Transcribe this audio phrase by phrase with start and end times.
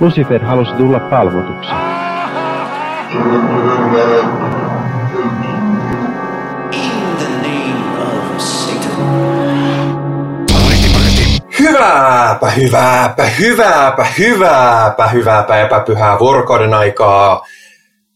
[0.00, 1.70] Lucifer halusi tulla palvotuksi.
[11.58, 17.46] Hyvääpä, hyvääpä, hyvääpä, hyvääpä, hyvääpä epäpyhää vuorokauden aikaa.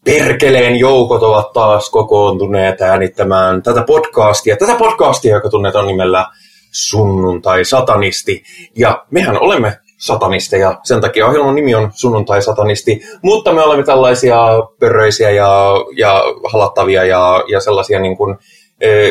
[0.04, 4.56] Perkeleen joukot ovat taas kokoontuneet äänittämään tätä podcastia.
[4.56, 6.26] Tätä podcastia, joka tunnetaan nimellä
[6.70, 8.42] Sunnuntai-satanisti.
[8.76, 14.38] Ja mehän olemme satanisteja, sen takia ohjelman nimi on Sunnuntai-satanisti, mutta me olemme tällaisia
[14.80, 16.22] pörröisiä ja, ja
[16.52, 18.36] halattavia ja, ja sellaisia niin kuin,
[18.80, 19.10] e,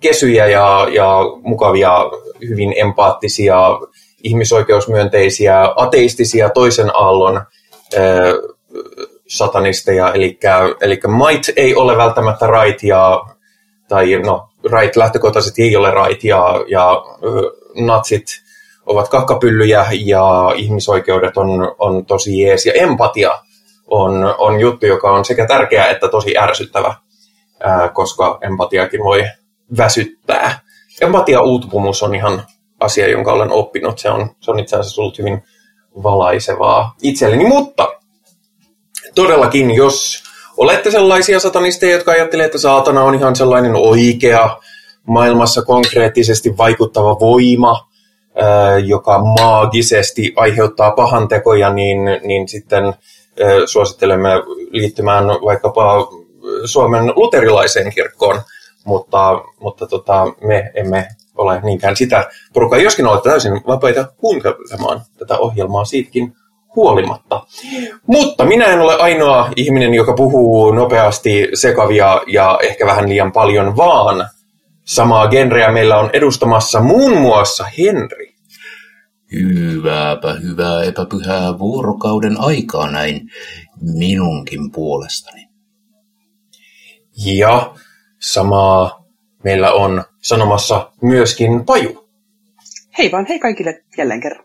[0.00, 2.10] kesyjä ja, ja mukavia,
[2.48, 3.58] hyvin empaattisia,
[4.22, 7.42] ihmisoikeusmyönteisiä, ateistisia toisen aallon
[7.94, 8.00] e,
[9.28, 10.12] satanisteja,
[10.80, 13.24] eli, might ei ole välttämättä right, ja,
[13.88, 17.04] tai no, right lähtökohtaisesti ei ole right, ja, ja
[17.74, 18.24] natsit
[18.86, 23.30] ovat kakkapyllyjä, ja ihmisoikeudet on, on tosi jees, ja empatia
[23.86, 26.94] on, on juttu, joka on sekä tärkeä että tosi ärsyttävä,
[27.60, 29.24] ää, koska empatiakin voi
[29.76, 30.60] väsyttää.
[31.00, 32.42] Empatia-uutupumus on ihan
[32.80, 33.98] asia, jonka olen oppinut.
[33.98, 35.42] Se on, se on itse asiassa ollut hyvin
[36.02, 37.88] valaisevaa itselleni, mutta
[39.14, 40.22] todellakin, jos
[40.56, 44.56] olette sellaisia satanisteja, jotka ajattelee, että saatana on ihan sellainen oikea,
[45.06, 47.91] maailmassa konkreettisesti vaikuttava voima,
[48.84, 52.94] joka maagisesti aiheuttaa pahantekoja, niin, niin sitten
[53.66, 54.30] suosittelemme
[54.70, 56.08] liittymään vaikkapa
[56.64, 58.40] Suomen luterilaiseen kirkkoon,
[58.84, 65.38] mutta, mutta tota, me emme ole niinkään sitä porukkaa, joskin olette täysin vapaita kuuntelemaan tätä
[65.38, 66.34] ohjelmaa siitäkin
[66.76, 67.42] huolimatta.
[68.06, 73.76] Mutta minä en ole ainoa ihminen, joka puhuu nopeasti sekavia ja ehkä vähän liian paljon,
[73.76, 74.28] vaan
[74.84, 78.34] samaa genreä meillä on edustamassa muun muassa Henri.
[79.32, 83.30] Hyvääpä hyvää epäpyhää vuorokauden aikaa näin
[83.80, 85.48] minunkin puolestani.
[87.24, 87.74] Ja
[88.20, 89.04] samaa
[89.44, 92.08] meillä on sanomassa myöskin Paju.
[92.98, 94.44] Hei vaan, hei kaikille jälleen kerran.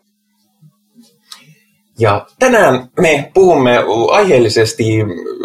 [2.00, 3.78] Ja tänään me puhumme
[4.12, 4.86] aiheellisesti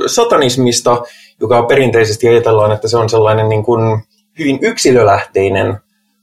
[0.07, 1.03] satanismista,
[1.41, 4.03] joka perinteisesti ajatellaan, että se on sellainen niin kuin
[4.39, 5.79] hyvin yksilölähteinen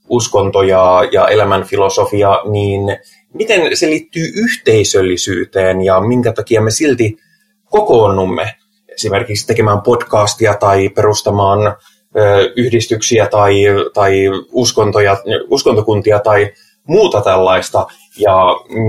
[0.08, 2.80] uskonto ja, ja elämänfilosofia, niin
[3.34, 7.16] miten se liittyy yhteisöllisyyteen ja minkä takia me silti
[7.64, 8.54] kokoonnumme
[8.88, 11.76] esimerkiksi tekemään podcastia tai perustamaan
[12.16, 13.54] ö, yhdistyksiä tai,
[13.94, 15.16] tai uskontoja,
[15.48, 16.52] uskontokuntia tai
[16.88, 17.86] muuta tällaista,
[18.18, 18.36] ja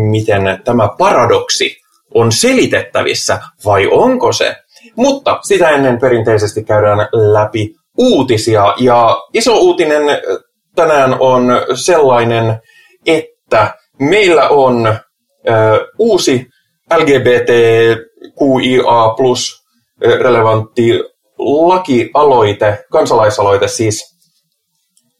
[0.10, 1.78] miten tämä paradoksi
[2.14, 4.56] on selitettävissä vai onko se.
[4.96, 10.03] Mutta sitä ennen perinteisesti käydään läpi uutisia, ja iso uutinen
[10.75, 12.62] tänään on sellainen,
[13.06, 14.97] että meillä on ö,
[16.00, 16.45] uusi
[16.97, 18.00] LGBTQIA
[19.17, 19.62] plus
[20.22, 20.91] relevantti
[21.39, 24.12] lakialoite, kansalaisaloite siis,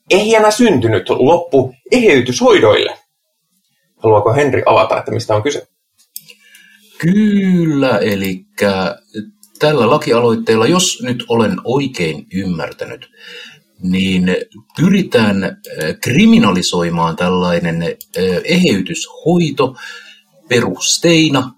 [0.10, 2.98] ehjänä syntynyt loppu eheytyshoidoille.
[3.98, 5.68] Haluaako Henri avata, että mistä on kyse?
[6.98, 8.40] Kyllä, eli
[9.62, 13.10] tällä lakialoitteella, jos nyt olen oikein ymmärtänyt,
[13.82, 14.36] niin
[14.78, 15.52] pyritään äh,
[16.02, 19.76] kriminalisoimaan tällainen äh, eheytyshoito
[20.50, 21.54] perusteina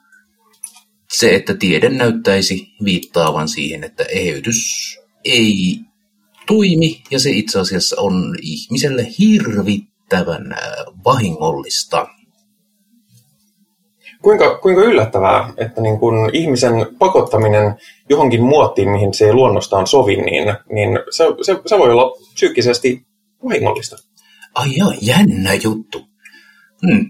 [1.14, 4.59] se, että tiede näyttäisi viittaavan siihen, että eheytys
[5.25, 5.80] ei
[6.47, 10.59] toimi ja se itse asiassa on ihmiselle hirvittävän äh,
[11.06, 12.08] vahingollista.
[14.23, 17.75] Kuinka, kuinka yllättävää, että niin kun ihmisen pakottaminen
[18.09, 23.06] johonkin muottiin, mihin se ei luonnostaan sovi, niin, niin se, se, se voi olla psyykkisesti
[23.44, 23.95] vahingollista.
[24.56, 26.06] Ai joo, jännä juttu.
[26.88, 27.09] Hmm.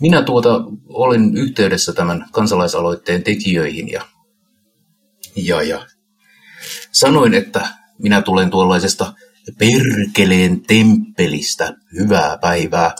[0.00, 4.02] Minä tuota olin yhteydessä tämän kansalaisaloitteen tekijöihin ja,
[5.36, 5.86] ja, ja
[6.92, 9.12] sanoin, että minä tulen tuollaisesta
[9.58, 12.94] perkeleen temppelistä hyvää päivää.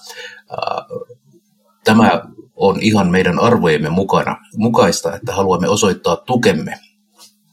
[1.85, 6.81] Tämä on ihan meidän arvojemme mukana, mukaista, että haluamme osoittaa tukemme.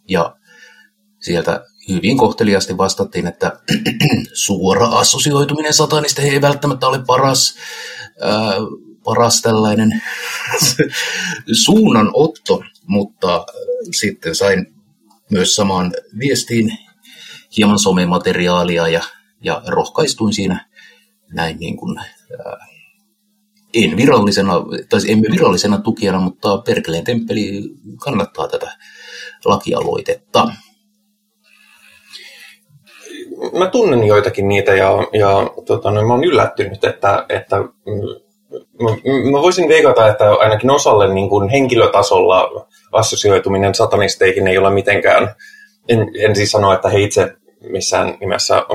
[0.08, 0.36] Ja
[1.20, 3.60] sieltä hyvin kohteliasti vastattiin, että
[4.34, 7.56] suora assosioituminen satanista ei välttämättä ole paras,
[8.22, 8.54] ää,
[9.04, 10.02] paras tällainen
[11.66, 13.46] suunnanotto, mutta
[13.92, 14.74] sitten sain
[15.30, 16.78] myös samaan viestiin
[17.58, 19.02] hieman somemateriaalia ja,
[19.44, 20.70] ja rohkaistuin siinä
[21.34, 22.71] näin niin kuin, ää,
[23.74, 24.54] en virallisena,
[24.90, 27.62] tai emme virallisena tukijana, mutta Perkeleen temppeli
[28.04, 28.78] kannattaa tätä
[29.46, 30.52] lakialoitetta.
[33.60, 37.56] Mä tunnen joitakin niitä ja, ja tota, no, mä oon yllättynyt, että, että
[38.82, 38.90] mä,
[39.32, 45.36] mä voisin veikata, että ainakin osalle niin kuin henkilötasolla assosioituminen satanisteihin ei ole mitenkään,
[45.90, 47.34] en, en siis sano, että he itse
[47.70, 48.66] missään nimessä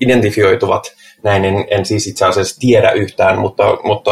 [0.00, 0.82] identifioituvat
[1.22, 4.10] näin, en, en siis itse asiassa tiedä yhtään, mutta, mutta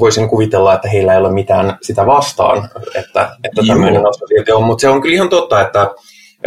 [0.00, 4.64] voisin kuvitella, että heillä ei ole mitään sitä vastaan, että, että tämmöinen assosiaatio on.
[4.64, 5.90] Mutta se on kyllä ihan totta, että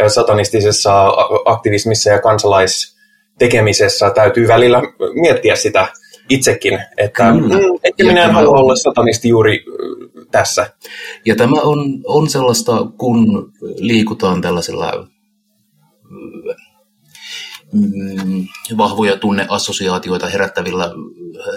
[0.08, 1.08] satanistisessa
[1.44, 4.82] aktivismissa ja kansalaistekemisessä täytyy välillä
[5.14, 5.88] miettiä sitä
[6.28, 7.50] itsekin, että mm,
[7.84, 9.64] ehkä minä en halua olla satanisti juuri
[10.30, 10.70] tässä.
[11.26, 15.08] Ja tämä on, on sellaista, kun liikutaan tällaisella
[17.72, 18.46] mm,
[18.76, 20.90] vahvoja tunneassosiaatioita herättävillä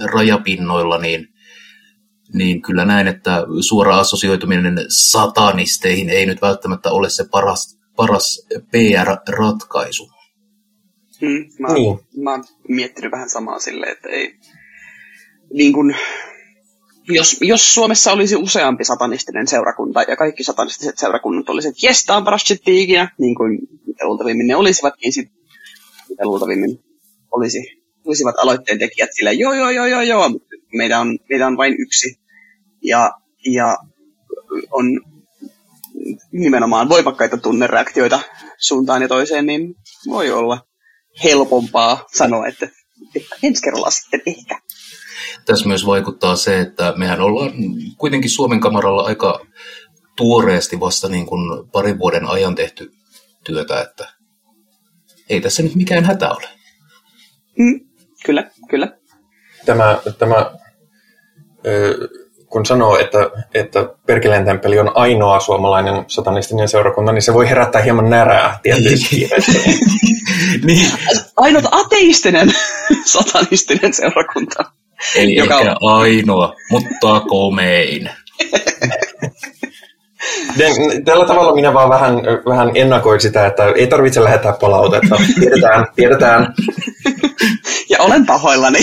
[0.05, 1.27] rajapinnoilla, niin
[2.33, 10.09] niin kyllä näen, että suora assosioituminen satanisteihin ei nyt välttämättä ole se paras, paras PR-ratkaisu.
[11.21, 11.99] Hmm, mä, niin.
[12.23, 14.35] mä oon miettinyt vähän samaa silleen, että ei,
[15.53, 15.95] niin kun,
[17.07, 22.17] jos, jos Suomessa olisi useampi satanistinen seurakunta ja kaikki satanistiset seurakunnat olisivat, että jes, tämä
[22.17, 22.43] on paras
[23.17, 25.42] niin kuin mitä luultavimmin ne olisivat, niin sitten
[26.13, 26.79] mitä luultavimmin
[27.31, 27.59] olisi,
[28.05, 30.29] olisivat aloitteen tekijät silleen, joo, joo, joo, joo, joo,
[30.73, 32.19] meidän on, meidän on vain yksi
[32.83, 33.11] ja,
[33.45, 33.77] ja
[34.71, 34.85] on
[36.31, 38.19] nimenomaan voimakkaita tunnereaktioita
[38.57, 39.75] suuntaan ja toiseen, niin
[40.07, 40.61] voi olla
[41.23, 42.69] helpompaa sanoa, että,
[43.15, 44.59] että ensi kerralla sitten ehkä.
[45.45, 47.51] Tässä myös vaikuttaa se, että mehän ollaan
[47.97, 49.45] kuitenkin Suomen kamaralla aika
[50.17, 52.91] tuoreesti vasta niin kuin parin vuoden ajan tehty
[53.43, 54.13] työtä, että
[55.29, 56.47] ei tässä nyt mikään hätä ole.
[57.57, 57.79] Mm,
[58.25, 58.87] kyllä, kyllä.
[59.65, 60.51] Tämä, tämä
[61.65, 62.09] ö,
[62.53, 63.17] kun sanoo, että,
[63.53, 69.29] että Perkeleen temppeli on ainoa suomalainen satanistinen seurakunta, niin se voi herättää hieman närää tietysti.
[70.65, 70.91] niin.
[71.37, 72.53] Ainut ateistinen
[73.05, 74.63] satanistinen seurakunta.
[75.15, 75.99] Ei joka ehkä on...
[75.99, 78.09] ainoa, mutta komein.
[81.05, 82.15] Tällä tavalla minä vaan vähän,
[82.45, 85.15] vähän ennakoin sitä, että ei tarvitse lähettää palautetta.
[85.39, 86.53] Tiedetään, tiedetään.
[87.89, 88.79] Ja olen pahoillani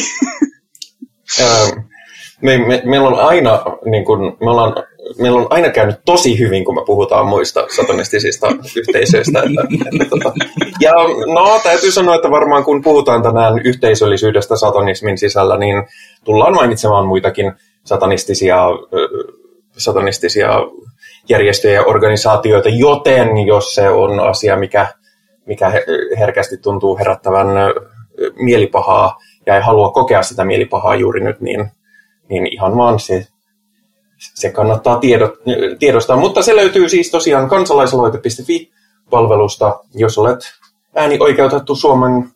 [2.41, 4.75] me, me, meillä on aina, niin kun, me ollaan,
[5.19, 8.47] meillä on aina käynyt tosi hyvin, kun me puhutaan muista satanistisista
[8.77, 9.39] yhteisöistä.
[9.39, 9.63] Että,
[9.93, 10.33] että, tota.
[10.81, 10.93] Ja
[11.35, 15.83] no, täytyy sanoa, että varmaan kun puhutaan tänään yhteisöllisyydestä satanismin sisällä, niin
[16.25, 17.53] tullaan mainitsemaan muitakin
[17.85, 18.65] satanistisia,
[19.77, 20.51] satanistisia
[21.29, 24.87] järjestöjä ja organisaatioita, joten jos se on asia, mikä,
[25.47, 25.73] mikä
[26.19, 27.47] herkästi tuntuu herättävän
[28.37, 31.71] mielipahaa ja ei halua kokea sitä mielipahaa juuri nyt, niin
[32.31, 33.27] niin ihan vaan se,
[34.35, 35.35] se kannattaa tiedot,
[35.79, 36.17] tiedostaa.
[36.17, 40.39] Mutta se löytyy siis tosiaan kansalaisaloite.fi-palvelusta, jos olet
[40.95, 42.31] äänioikeutettu Suomen,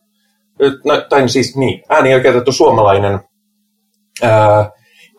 [0.85, 3.21] no, tai siis niin, äänioikeutettu suomalainen.
[4.23, 4.71] Ää,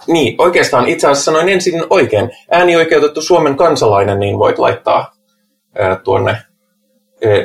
[0.07, 2.31] niin, oikeastaan itse asiassa sanoin ensin oikein.
[2.51, 5.11] Äänioikeutettu Suomen kansalainen, niin voit laittaa
[5.79, 6.43] ää, tuonne ää,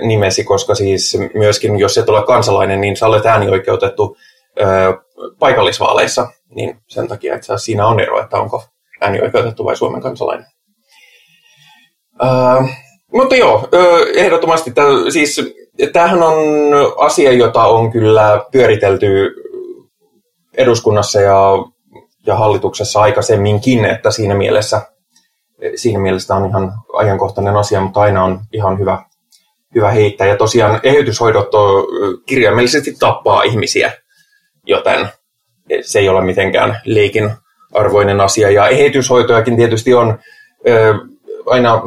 [0.07, 4.17] nimesi, koska siis myöskin jos et ole kansalainen, niin sä olet äänioikeutettu
[4.61, 4.95] ää,
[5.39, 8.65] paikallisvaaleissa niin sen takia että siinä on ero, että onko
[9.01, 10.47] äänioikeutettu vai Suomen kansalainen.
[12.23, 12.69] Uh,
[13.13, 13.69] mutta joo,
[14.15, 15.55] ehdottomasti, tämä, siis
[15.93, 16.37] tämähän on
[16.97, 19.35] asia, jota on kyllä pyöritelty
[20.55, 21.41] eduskunnassa ja,
[22.27, 24.83] ja hallituksessa aikaisemminkin, että siinä mielessä,
[25.75, 29.05] siinä mielessä on ihan ajankohtainen asia, mutta aina on ihan hyvä,
[29.75, 30.27] hyvä heittää.
[30.27, 31.49] Ja tosiaan eheytyshoidot
[32.27, 33.93] kirjaimellisesti tappaa ihmisiä,
[34.67, 35.09] joten
[35.83, 37.31] se ei ole mitenkään leikin
[37.73, 38.51] arvoinen asia.
[38.51, 40.19] Ja eheytyshoitojakin tietysti on
[40.69, 40.95] ö,
[41.47, 41.83] aina,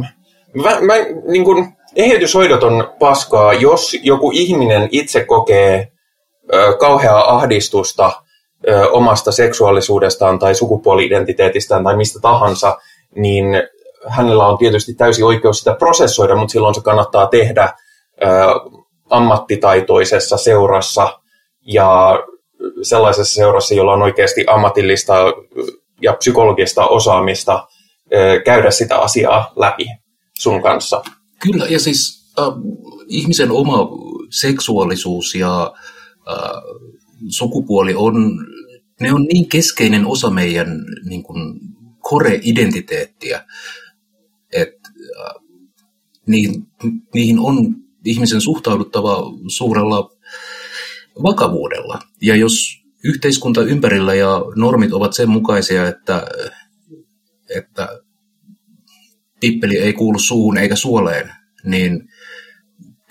[0.54, 0.94] mä, mä,
[1.28, 5.92] niin kun, eheytyshoidot on paskaa, jos joku ihminen itse kokee
[6.54, 8.23] ö, kauheaa ahdistusta
[8.70, 12.78] ö, omasta seksuaalisuudestaan tai sukupuoli-identiteetistään tai mistä tahansa,
[13.16, 13.46] niin
[14.08, 17.74] hänellä on tietysti täysi oikeus sitä prosessoida, mutta silloin se kannattaa tehdä
[18.22, 18.26] ö,
[19.10, 21.20] ammattitaitoisessa seurassa
[21.62, 22.20] ja
[22.82, 25.14] sellaisessa seurassa, jolla on oikeasti ammatillista
[26.02, 27.68] ja psykologista osaamista
[28.46, 29.86] käydä sitä asiaa läpi
[30.40, 31.04] sun kanssa.
[31.40, 32.46] Kyllä, ja siis äh,
[33.08, 33.90] ihmisen oma
[34.30, 35.74] seksuaalisuus ja
[36.32, 36.38] äh,
[37.28, 38.46] sukupuoli on,
[39.02, 41.60] ne on niin keskeinen osa meidän niin kuin,
[42.04, 43.46] core-identiteettiä,
[44.52, 44.90] että
[45.20, 45.44] äh,
[46.28, 46.68] niihin,
[47.14, 47.76] niihin on
[48.06, 50.12] ihmisen suhtauduttava suurella
[51.24, 52.00] vakavuudella.
[52.22, 56.28] Ja jos yhteiskunta ympärillä ja normit ovat sen mukaisia, että,
[57.56, 58.00] että
[59.40, 61.32] tippeli ei kuulu suuhun eikä suoleen,
[61.64, 62.10] niin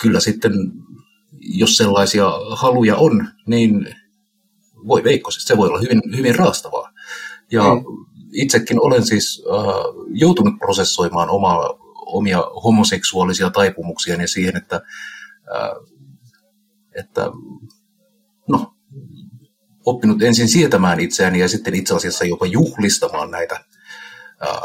[0.00, 0.52] kyllä sitten,
[1.40, 3.96] jos sellaisia haluja on, niin
[4.88, 6.92] voi veikkosesta, se voi olla hyvin, hyvin raastavaa.
[7.50, 7.84] Ja mm.
[8.32, 9.64] itsekin olen siis äh,
[10.08, 14.76] joutunut prosessoimaan omaa, omia homoseksuaalisia taipumuksia ja siihen, että,
[15.54, 15.70] äh,
[16.98, 17.30] että
[18.48, 18.74] no,
[19.86, 23.54] oppinut ensin sietämään itseäni ja sitten itse asiassa jopa juhlistamaan näitä
[24.42, 24.62] äh,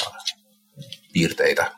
[1.14, 1.76] piirteitä.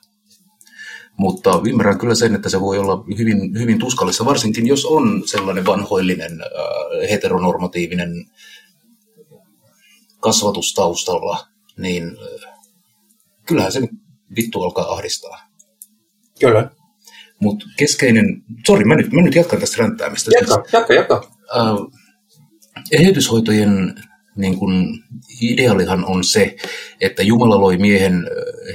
[1.19, 5.65] Mutta ymmärrän kyllä sen, että se voi olla hyvin, hyvin tuskallista, varsinkin jos on sellainen
[5.65, 8.11] vanhoillinen äh, heteronormatiivinen
[10.19, 11.47] kasvatustaustalla,
[11.77, 12.59] niin äh,
[13.45, 13.81] kyllähän se
[14.35, 15.39] vittu alkaa ahdistaa.
[16.39, 16.71] Kyllä.
[17.41, 20.31] Mutta keskeinen, sori, mä nyt, mä nyt jatkan tästä ränttäämistä.
[20.39, 21.31] Jatka, jatka, jatka.
[21.57, 22.01] Äh,
[22.91, 24.03] eheytyshoitojen
[24.39, 25.03] niin kun,
[25.41, 26.55] ideaalihan on se,
[27.01, 28.13] että Jumala loi miehen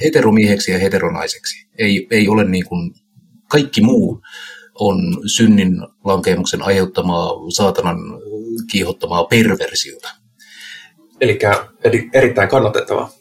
[0.05, 1.67] heteromieheksi ja heteronaiseksi.
[1.79, 2.95] Ei, ei ole niin kun,
[3.49, 4.21] kaikki muu
[4.81, 7.99] on synnin lankeemuksen aiheuttamaa saatanan
[8.71, 10.09] kiihottamaa perversiota.
[11.85, 13.13] Eli erittäin kannatettavaa.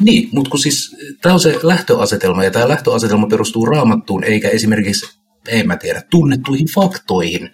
[0.00, 5.18] Niin, mutta kun siis tämä on se lähtöasetelma, ja tämä lähtöasetelma perustuu raamattuun, eikä esimerkiksi,
[5.48, 7.50] en mä tiedä, tunnettuihin faktoihin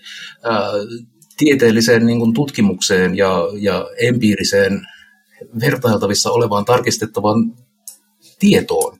[1.36, 4.86] tieteelliseen niin kuin tutkimukseen ja, ja empiiriseen
[5.60, 7.54] vertailtavissa olevaan tarkistettavaan
[8.38, 8.98] tietoon,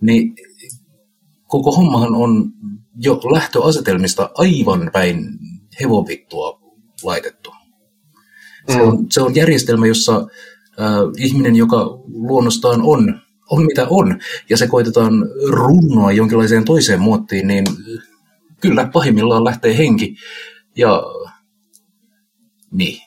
[0.00, 0.34] niin
[1.46, 2.52] koko hommahan on
[2.96, 5.38] jo lähtöasetelmista aivan päin
[5.80, 6.60] hevonvittua
[7.02, 7.50] laitettu.
[8.68, 8.74] Mm.
[8.74, 14.56] Se, on, se on järjestelmä, jossa äh, ihminen, joka luonnostaan on, on mitä on, ja
[14.56, 15.12] se koitetaan
[15.48, 17.64] runnoa jonkinlaiseen toiseen muottiin, niin
[18.60, 20.16] kyllä pahimmillaan lähtee henki.
[20.76, 21.02] Ja
[22.72, 23.02] niin.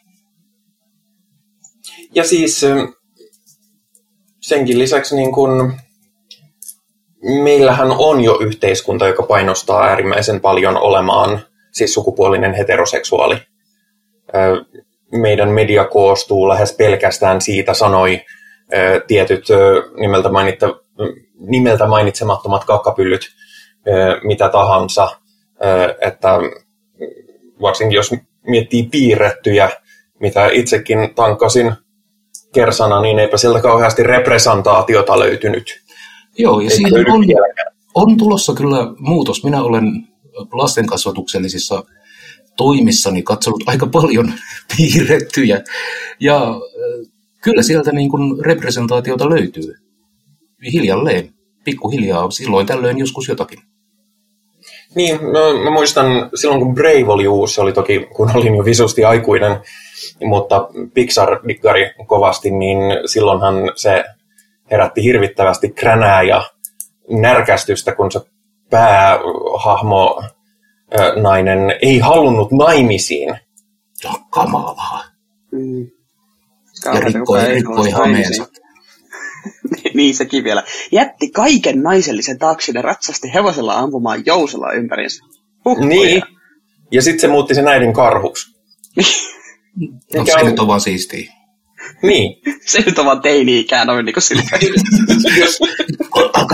[2.16, 2.66] Ja siis
[4.40, 5.74] senkin lisäksi niin kun,
[7.44, 13.38] meillähän on jo yhteiskunta, joka painostaa äärimmäisen paljon olemaan siis sukupuolinen heteroseksuaali.
[15.12, 18.22] Meidän media koostuu lähes pelkästään siitä, sanoi
[19.08, 19.46] tietyt
[20.00, 20.76] nimeltä, mainitta,
[21.40, 23.22] nimeltä mainitsemattomat kakkapyllyt,
[24.24, 25.10] mitä tahansa,
[26.02, 26.40] että
[27.62, 28.12] varsinkin jos
[28.48, 29.70] miettii piirrettyjä,
[30.20, 31.74] mitä itsekin tankasin
[32.54, 35.82] kersana, niin eipä sieltä kauheasti representaatiota löytynyt.
[36.38, 37.26] Joo, ja siihen on,
[37.96, 39.44] on tulossa kyllä muutos.
[39.44, 40.08] Minä olen
[40.52, 41.84] lastenkasvatuksellisissa
[42.58, 44.34] toimissani katsonut aika paljon
[44.78, 45.62] piirrettyjä,
[46.20, 46.56] ja
[47.42, 49.76] kyllä sieltä niin kuin representaatiota löytyy.
[50.74, 51.34] Hiljalleen,
[51.64, 53.60] pikkuhiljaa, silloin tällöin joskus jotakin.
[54.96, 58.66] Niin, mä, mä muistan silloin kun Brave oli uusi, se oli toki kun olin jo
[58.66, 59.58] visusti aikuinen,
[60.24, 64.04] mutta Pixar-dikkari kovasti, niin silloinhan se
[64.72, 66.44] herätti hirvittävästi kränää ja
[67.10, 68.20] närkästystä, kun se
[68.70, 70.24] päähahmo
[71.22, 73.30] nainen ei halunnut naimisiin.
[74.06, 75.04] On kamalaa.
[75.52, 75.88] Mm.
[76.86, 78.48] Ja rikkoi, rikkoi hameensa.
[79.96, 80.64] niin sekin vielä.
[80.92, 85.26] Jätti kaiken naisellisen taakse ja ratsasti hevosella ampumaan jousella ympäriinsä.
[85.66, 86.24] Huh, niin.
[86.92, 88.56] Ja sitten se muutti sen äidin karhuksi.
[90.16, 90.46] no, se on...
[90.46, 91.34] nyt on vaan siistiä.
[92.02, 92.42] Niin.
[92.72, 94.24] se nyt on vaan teini-ikään noin niin kuin
[95.40, 95.60] jos,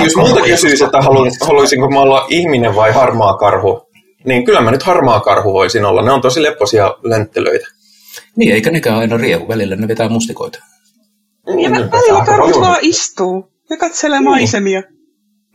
[0.03, 1.01] jos multa kysyisi, että
[1.41, 3.89] haluaisinko mä olla ihminen vai harmaa karhu,
[4.25, 6.01] niin kyllä mä nyt harmaa karhu voisin olla.
[6.01, 7.67] Ne on tosi lepposia lenttelöitä.
[8.35, 9.47] Niin, eikä nekään aina riehu.
[9.47, 10.59] Välillä ne vetää mustikoita.
[11.47, 14.29] Ja mä välillä karhut vaan istuu ja katselee niin.
[14.29, 14.83] maisemia.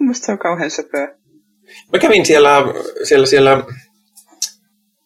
[0.00, 1.14] Mielestäni se on kauhean söpöä.
[1.92, 2.50] Mä kävin siellä,
[3.04, 3.62] siellä, siellä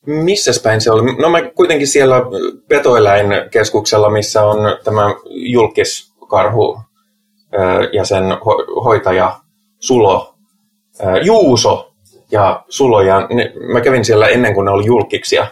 [0.06, 1.16] missä päin se oli?
[1.16, 2.16] No mä kuitenkin siellä
[2.68, 6.80] petoeläinkeskuksella, missä on tämä julkiskarhu
[7.92, 9.40] ja sen ho- hoitaja
[9.78, 10.34] Sulo,
[11.24, 11.92] Juuso
[12.30, 13.02] ja Sulo.
[13.02, 15.46] Ja ne, mä kävin siellä ennen kuin ne oli julkiksia.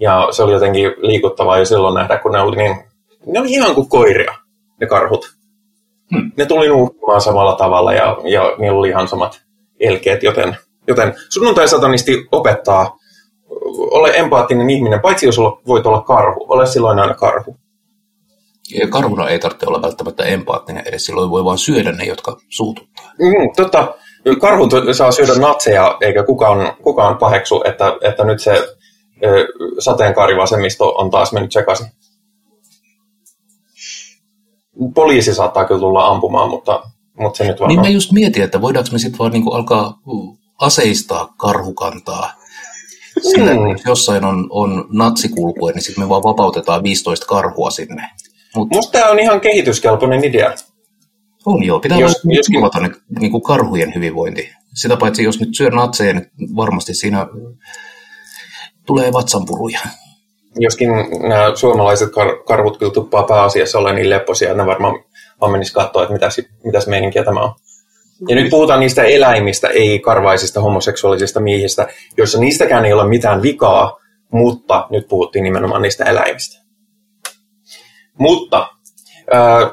[0.00, 2.76] Ja se oli jotenkin liikuttavaa jo silloin nähdä, kun ne oli niin,
[3.26, 4.34] ne oli ihan kuin koiria
[4.80, 5.36] ne karhut.
[6.14, 6.32] Hmm.
[6.36, 9.40] Ne tuli nuuhkimaan samalla tavalla ja, ja niillä oli ihan samat
[9.80, 10.56] elkeet, joten,
[10.86, 12.98] joten sunnuntai-satanisti opettaa
[13.90, 17.56] ole empaattinen ihminen, paitsi jos voit olla karhu, ole silloin aina karhu.
[18.74, 23.12] Ja karhuna ei tarvitse olla välttämättä empaattinen, edes silloin voi vain syödä ne, jotka suututtaa.
[23.18, 23.94] Mm, totta,
[24.40, 28.76] karhut saa syödä natseja, eikä kukaan, kukaan paheksu, että, että nyt se
[29.78, 31.86] sateenkaarivasemmisto on taas mennyt sekaisin
[34.94, 36.82] poliisi saattaa kyllä tulla ampumaan, mutta,
[37.18, 39.98] mutta se nyt vaan Niin mä just mietin, että voidaanko me sitten vaan niinku alkaa
[40.60, 42.32] aseistaa karhukantaa.
[43.22, 43.70] Sillä mm.
[43.70, 48.08] jos jossain on, on natsikulkue, niin sitten me vaan vapautetaan 15 karhua sinne.
[48.56, 48.68] Mut...
[48.72, 50.54] Musta tämä on ihan kehityskelpoinen idea.
[51.46, 52.60] On joo, pitää jos, joskin...
[52.80, 52.90] ne,
[53.20, 54.50] niin kuin karhujen hyvinvointi.
[54.74, 57.26] Sitä paitsi jos nyt syö natseja, niin varmasti siinä
[58.86, 59.80] tulee vatsanpuruja.
[60.58, 60.90] Joskin
[61.28, 65.04] nämä suomalaiset kar- karvut kyllä tuppaa pääasiassa olla niin lepposia, että ne varmaan
[65.40, 67.54] vaan menisi katsoa, että mitäs, mitäs meininkiä tämä on.
[68.28, 73.98] Ja nyt puhutaan niistä eläimistä, ei karvaisista homoseksuaalisista miehistä, joissa niistäkään ei ole mitään vikaa,
[74.32, 76.64] mutta nyt puhuttiin nimenomaan niistä eläimistä.
[78.18, 78.68] Mutta
[79.34, 79.70] äh,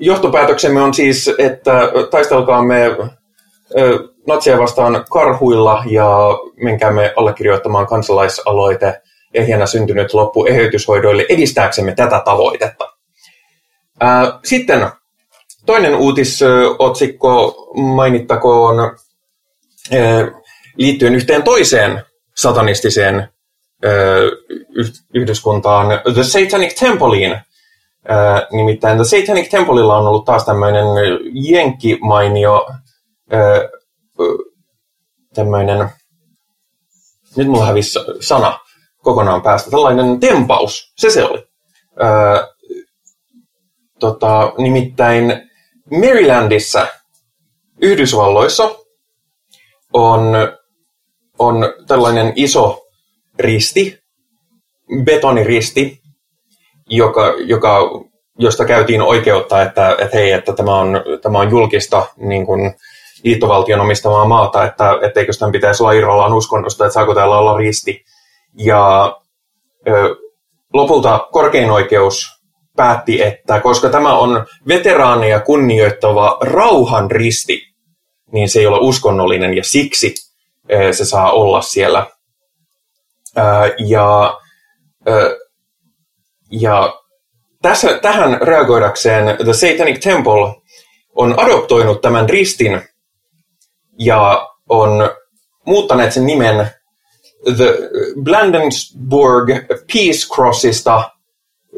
[0.00, 1.80] johtopäätöksemme on siis, että
[2.10, 2.94] taistelkaamme äh,
[4.26, 9.02] natsia vastaan karhuilla ja menkäämme allekirjoittamaan kansalaisaloite
[9.34, 12.88] ehjänä syntynyt loppu eheytyshoidoille edistääksemme tätä tavoitetta.
[14.44, 14.88] Sitten
[15.66, 18.96] toinen uutisotsikko mainittakoon
[20.76, 22.04] liittyen yhteen toiseen
[22.34, 23.28] satanistiseen
[25.14, 27.38] yhdyskuntaan, The Satanic Templeiin.
[28.52, 30.86] Nimittäin The Satanic Templeilla on ollut taas tämmöinen
[31.32, 32.66] jenkkimainio
[35.34, 35.88] tämmöinen,
[37.36, 38.58] nyt mulla hävisi sana
[39.02, 41.46] kokonaan päästä, tällainen tempaus, se se oli.
[42.02, 42.46] Öö,
[44.00, 45.50] tota, nimittäin
[45.90, 46.86] Marylandissa,
[47.80, 48.76] Yhdysvalloissa,
[49.92, 50.32] on,
[51.38, 51.56] on
[51.86, 52.86] tällainen iso
[53.38, 53.98] risti,
[55.04, 56.00] betoniristi,
[56.86, 57.78] joka, joka,
[58.38, 62.74] josta käytiin oikeutta, että, että hei, että tämä on, tämä on julkista niin kuin,
[63.24, 68.04] liittovaltion omistamaa maata, että etteikö tämän pitäisi olla irrallaan uskonnosta, että saako täällä olla risti.
[68.58, 69.16] Ja
[69.88, 70.16] ö,
[70.72, 72.28] lopulta korkein oikeus
[72.76, 77.62] päätti, että koska tämä on veteraaneja kunnioittava rauhan risti,
[78.32, 80.14] niin se ei ole uskonnollinen ja siksi
[80.72, 82.06] ö, se saa olla siellä.
[83.38, 83.42] Ö,
[83.78, 84.38] ja,
[85.08, 85.38] ö,
[86.50, 87.00] ja
[87.62, 90.54] tässä, tähän reagoidakseen The Satanic Temple
[91.14, 92.82] on adoptoinut tämän ristin
[93.98, 95.10] ja on
[95.66, 96.70] muuttaneet sen nimen
[97.56, 97.78] The
[98.22, 101.10] Blandensburg Peace Crossista.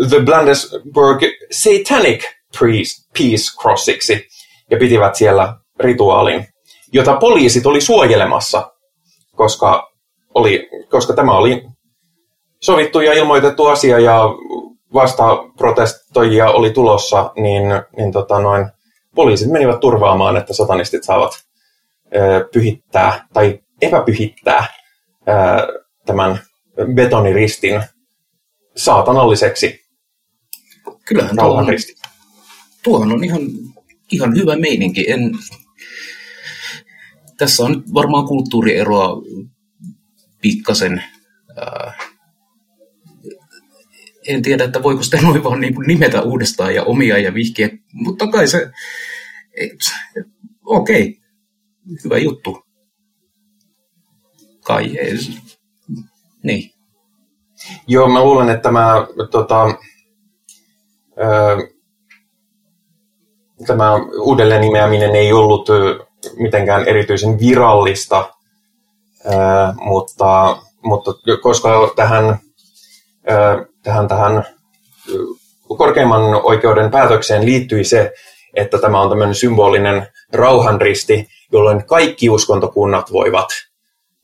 [0.08, 2.24] The Blandensburg Satanic
[3.18, 4.26] Peace Crossiksi.
[4.70, 6.46] Ja pitivät siellä rituaalin,
[6.92, 8.72] jota poliisit oli suojelemassa,
[9.36, 9.90] koska,
[10.34, 11.62] oli, koska tämä oli
[12.62, 14.20] sovittu ja ilmoitettu asia ja
[14.94, 15.24] vasta
[15.56, 17.62] protestoijia oli tulossa, niin,
[17.96, 18.66] niin tota noin,
[19.14, 21.45] poliisit menivät turvaamaan, että satanistit saavat
[22.52, 24.66] pyhittää tai epäpyhittää
[26.06, 26.38] tämän
[26.94, 27.82] betoniristin
[28.76, 29.86] saatanalliseksi
[31.06, 31.66] Kyllähän tuohon,
[32.82, 33.42] tuohon on ihan,
[34.12, 35.10] ihan hyvä meininki.
[35.10, 35.32] En,
[37.38, 39.22] tässä on nyt varmaan kulttuurieroa
[40.42, 41.02] pikkasen.
[44.28, 48.26] en tiedä, että voiko sitä noin vaan niin nimetä uudestaan ja omia ja vihkiä, mutta
[48.26, 48.70] kai se,
[50.64, 51.25] okei, okay,
[52.04, 52.66] hyvä juttu.
[54.64, 55.12] Kai, ei,
[56.42, 56.70] niin.
[57.86, 59.64] Joo, mä luulen, että tämä, tota,
[61.20, 61.56] öö,
[63.66, 65.68] tämä uudelleen nimeäminen ei ollut
[66.38, 68.32] mitenkään erityisen virallista,
[69.26, 69.34] öö,
[69.80, 71.10] mutta, mutta
[71.42, 72.38] koska tähän,
[73.30, 74.44] öö, tähän, tähän
[75.76, 78.12] korkeimman oikeuden päätökseen liittyi se,
[78.56, 83.48] että tämä on tämmöinen symbolinen rauhanristi, jolloin kaikki uskontokunnat voivat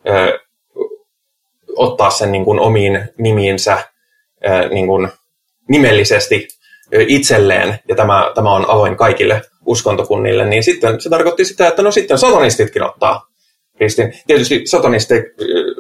[0.09, 0.39] ö,
[1.77, 3.85] ottaa sen niin kuin omiin nimiinsä
[4.47, 5.09] ö, niin kuin
[5.69, 6.49] nimellisesti
[7.09, 11.91] itselleen, ja tämä, tämä on avoin kaikille uskontokunnille, niin sitten se tarkoitti sitä, että no
[11.91, 13.27] sitten satanistitkin ottaa
[13.81, 14.13] ristin.
[14.27, 15.23] Tietysti satanisteja,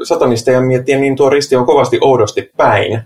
[0.02, 3.02] satanisteja miettiä, niin tuo risti on kovasti oudosti päin.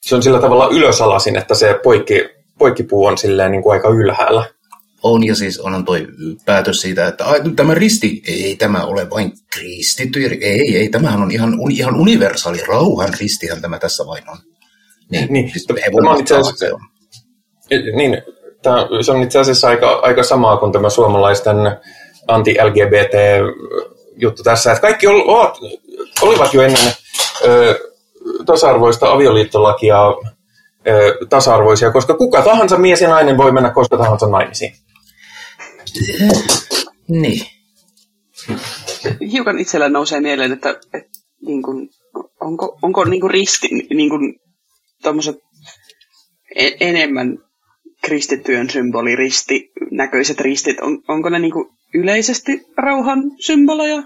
[0.00, 2.28] Se on sillä tavalla ylösalasin, että se poikki,
[2.60, 4.44] poikkipuu on silleen niin kuin aika ylhäällä.
[5.02, 6.06] On, ja siis onhan toi
[6.44, 11.30] päätös siitä, että ai, tämä risti, ei tämä ole vain kristitty, ei, ei, tämähän on
[11.30, 14.36] ihan, ihan universaali rauhan ristihän tämä tässä vain on.
[15.10, 16.80] Niin, niin siis tämä on itse asiassa, se on.
[17.96, 18.22] Niin,
[18.62, 21.56] tämä, se on itse asiassa aika, aika samaa kuin tämä suomalaisten
[22.28, 25.58] anti-LGBT-juttu tässä, että kaikki ovat,
[26.22, 26.92] olivat jo ennen
[27.44, 27.78] ö,
[28.46, 29.98] tasa-arvoista avioliittolakia
[30.88, 34.72] ö, tasa-arvoisia, koska kuka tahansa mies ja nainen voi mennä koska tahansa naimisiin.
[37.08, 37.46] Niin.
[39.32, 41.88] Hiukan itsellä nousee mieleen, että, että niin kuin,
[42.40, 44.40] onko, onko niin kuin risti, niin kuin,
[46.56, 47.38] en, enemmän
[48.04, 54.02] kristittyjen symboli, risti, näköiset ristit, on, onko ne niin kuin yleisesti rauhan symboleja?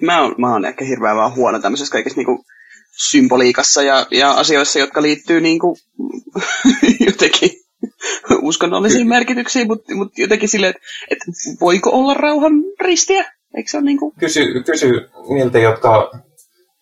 [0.00, 2.38] Mä oon, mä oon ehkä hirveän vaan huono tämmöisessä kaikessa niin kuin
[3.10, 5.76] symboliikassa ja, ja asioissa, jotka liittyy niin kuin,
[7.06, 7.50] jotenkin
[8.42, 11.24] uskonnollisiin merkityksiin, mutta, mutta jotenkin silleen, että, että
[11.60, 13.32] voiko olla rauhan ristiä?
[13.56, 14.14] Eikö se ole niin kuin...
[14.18, 14.90] kysy, kysy
[15.28, 16.10] niiltä, jotka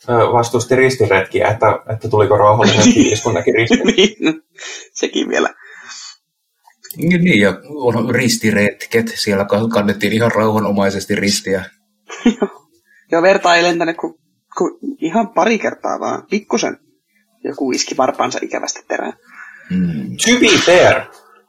[0.09, 3.87] vastusti ristiretkiä, että, että tuliko rauhallinen fiilis, kun näki ristin.
[3.97, 4.43] niin,
[4.93, 5.49] sekin vielä.
[6.97, 9.13] Niin, ja on ristiretket.
[9.15, 11.65] Siellä kannettiin ihan rauhanomaisesti ristiä.
[13.13, 13.97] Joo, verta ei lentänyt
[14.59, 16.79] kuin, kuin ihan pari kertaa vaan, pikkusen.
[17.45, 19.13] Joku iski varpaansa ikävästi terään.
[19.71, 20.17] Mm.
[20.25, 21.01] To be fair,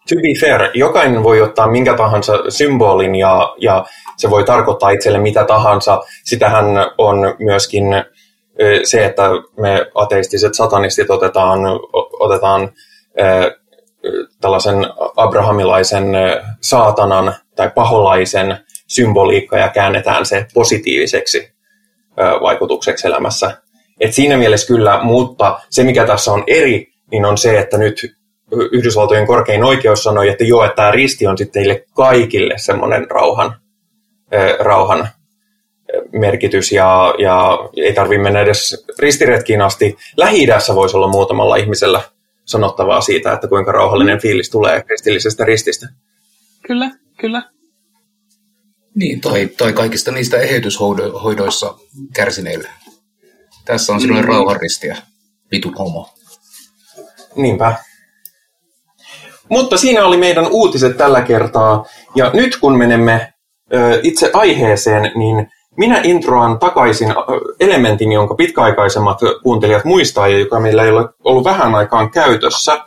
[0.10, 3.86] to be fair, jokainen voi ottaa minkä tahansa symbolin ja, ja
[4.18, 6.04] se voi tarkoittaa itselle mitä tahansa.
[6.24, 6.66] Sitähän
[6.98, 7.84] on myöskin
[8.84, 9.24] se, että
[9.60, 11.60] me ateistiset satanistit otetaan,
[12.20, 12.72] otetaan
[14.42, 14.76] tällaisen
[15.16, 16.06] abrahamilaisen
[16.62, 21.57] saatanan tai paholaisen symboliikka ja käännetään se positiiviseksi
[22.42, 23.58] vaikutukseksi elämässä.
[24.00, 28.18] Et siinä mielessä kyllä, mutta se mikä tässä on eri, niin on se, että nyt
[28.72, 33.56] Yhdysvaltojen korkein oikeus sanoi, että joo, että tämä risti on sitten teille kaikille semmoinen rauhan,
[34.60, 35.08] rauhan
[36.12, 39.98] merkitys ja, ja ei tarvitse mennä edes ristiretkiin asti.
[40.18, 42.02] lähi voisi olla muutamalla ihmisellä
[42.46, 45.88] sanottavaa siitä, että kuinka rauhallinen fiilis tulee kristillisestä rististä.
[46.68, 47.44] Kyllä, kyllä.
[48.98, 51.76] Niin, tai, tai kaikista niistä eheytyshoidoissa
[52.14, 52.70] kärsineille.
[53.66, 54.34] Tässä on sellainen mm.
[54.34, 54.98] rauhanristiä,
[55.52, 56.10] vitun homo.
[57.36, 57.76] Niinpä.
[59.50, 61.86] Mutta siinä oli meidän uutiset tällä kertaa.
[62.16, 63.34] Ja nyt kun menemme
[63.74, 67.14] ö, itse aiheeseen, niin minä introan takaisin
[67.60, 72.86] elementin, jonka pitkäaikaisemmat kuuntelijat muistaa ja joka meillä ei ole ollut vähän aikaan käytössä.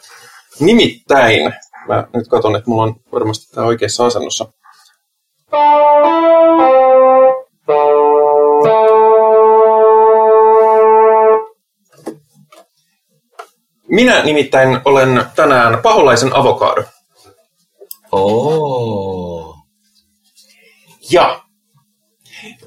[0.61, 1.53] Nimittäin,
[1.89, 4.53] mä nyt katson, että mulla on varmasti tämä oikeassa asennossa.
[13.89, 16.85] Minä nimittäin olen tänään paholaisen avokaado.
[18.13, 19.57] Oh.
[21.11, 21.43] Ja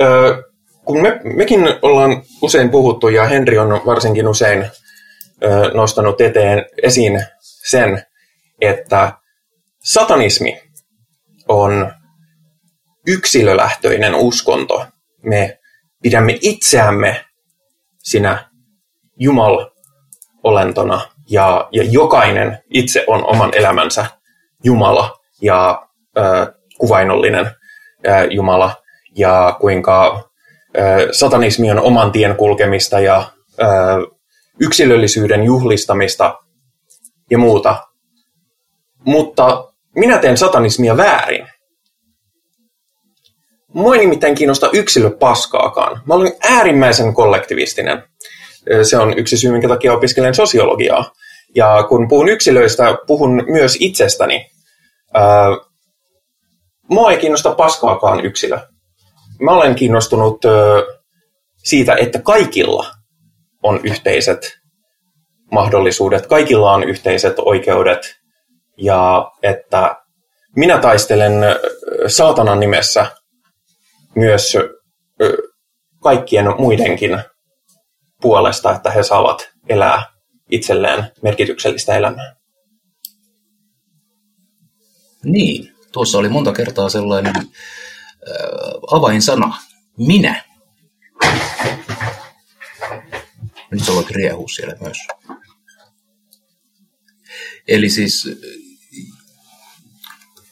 [0.02, 0.44] ö,
[0.86, 4.70] kun me, mekin ollaan usein puhuttu ja Henri on varsinkin usein
[5.44, 7.26] ö, nostanut eteen esiin
[7.70, 8.06] sen,
[8.62, 9.14] että
[9.84, 10.62] satanismi
[11.48, 11.94] on
[13.08, 14.86] yksilölähtöinen uskonto.
[15.24, 15.60] Me
[16.02, 17.26] pidämme itseämme
[18.04, 18.50] sinä
[19.20, 24.06] Jumal-olentona ja, ja jokainen itse on oman elämänsä
[24.64, 25.88] Jumala ja
[26.18, 26.22] ö,
[26.78, 28.76] kuvainnollinen ö, Jumala
[29.16, 30.30] ja kuinka
[30.78, 33.66] ö, satanismi on oman tien kulkemista ja ö,
[34.60, 36.40] yksilöllisyyden juhlistamista
[37.30, 37.88] ja muuta.
[39.06, 41.48] Mutta minä teen satanismia väärin.
[43.74, 46.02] Mua ei nimittäin kiinnosta yksilö paskaakaan.
[46.06, 48.04] Mä olen äärimmäisen kollektivistinen.
[48.84, 51.12] Se on yksi syy, minkä takia opiskelen sosiologiaa.
[51.56, 54.50] Ja kun puhun yksilöistä, puhun myös itsestäni.
[56.90, 58.60] Mua ei kiinnosta paskaakaan yksilö.
[59.42, 60.42] Mä olen kiinnostunut
[61.64, 62.88] siitä, että kaikilla
[63.64, 64.60] on yhteiset
[65.52, 68.16] mahdollisuudet, kaikilla on yhteiset oikeudet
[68.78, 69.96] ja että
[70.56, 71.34] minä taistelen
[72.08, 73.06] saatanan nimessä
[74.16, 74.54] myös
[76.04, 77.24] kaikkien muidenkin
[78.22, 80.14] puolesta, että he saavat elää
[80.52, 82.36] itselleen merkityksellistä elämää.
[85.24, 87.44] Niin, tuossa oli monta kertaa sellainen äh,
[88.92, 89.58] avainsana,
[89.98, 90.44] minä.
[93.72, 94.98] Nyt sä voit riehua siellä myös.
[97.68, 98.30] Eli siis,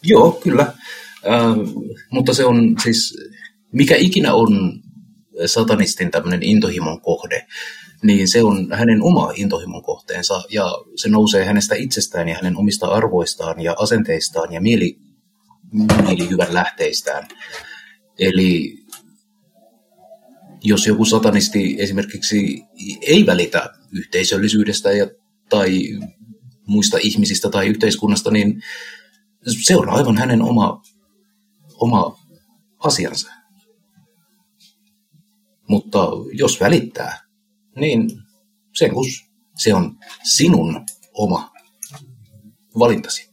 [0.03, 0.61] joo, kyllä.
[0.63, 1.55] Äh,
[2.09, 3.17] mutta se on siis,
[3.71, 4.81] mikä ikinä on
[5.45, 7.47] satanistin tämmöinen intohimon kohde,
[8.03, 12.87] niin se on hänen oma intohimon kohteensa ja se nousee hänestä itsestään ja hänen omista
[12.87, 14.99] arvoistaan ja asenteistaan ja mieli,
[16.07, 17.27] mielihyvän lähteistään.
[18.19, 18.77] Eli
[20.63, 22.63] jos joku satanisti esimerkiksi
[23.01, 25.07] ei välitä yhteisöllisyydestä ja,
[25.49, 25.99] tai
[26.67, 28.61] muista ihmisistä tai yhteiskunnasta, niin
[29.65, 30.81] se on aivan hänen oma,
[31.75, 32.19] oma
[32.79, 33.31] asiansa.
[35.71, 35.99] Mutta
[36.33, 37.19] jos välittää,
[37.75, 38.09] niin
[38.93, 39.05] kun
[39.57, 41.51] se on sinun oma
[42.79, 43.29] valintasi.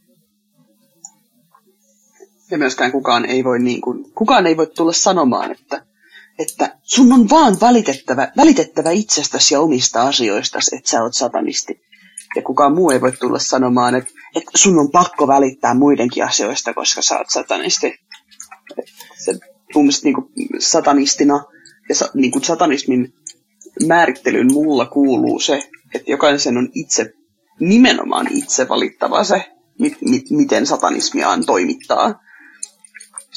[2.51, 5.85] Ja myöskään kukaan ei voi, niin kuin, kukaan ei voi tulla sanomaan, että,
[6.39, 11.81] että sun on vaan välitettävä, välitettävä itsestäsi ja omista asioistasi, että sä oot satanisti.
[12.35, 16.73] Ja kukaan muu ei voi tulla sanomaan, että, että sun on pakko välittää muidenkin asioista,
[16.73, 17.93] koska sä oot satanisti.
[19.25, 19.33] Se,
[19.75, 21.43] mun mielestä niin kuin satanistina
[21.89, 23.13] ja sa, niin kuin satanismin
[23.87, 27.13] määrittelyyn mulla kuuluu se, että jokaisen on itse,
[27.59, 29.45] nimenomaan itse valittava se,
[29.79, 32.21] mit, mit, miten satanismiaan toimittaa.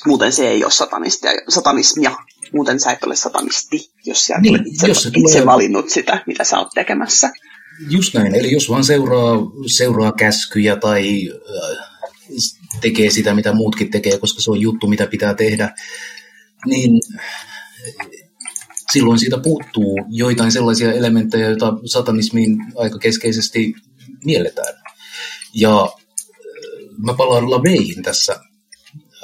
[0.06, 2.16] Muuten se ei ole satanistia, satanismia.
[2.52, 5.46] muuten sä et ole satanisti, jos sä niin, itse, jos itse tulee...
[5.46, 7.30] valinnut sitä, mitä sä oot tekemässä.
[7.88, 9.36] Just näin, eli jos vaan seuraa,
[9.76, 11.88] seuraa käskyjä tai äh,
[12.80, 15.74] tekee sitä, mitä muutkin tekee, koska se on juttu, mitä pitää tehdä,
[16.66, 17.00] niin
[18.92, 23.74] silloin siitä puuttuu joitain sellaisia elementtejä, joita satanismiin aika keskeisesti
[24.24, 24.74] mielletään.
[25.54, 25.90] Ja äh,
[26.98, 28.40] mä palaan Laveihin tässä.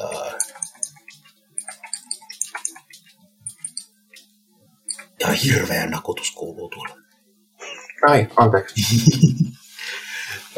[0.00, 0.34] Äh,
[5.20, 6.96] ja hirveä nakutus kuuluu tuolla.
[8.08, 8.74] Ai, anteeksi.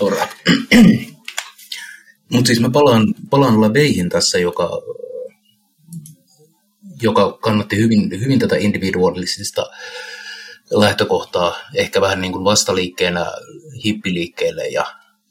[2.32, 4.70] Mutta siis mä palaan, palaan Laveihin tässä, joka
[7.00, 9.66] joka kannatti hyvin, hyvin tätä individualistista
[10.70, 13.26] lähtökohtaa, ehkä vähän niin kuin vastaliikkeenä
[13.84, 14.84] hippiliikkeelle ja,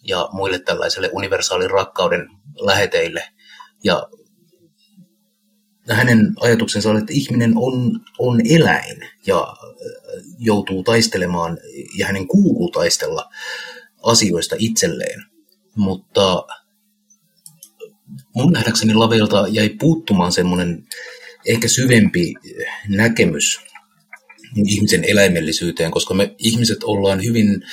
[0.03, 2.29] ja muille tällaiselle universaalin rakkauden
[2.59, 3.23] läheteille.
[3.83, 4.09] Ja
[5.89, 9.55] hänen ajatuksensa oli, että ihminen on, on eläin ja
[10.39, 11.57] joutuu taistelemaan
[11.97, 13.29] ja hänen kuuluu taistella
[14.03, 15.23] asioista itselleen.
[15.75, 16.43] Mutta
[18.35, 20.87] mun nähdäkseni Lavelta jäi puuttumaan semmoinen
[21.45, 22.33] ehkä syvempi
[22.87, 23.59] näkemys
[24.65, 27.63] ihmisen eläimellisyyteen, koska me ihmiset ollaan hyvin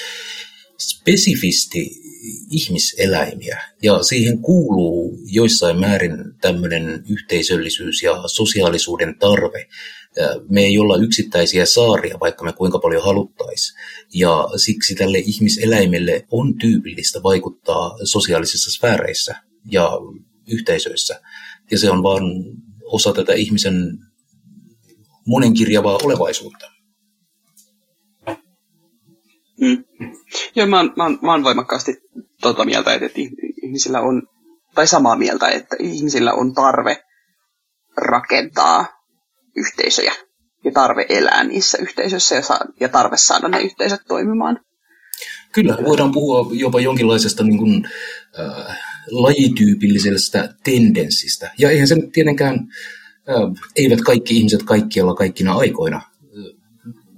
[0.78, 1.90] spesifisti
[2.50, 9.68] ihmiseläimiä ja siihen kuuluu joissain määrin tämmöinen yhteisöllisyys ja sosiaalisuuden tarve.
[10.48, 13.78] Me ei olla yksittäisiä saaria, vaikka me kuinka paljon haluttaisiin.
[14.14, 19.34] Ja siksi tälle ihmiseläimelle on tyypillistä vaikuttaa sosiaalisissa sfääreissä
[19.70, 19.90] ja
[20.48, 21.20] yhteisöissä.
[21.70, 22.22] Ja se on vaan
[22.92, 23.98] osa tätä ihmisen
[25.26, 26.66] monenkirjavaa olevaisuutta.
[29.60, 29.84] Mm.
[30.54, 31.96] Joo, mä oon, mä, oon, mä oon voimakkaasti
[32.42, 33.08] tuota mieltä, että
[33.62, 34.22] ihmisillä on,
[34.74, 37.02] tai samaa mieltä, että ihmisillä on tarve
[37.96, 38.86] rakentaa
[39.56, 40.12] yhteisöjä
[40.64, 44.60] ja tarve elää niissä yhteisöissä ja, saa, ja tarve saada ne yhteisöt toimimaan.
[45.52, 47.88] Kyllä, voidaan puhua jopa jonkinlaisesta niin kuin,
[48.38, 48.78] äh,
[49.10, 51.52] lajityypillisestä tendenssistä.
[51.58, 52.68] Ja eihän se nyt tietenkään,
[53.76, 56.02] eivät kaikki ihmiset kaikkialla kaikkina aikoina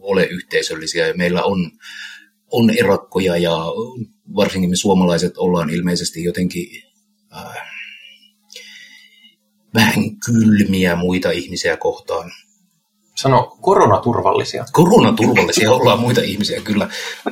[0.00, 1.06] ole yhteisöllisiä.
[1.06, 1.70] Ja meillä on,
[2.50, 3.56] on erakkoja ja
[4.36, 6.82] varsinkin me suomalaiset ollaan ilmeisesti jotenkin
[7.36, 7.68] äh,
[9.74, 12.32] vähän kylmiä muita ihmisiä kohtaan.
[13.16, 14.64] Sano koronaturvallisia.
[14.72, 16.90] Koronaturvallisia ollaan muita ihmisiä, kyllä.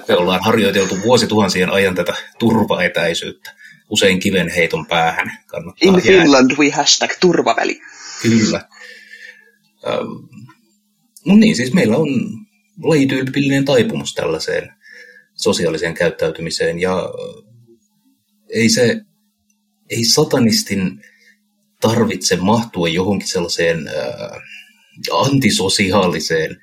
[0.09, 3.55] Me ollaan harjoiteltu vuosituhansien ajan tätä turvaetäisyyttä
[3.90, 5.38] usein kiven heiton päähän.
[5.46, 7.81] Kannattaa In Finland we hashtag turvaväli.
[8.22, 8.68] Kyllä.
[9.87, 10.40] Ähm,
[11.25, 12.09] no niin, siis meillä on
[12.83, 14.72] lajityypillinen taipumus tällaiseen
[15.35, 17.09] sosiaaliseen käyttäytymiseen ja
[18.49, 19.01] ei se,
[19.90, 21.03] ei satanistin
[21.81, 24.42] tarvitse mahtua johonkin sellaiseen äh,
[25.12, 26.61] antisosiaaliseen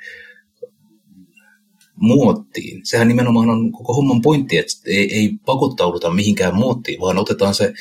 [1.96, 2.86] muottiin.
[2.86, 7.74] Sehän nimenomaan on koko homman pointti, että ei, ei pakottauduta mihinkään muottiin, vaan otetaan se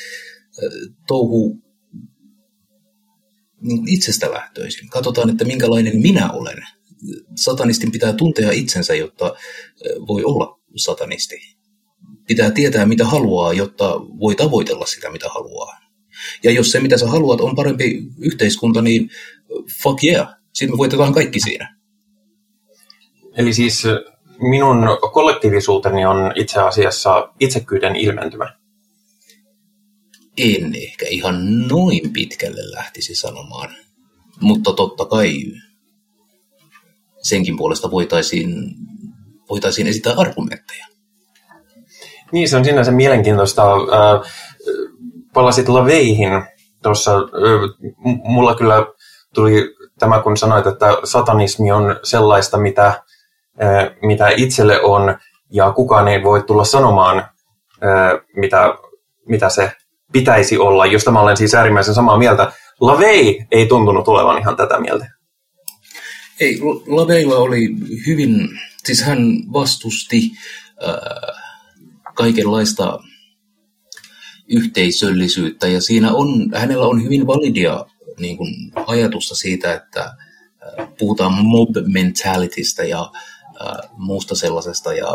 [1.07, 1.57] touhu
[3.61, 4.89] niin itsestä lähtöisin.
[4.89, 6.57] Katsotaan, että minkälainen minä olen.
[7.35, 9.35] Satanistin pitää tuntea itsensä, jotta
[10.07, 11.35] voi olla satanisti.
[12.27, 15.79] Pitää tietää, mitä haluaa, jotta voi tavoitella sitä, mitä haluaa.
[16.43, 19.09] Ja jos se, mitä sä haluat, on parempi yhteiskunta, niin
[19.83, 21.77] fuck yeah, sitten me voitetaan kaikki siinä.
[23.37, 23.83] Eli siis
[24.49, 28.53] minun kollektiivisuuteni on itse asiassa itsekyyden ilmentymä.
[30.37, 33.69] En ehkä ihan noin pitkälle lähtisi sanomaan,
[34.41, 35.33] mutta totta kai
[37.21, 38.75] senkin puolesta voitaisiin,
[39.49, 40.85] voitaisiin esittää argumentteja.
[42.31, 43.63] Niin, se on sinänsä mielenkiintoista.
[45.33, 46.29] Palasit laveihin
[46.83, 47.11] tuossa.
[48.23, 48.85] Mulla kyllä
[49.33, 53.02] tuli tämä, kun sanoit, että satanismi on sellaista, mitä
[54.01, 55.17] mitä itselle on,
[55.51, 57.25] ja kukaan ei voi tulla sanomaan,
[58.35, 58.73] mitä,
[59.27, 59.71] mitä se
[60.13, 62.51] pitäisi olla, josta mä olen siis äärimmäisen samaa mieltä.
[62.81, 65.11] Lavei ei tuntunut olevan ihan tätä mieltä.
[66.39, 67.69] Ei, Laveilla oli
[68.07, 68.49] hyvin,
[68.83, 69.19] siis hän
[69.53, 70.31] vastusti
[70.87, 70.95] äh,
[72.15, 72.99] kaikenlaista
[74.47, 77.85] yhteisöllisyyttä ja siinä on, hänellä on hyvin validia
[78.19, 78.53] niin kuin,
[78.87, 83.11] ajatusta siitä, että äh, puhutaan mob mentalitystä ja
[83.61, 85.07] äh, muusta sellaisesta ja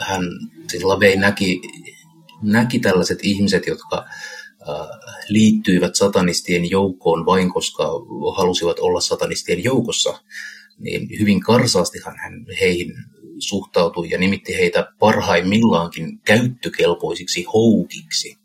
[0.00, 0.22] hän
[0.70, 1.60] siis Lavey näki,
[2.42, 4.04] näki tällaiset ihmiset, jotka
[4.68, 4.86] äh,
[5.28, 7.84] liittyivät satanistien joukkoon vain koska
[8.36, 10.20] halusivat olla satanistien joukossa,
[10.78, 12.94] niin hyvin karsaastihan hän heihin
[13.38, 18.38] suhtautui ja nimitti heitä parhaimmillaankin käyttökelpoisiksi houkiksi,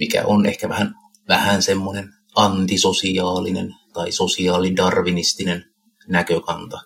[0.00, 0.94] mikä on ehkä vähän,
[1.28, 5.64] vähän semmoinen antisosiaalinen tai sosiaalidarvinistinen
[6.08, 6.80] näkökanta.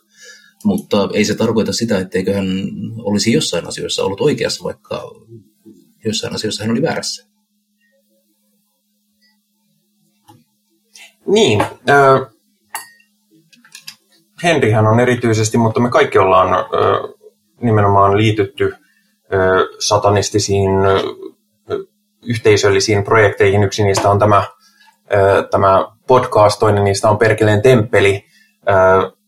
[0.64, 2.46] Mutta ei se tarkoita sitä, etteikö hän
[2.98, 5.10] olisi jossain asioissa ollut oikeassa, vaikka
[6.04, 7.26] jossain asioissa hän oli väärässä.
[11.26, 11.60] Niin.
[11.60, 12.30] Äh,
[14.42, 16.64] Henrihän on erityisesti, mutta me kaikki ollaan äh,
[17.60, 18.80] nimenomaan liitytty äh,
[19.78, 21.02] satanistisiin äh,
[22.22, 23.62] yhteisöllisiin projekteihin.
[23.62, 28.24] Yksi niistä on tämä, äh, tämä podcast, toinen niistä on Perkeleen temppeli.
[28.68, 29.19] Äh,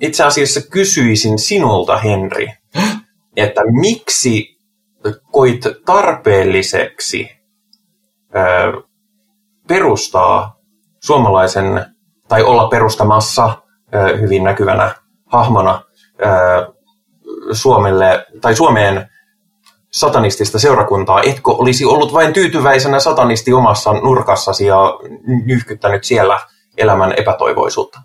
[0.00, 2.52] itse asiassa kysyisin sinulta, Henri,
[3.36, 4.58] että miksi
[5.32, 7.30] koit tarpeelliseksi
[9.68, 10.58] perustaa
[11.00, 11.86] suomalaisen,
[12.28, 13.62] tai olla perustamassa
[14.20, 14.94] hyvin näkyvänä
[15.26, 15.82] hahmona
[17.52, 19.08] Suomelle, tai Suomeen
[19.90, 24.98] satanistista seurakuntaa, etkö olisi ollut vain tyytyväisenä satanisti omassa nurkassasi ja
[25.44, 26.40] nyhkyttänyt siellä
[26.76, 28.00] elämän epätoivoisuutta?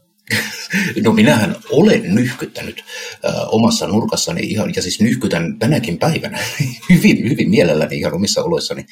[1.04, 2.84] No minähän olen nyhkyttänyt
[3.26, 6.40] äh, omassa nurkassani ihan, ja siis nyhkytän tänäkin päivänä
[6.90, 8.86] hyvin, hyvin mielelläni ihan omissa oloissani.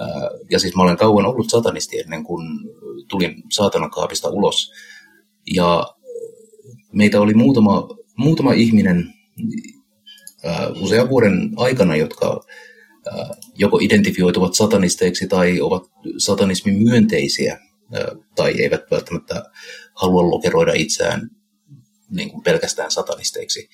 [0.00, 2.46] Äh, ja siis mä olen kauan ollut satanisti ennen kuin
[3.08, 4.72] tulin saatanakaapista ulos.
[5.54, 5.86] Ja
[6.92, 9.14] meitä oli muutama, muutama ihminen
[10.46, 12.40] äh, usean vuoden aikana, jotka
[13.08, 15.82] äh, joko identifioituvat satanisteiksi tai ovat
[16.18, 17.60] satanismin myönteisiä äh,
[18.36, 19.42] tai eivät välttämättä
[19.96, 21.30] halua lokeroida itseään
[22.10, 23.68] niin kuin pelkästään satanisteiksi.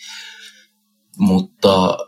[1.19, 1.99] Mutta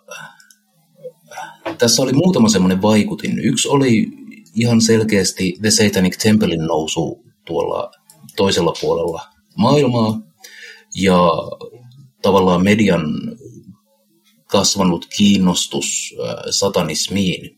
[1.79, 3.39] tässä oli muutama semmoinen vaikutin.
[3.39, 4.07] Yksi oli
[4.55, 7.91] ihan selkeästi The Satanic Templein nousu tuolla
[8.37, 9.23] toisella puolella
[9.57, 10.21] maailmaa
[10.95, 11.29] ja
[12.23, 13.05] tavallaan median
[14.47, 16.15] kasvanut kiinnostus
[16.51, 17.57] satanismiin.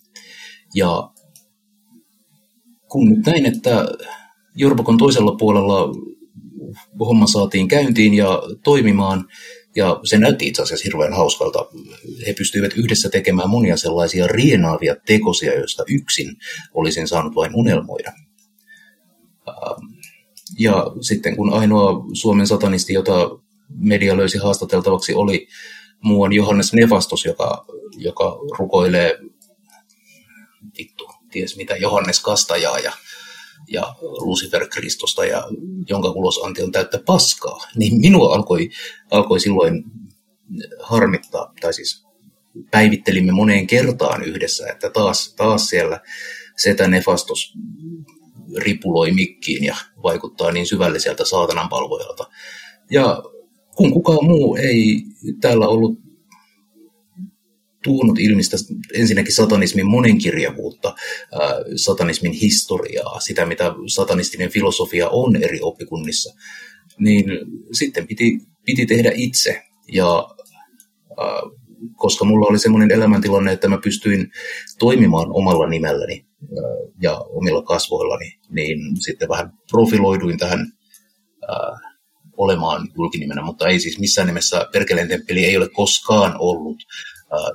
[0.75, 1.11] Ja
[2.89, 3.89] kun nyt näin, että
[4.55, 5.89] Jorbakon toisella puolella
[7.01, 9.29] homma saatiin käyntiin ja toimimaan,
[9.77, 11.67] ja se näytti itse asiassa hirveän hauskalta.
[12.27, 16.37] He pystyivät yhdessä tekemään monia sellaisia rienaavia tekosia, joista yksin
[16.75, 18.13] olisin saanut vain unelmoida.
[19.49, 19.97] Ähm,
[20.59, 23.31] ja sitten kun ainoa Suomen satanisti, jota
[23.69, 25.49] media löysi haastateltavaksi, oli
[26.03, 29.19] muuan Johannes Nefastos, joka, joka rukoilee
[30.79, 32.93] vittu, ties mitä, Johannes Kastajaa ja,
[33.69, 35.43] ja Lucifer Kristosta, ja
[35.89, 38.71] jonka ulosanti on täyttä paskaa, niin minua alkoi,
[39.11, 39.85] alkoi silloin
[40.83, 42.07] harmittaa, tai siis
[42.71, 46.01] päivittelimme moneen kertaan yhdessä, että taas, taas siellä
[46.57, 47.53] setä Nefastos
[48.57, 52.25] ripuloi mikkiin ja vaikuttaa niin syvälliseltä saatanan palvojalta.
[52.91, 53.23] Ja
[53.77, 55.03] kun kukaan muu ei
[55.41, 56.06] täällä ollut
[57.87, 58.57] tuonut ilmistä
[58.95, 60.95] ensinnäkin satanismin monenkirjavuutta,
[61.77, 66.35] satanismin historiaa, sitä mitä satanistinen filosofia on eri oppikunnissa,
[66.99, 67.25] niin
[67.73, 69.63] sitten piti, piti tehdä itse.
[69.93, 70.29] Ja
[71.97, 74.31] koska mulla oli semmoinen elämäntilanne, että mä pystyin
[74.79, 76.27] toimimaan omalla nimelläni
[77.03, 80.73] ja omilla kasvoillani, niin sitten vähän profiloiduin tähän
[82.37, 86.77] olemaan julkinimenä, mutta ei siis missään nimessä Perkeleen temppeli ei ole koskaan ollut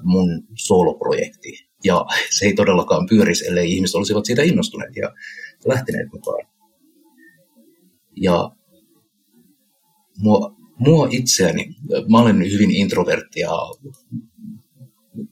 [0.01, 1.67] mun sooloprojekti.
[1.84, 5.13] Ja se ei todellakaan pyörisi, ellei ihmiset olisivat siitä innostuneet ja
[5.65, 6.47] lähteneet mukaan.
[8.15, 8.51] Ja
[10.17, 11.75] mua, mua itseäni,
[12.12, 13.51] mä olen hyvin introvertti ja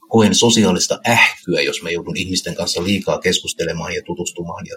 [0.07, 4.75] koen sosiaalista ähkyä, jos mä joudun ihmisten kanssa liikaa keskustelemaan ja tutustumaan ja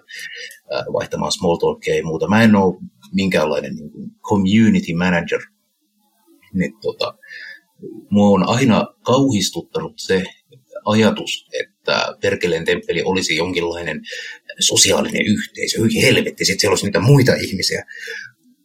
[0.93, 2.29] vaihtamaan small talkia ja muuta.
[2.29, 2.81] Mä en ole
[3.13, 3.91] minkäänlainen niin
[4.23, 5.41] community manager.
[6.55, 7.15] Niin, tota,
[8.11, 10.25] mua on aina kauhistuttanut se
[10.85, 14.01] ajatus, että Perkeleen temppeli olisi jonkinlainen
[14.61, 15.81] sosiaalinen yhteisö.
[15.81, 17.85] Hyi helvetti, sitten siellä olisi niitä muita ihmisiä.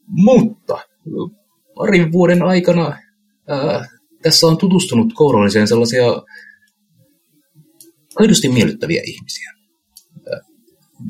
[0.07, 0.77] Mutta
[1.75, 2.97] parin vuoden aikana
[3.47, 3.85] ää,
[4.21, 6.05] tässä on tutustunut kouralliseen sellaisia
[8.19, 9.53] aidosti miellyttäviä ihmisiä,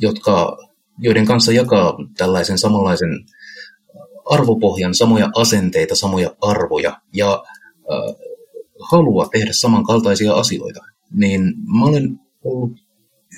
[0.01, 0.57] jotka,
[0.99, 3.09] joiden kanssa jakaa tällaisen samanlaisen
[4.25, 7.43] arvopohjan, samoja asenteita, samoja arvoja ja
[7.91, 8.15] äh,
[8.91, 10.79] halua tehdä samankaltaisia asioita,
[11.11, 11.41] niin
[11.79, 12.71] mä olen ollut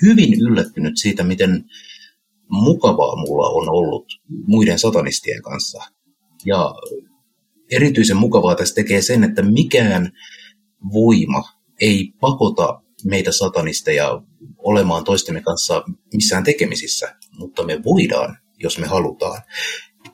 [0.02, 1.64] hyvin yllättynyt siitä, miten
[2.50, 4.06] mukavaa mulla on ollut
[4.46, 5.82] muiden satanistien kanssa.
[6.44, 6.74] Ja
[7.70, 10.12] erityisen mukavaa tässä tekee sen, että mikään
[10.92, 11.42] voima
[11.80, 14.22] ei pakota meitä satanisteja
[14.58, 15.82] olemaan toistemme kanssa
[16.14, 19.42] missään tekemisissä, mutta me voidaan, jos me halutaan.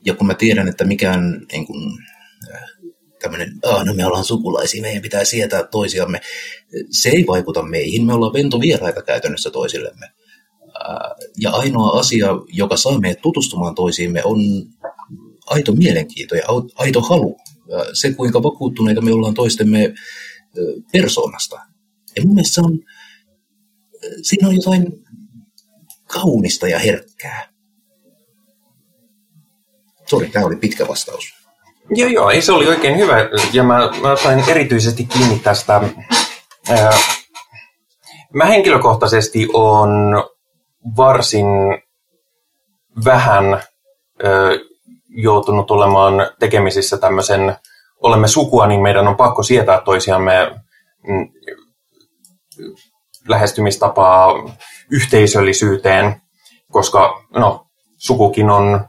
[0.04, 2.15] Ja kun mä tiedän, että mikään niin kuin, äh,
[3.30, 6.20] tämmöinen, no me ollaan sukulaisia, meidän pitää sietää toisiamme,
[6.90, 10.06] se ei vaikuta meihin, me ollaan ventovieraita käytännössä toisillemme.
[11.38, 14.38] Ja ainoa asia, joka saa meidät tutustumaan toisiimme, on
[15.46, 17.36] aito mielenkiinto ja aito halu.
[17.92, 19.94] Se, kuinka vakuuttuneita me ollaan toistemme
[20.92, 21.56] persoonasta.
[22.16, 22.78] Ja mun mielestä on,
[24.22, 24.86] siinä on jotain
[26.04, 27.48] kaunista ja herkkää.
[30.06, 31.45] Sori, tämä oli pitkä vastaus.
[31.90, 33.16] Joo, joo, ei se oli oikein hyvä.
[33.52, 35.80] Ja mä, mä sain erityisesti kiinni tästä.
[36.70, 36.90] Ää,
[38.34, 39.90] mä henkilökohtaisesti on
[40.96, 41.46] varsin
[43.04, 43.62] vähän
[45.08, 47.56] joutunut olemaan tekemisissä tämmöisen,
[48.02, 50.50] olemme sukua, niin meidän on pakko sietää toisiamme
[51.08, 51.28] mm,
[53.28, 54.34] lähestymistapaa
[54.90, 56.20] yhteisöllisyyteen,
[56.72, 57.66] koska no,
[57.96, 58.88] sukukin on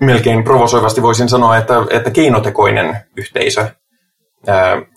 [0.00, 3.66] melkein provosoivasti voisin sanoa, että, että keinotekoinen yhteisö.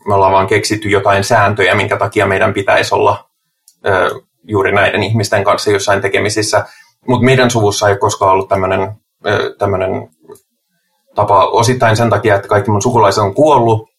[0.07, 3.29] Me ollaan vaan keksitty jotain sääntöjä, minkä takia meidän pitäisi olla
[4.43, 6.65] juuri näiden ihmisten kanssa jossain tekemisissä.
[7.07, 8.49] Mutta meidän suvussa ei koskaan ollut
[9.57, 10.09] tämmöinen
[11.15, 13.89] tapa osittain sen takia, että kaikki mun sukulaiset on kuollut,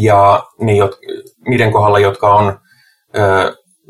[0.00, 0.42] ja
[1.46, 2.58] niiden kohdalla, jotka on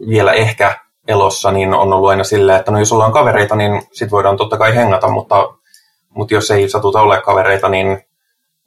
[0.09, 4.11] vielä ehkä elossa, niin on ollut aina silleen, että no jos ollaan kavereita, niin sit
[4.11, 5.55] voidaan totta kai hengata, mutta,
[6.15, 8.03] mutta jos ei satuta ole kavereita, niin,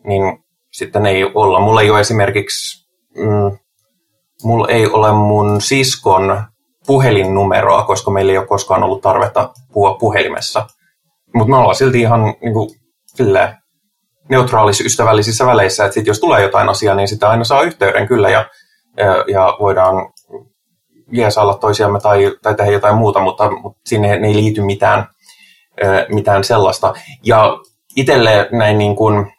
[0.04, 1.60] niin sitten ei olla.
[1.60, 3.58] Mulla ei ole esimerkiksi, mm,
[4.43, 6.43] mulla ei ole mun siskon
[6.88, 10.68] puhelinnumeroa, koska meillä ei ole koskaan ollut tarvetta puhua puhelimessa.
[11.36, 12.70] Mutta me ollaan silti ihan niin kuin,
[13.06, 13.58] silleen,
[14.30, 18.30] neutraalis ystävällisissä väleissä, että sit jos tulee jotain asiaa, niin sitä aina saa yhteyden kyllä
[18.30, 18.45] ja,
[18.98, 20.14] ja, ja voidaan
[21.12, 25.08] jeesailla toisiamme tai, tai tehdä jotain muuta, mutta, mutta sinne ei liity mitään,
[26.09, 26.93] mitään sellaista.
[27.23, 27.59] Ja
[27.95, 29.32] itselle näin niin kuin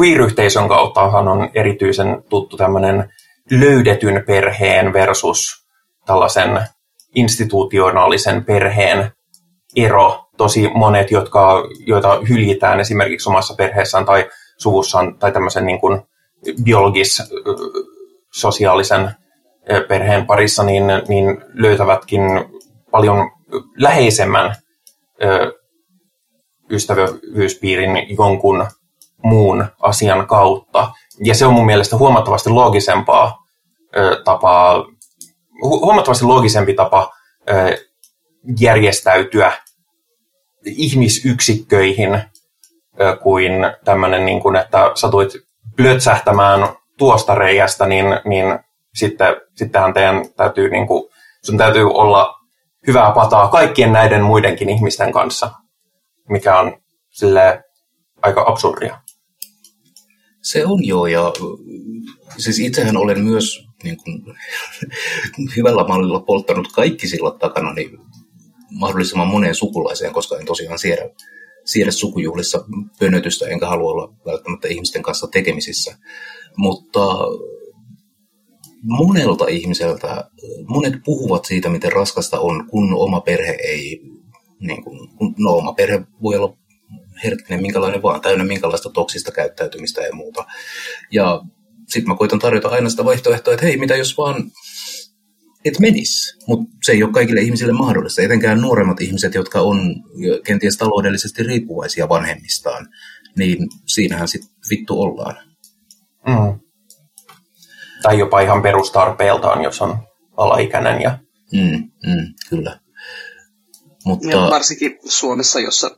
[0.00, 3.12] queer-yhteisön kauttahan on erityisen tuttu tämmöinen
[3.50, 5.66] löydetyn perheen versus
[6.06, 6.60] tällaisen
[7.14, 9.12] institutionaalisen perheen
[9.76, 10.24] ero.
[10.36, 16.02] Tosi monet, jotka, joita hyljitään esimerkiksi omassa perheessään tai suvussaan tai tämmöisen niin kuin
[16.64, 17.22] biologis
[18.32, 19.10] sosiaalisen
[19.88, 22.22] perheen parissa, niin, niin löytävätkin
[22.90, 23.30] paljon
[23.76, 24.54] läheisemmän
[26.70, 28.66] ystävyyspiirin jonkun
[29.22, 30.92] muun asian kautta.
[31.24, 33.46] Ja se on mun mielestä huomattavasti loogisempaa
[34.24, 34.84] tapaa,
[35.62, 37.12] huomattavasti loogisempi tapa
[38.60, 39.52] järjestäytyä
[40.64, 42.22] ihmisyksikköihin
[43.22, 43.52] kuin
[43.84, 45.32] tämmöinen, niin kuin, että satuit
[45.76, 46.68] plötsähtämään
[46.98, 48.58] tuosta reiästä, niin, niin
[48.94, 51.10] sitten, sittenhän teidän täytyy, niin kuin,
[51.42, 52.39] sun täytyy olla
[52.86, 55.50] hyvää pataa kaikkien näiden muidenkin ihmisten kanssa,
[56.28, 57.64] mikä on sille
[58.22, 59.00] aika absurdia.
[60.42, 61.32] Se on joo, ja
[62.38, 64.22] siis itsehän olen myös niin kuin,
[65.56, 67.98] hyvällä mallilla polttanut kaikki sillat takana, niin
[68.70, 71.10] mahdollisimman moneen sukulaiseen, koska en tosiaan siedä,
[71.64, 72.64] siedä sukujuhlissa
[72.98, 75.96] pönötystä, enkä halua olla välttämättä ihmisten kanssa tekemisissä.
[76.56, 77.00] Mutta
[78.82, 80.30] monelta ihmiseltä,
[80.66, 84.02] monet puhuvat siitä, miten raskasta on, kun oma perhe ei,
[84.60, 86.56] niin kuin, no oma perhe voi olla
[87.24, 90.44] herkkinen minkälainen vaan, täynnä minkälaista toksista käyttäytymistä ja muuta.
[91.12, 91.42] Ja
[91.88, 94.50] sitten mä koitan tarjota aina sitä vaihtoehtoa, että hei, mitä jos vaan
[95.64, 98.22] et menisi, mutta se ei ole kaikille ihmisille mahdollista.
[98.22, 99.94] Etenkään nuoremmat ihmiset, jotka on
[100.44, 102.88] kenties taloudellisesti riippuvaisia vanhemmistaan,
[103.36, 105.36] niin siinähän sitten vittu ollaan.
[106.26, 106.69] Mm.
[108.02, 109.98] Tai jopa ihan perustarpeeltaan, jos on
[110.36, 111.02] alaikäinen.
[111.02, 111.18] Ja...
[111.52, 112.80] Mm, mm, kyllä.
[114.04, 114.28] Mutta...
[114.28, 115.90] Ja varsinkin Suomessa, jossa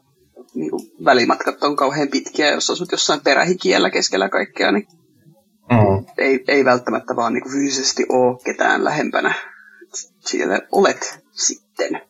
[0.54, 0.70] niin
[1.04, 4.86] välimatkat on kauhean pitkiä, jos asut jossain perähikiellä keskellä kaikkea, niin
[5.70, 6.06] mm.
[6.18, 9.34] ei, ei välttämättä vaan niin fyysisesti ole ketään lähempänä
[10.20, 12.00] siellä olet sitten.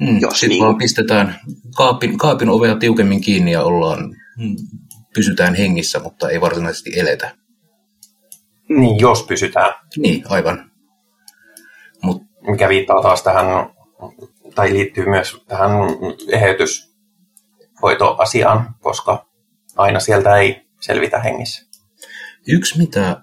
[0.00, 0.64] Mm, jos sitten niin.
[0.64, 1.40] vaan pistetään
[1.76, 4.56] kaapin, kaapin ovea tiukemmin kiinni ja ollaan, mm,
[5.14, 7.36] pysytään hengissä, mutta ei varsinaisesti eletä.
[8.68, 9.74] Niin, jos pysytään.
[9.96, 10.70] Niin, aivan.
[12.02, 12.22] Mut.
[12.46, 13.46] Mikä viittaa taas tähän,
[14.54, 15.70] tai liittyy myös tähän
[16.28, 19.26] eheytyshoitoasiaan, koska
[19.76, 21.66] aina sieltä ei selvitä hengissä.
[22.48, 23.16] Yksi, mitä äh,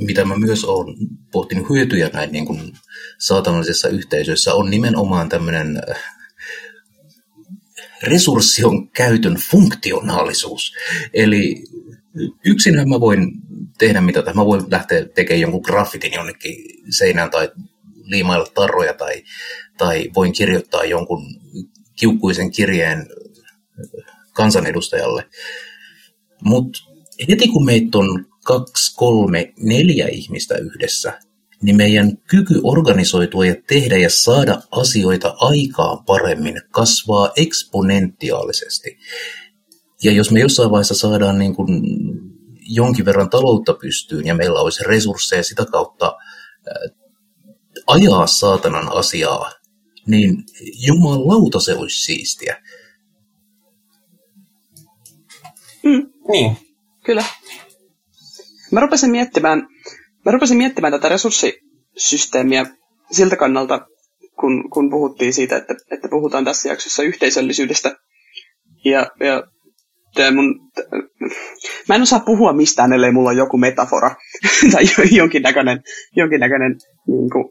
[0.00, 0.96] mitä mä myös olen
[1.32, 2.72] pohtinut hyötyjä näin niin kuin
[3.18, 5.96] saatanallisessa yhteisössä, on nimenomaan tämmöinen äh,
[8.02, 10.72] resurssion käytön funktionaalisuus.
[11.14, 11.64] Eli
[12.44, 13.32] yksinhän mä voin
[13.78, 16.56] tehdä mitä tai mä voin lähteä tekemään jonkun graffitin jonnekin
[16.90, 17.50] seinään tai
[18.04, 19.22] liimailla tarroja tai,
[19.78, 21.26] tai voin kirjoittaa jonkun
[21.96, 23.06] kiukkuisen kirjeen
[24.32, 25.24] kansanedustajalle.
[26.44, 26.78] Mutta
[27.28, 31.20] heti kun meitä on kaksi, kolme, neljä ihmistä yhdessä,
[31.62, 38.98] niin meidän kyky organisoitua ja tehdä ja saada asioita aikaan paremmin kasvaa eksponentiaalisesti.
[40.02, 41.82] Ja jos me jossain vaiheessa saadaan niin kuin
[42.60, 46.18] jonkin verran taloutta pystyyn ja meillä olisi resursseja sitä kautta
[47.86, 49.52] ajaa saatanan asiaa,
[50.06, 50.44] niin
[50.86, 52.62] jumalauta se olisi siistiä.
[55.82, 56.12] Mm.
[56.32, 56.56] Niin.
[57.04, 57.24] Kyllä.
[58.72, 59.68] Mä rupesin miettimään,
[60.24, 62.66] mä rupesin miettimään tätä resurssisysteemiä
[63.10, 63.86] siltä kannalta,
[64.40, 67.96] kun, kun puhuttiin siitä, että, että puhutaan tässä jaksossa yhteisöllisyydestä.
[68.84, 69.51] Ja, ja
[70.14, 70.60] tämä mun,
[71.88, 74.16] mä en osaa puhua mistään, ellei mulla ole joku metafora
[74.72, 75.82] tai jonkinnäköinen,
[76.16, 77.44] jonkinnäköinen niin kuin,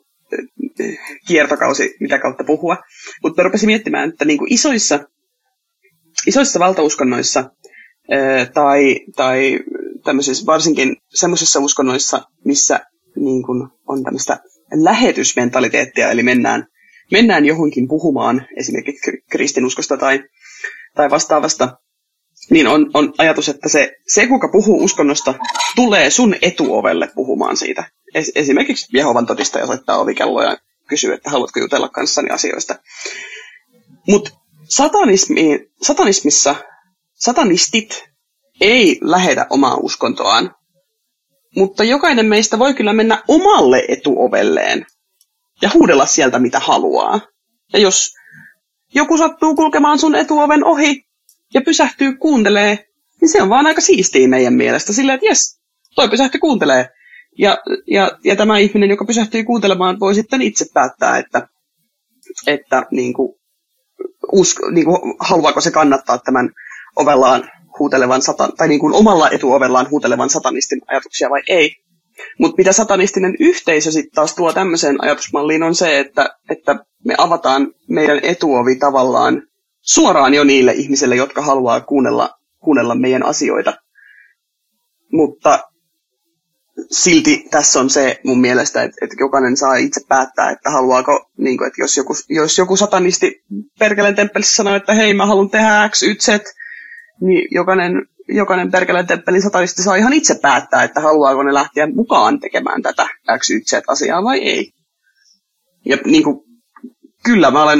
[1.28, 2.78] kiertokausi, mitä kautta puhua.
[3.24, 5.00] Mutta rupesin miettimään, että niin kuin isoissa,
[6.28, 7.50] isoissa valtauskonnoissa
[8.54, 9.60] tai, tai
[10.04, 12.80] tämmöisissä varsinkin semmoisissa uskonnoissa, missä
[13.16, 14.40] niin kuin on tämmöistä
[14.74, 16.68] lähetysmentaliteettia, eli mennään,
[17.12, 20.24] mennään johonkin puhumaan esimerkiksi kristinuskosta tai,
[20.96, 21.78] tai vastaavasta,
[22.50, 25.34] niin on, on ajatus, että se, se, kuka puhuu uskonnosta,
[25.76, 27.84] tulee sun etuovelle puhumaan siitä.
[28.14, 32.76] Es, esimerkiksi Jehovan todistaja soittaa ovikelloa ja kysyy, että haluatko jutella kanssani asioista.
[34.08, 34.32] Mutta
[34.70, 36.56] satanismi, satanismissa
[37.14, 38.10] satanistit
[38.62, 40.56] ei lähetä omaa uskontoaan,
[41.56, 44.86] mutta jokainen meistä voi kyllä mennä omalle etuovelleen
[45.62, 47.22] ja huudella sieltä mitä haluaa.
[47.74, 48.14] Ja jos
[48.96, 51.11] joku sattuu kulkemaan sun etuoven ohi
[51.54, 52.86] ja pysähtyy kuuntelee,
[53.22, 54.94] niin se on vaan aika siistiä meidän mielestä.
[54.94, 55.62] Silleen, että jes,
[55.96, 56.90] toi pysähtyy kuuntelee.
[57.38, 61.48] Ja, ja, ja tämä ihminen, joka pysähtyy kuuntelemaan, voi sitten itse päättää, että,
[62.48, 63.36] että niin kuin,
[64.32, 66.50] usko, niin kuin, haluaako se kannattaa tämän
[66.96, 67.50] ovellaan
[67.80, 71.76] huutelevan satan, tai niin kuin omalla etuovellaan huutelevan satanistin ajatuksia vai ei.
[72.40, 77.74] Mutta mitä satanistinen yhteisö sitten taas tuo tämmöiseen ajatusmalliin on se, että, että me avataan
[77.90, 79.44] meidän etuovi tavallaan
[79.94, 82.30] suoraan jo niille ihmisille, jotka haluaa kuunnella,
[82.60, 83.74] kuunnella meidän asioita.
[85.12, 85.60] Mutta
[86.92, 91.58] silti tässä on se mun mielestä, että, että jokainen saa itse päättää, että haluaako, niin
[91.58, 93.44] kuin, että jos joku, jos joku satanisti
[93.80, 96.28] perkeleen temppelissä sanoo, että hei mä haluan tehdä X, Y, Z,
[97.22, 102.40] niin jokainen, jokainen perkeleen temppelin satanisti saa ihan itse päättää, että haluaako ne lähteä mukaan
[102.40, 103.08] tekemään tätä
[103.40, 104.72] X, Y, Z asiaa vai ei.
[105.86, 106.40] Ja niin kuin,
[107.24, 107.80] kyllä mä, olen,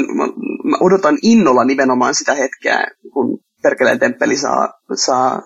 [0.72, 5.42] mä, odotan innolla nimenomaan sitä hetkeä, kun perkeleen temppeli saa, saa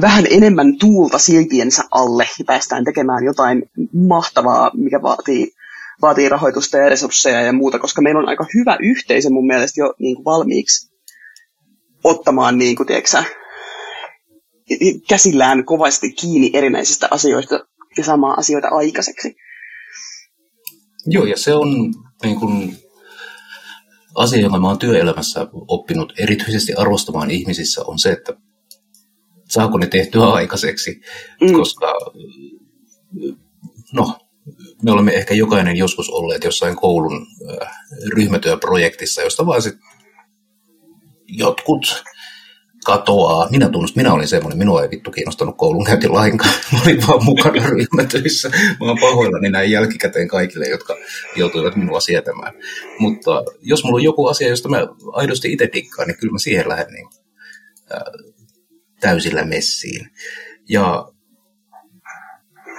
[0.00, 3.62] vähän enemmän tuulta siltiensä alle ja päästään tekemään jotain
[4.08, 5.52] mahtavaa, mikä vaatii,
[6.02, 9.94] vaatii rahoitusta ja resursseja ja muuta, koska meillä on aika hyvä yhteisö mun mielestä jo
[9.98, 10.92] niin kuin valmiiksi
[12.04, 13.22] ottamaan niin kuin, tiedätkö,
[15.08, 17.60] käsillään kovasti kiinni erinäisistä asioista
[17.98, 19.36] ja saamaan asioita aikaiseksi.
[21.06, 22.76] Joo, ja se on niin kuin,
[24.18, 28.34] asia, jonka mä oon työelämässä oppinut erityisesti arvostamaan ihmisissä, on se, että
[29.48, 31.00] saako ne tehtyä aikaiseksi,
[31.40, 31.52] mm.
[31.52, 31.94] koska
[33.92, 34.18] no,
[34.82, 37.26] me olemme ehkä jokainen joskus olleet jossain koulun
[37.62, 37.68] äh,
[38.14, 39.74] ryhmätyöprojektissa, josta vaan sit
[41.28, 42.04] jotkut
[42.88, 43.48] katoaa.
[43.50, 46.54] Minä tunnustan, minä olin semmoinen, minua ei vittu kiinnostanut koulun käynti lainkaan.
[46.72, 48.48] Mä olin vaan mukana ryhmätöissä.
[48.48, 50.96] Mä oon pahoillani näin jälkikäteen kaikille, jotka
[51.36, 52.52] joutuivat minua sietämään.
[52.98, 56.68] Mutta jos mulla on joku asia, josta mä aidosti itse dikkaan, niin kyllä mä siihen
[56.68, 57.08] lähden niin,
[57.92, 58.00] äh,
[59.00, 60.10] täysillä messiin.
[60.68, 61.08] Ja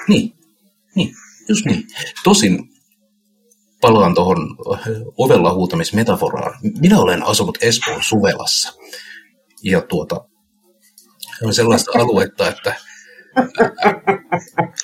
[0.07, 0.33] niin,
[0.95, 1.15] niin,
[1.49, 1.87] just niin.
[2.23, 2.69] Tosin
[3.81, 4.57] palaan tuohon
[5.17, 6.59] ovella huutamismetaforaan.
[6.79, 8.78] Minä olen asunut Espoon Suvelassa.
[9.63, 10.25] Ja tuota,
[11.43, 12.75] on sellaista aluetta, että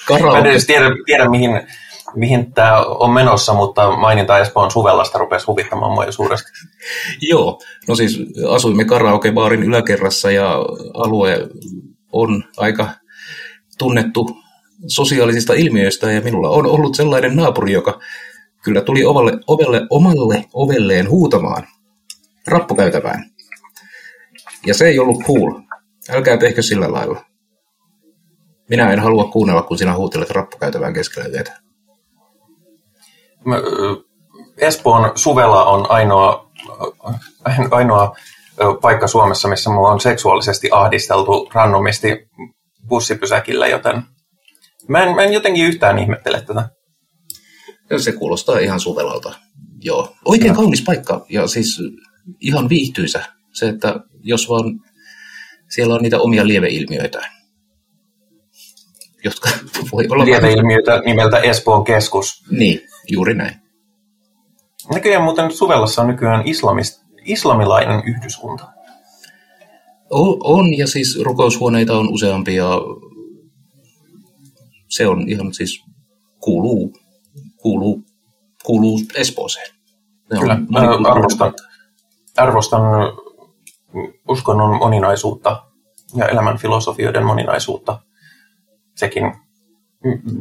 [0.08, 0.42] karaoke...
[0.42, 1.68] Mä en tiedä, tiedä mihin,
[2.16, 6.52] mihin tämä on menossa, mutta maininta Espoon Suvellasta rupesi huvittamaan mua jo suuresti.
[7.22, 8.20] Joo, no siis
[8.50, 10.52] asuimme karaokebaarin yläkerrassa ja
[10.94, 11.48] alue
[12.12, 12.90] on aika
[13.78, 14.30] tunnettu
[14.88, 18.00] sosiaalisista ilmiöistä ja minulla on ollut sellainen naapuri, joka
[18.64, 21.68] kyllä tuli ovelle, ovelle, omalle ovelleen huutamaan
[22.48, 23.35] rappukäytävään.
[24.66, 25.62] Ja se ei ollut cool.
[26.10, 27.26] Älkää tehkö sillä lailla.
[28.70, 31.60] Minä en halua kuunnella, kun sinä huutelet rappukäytävään keskellä yötä.
[34.58, 36.52] Espoon suvella on ainoa,
[37.72, 38.16] ainoa
[38.82, 42.08] paikka Suomessa, missä mulla on seksuaalisesti ahdisteltu randomisti
[42.88, 44.04] bussipysäkillä, joten
[44.88, 46.70] mä en, mä en jotenkin yhtään ihmettele tätä.
[47.98, 49.34] Se kuulostaa ihan suvelalta.
[49.80, 50.16] Joo.
[50.26, 50.62] Oikein no.
[50.62, 51.82] kaunis paikka ja siis
[52.40, 53.26] ihan viihtyisä.
[53.54, 54.82] Se, että jos vaan
[55.70, 57.32] siellä on niitä omia lieveilmiöitä.
[59.24, 59.50] jotka
[59.92, 60.26] voi olla...
[60.26, 62.44] Lieveilmiötä nimeltä Espoon keskus.
[62.52, 63.56] Niin, juuri näin.
[64.94, 68.68] Näköjään muuten Suvellassa on nykyään islamist, islamilainen yhdyskunta.
[70.10, 72.66] On, on, ja siis rukoushuoneita on useampia.
[74.90, 75.84] Se on ihan siis
[76.40, 76.94] kuuluu,
[77.58, 78.04] kuuluu,
[78.64, 79.76] kuuluu Espooseen.
[80.32, 81.54] Ne Kyllä, on, arvostan,
[82.38, 82.82] arvostan
[84.30, 85.64] uskonnon moninaisuutta
[86.16, 88.00] ja elämän filosofioiden moninaisuutta.
[88.96, 89.34] Sekin,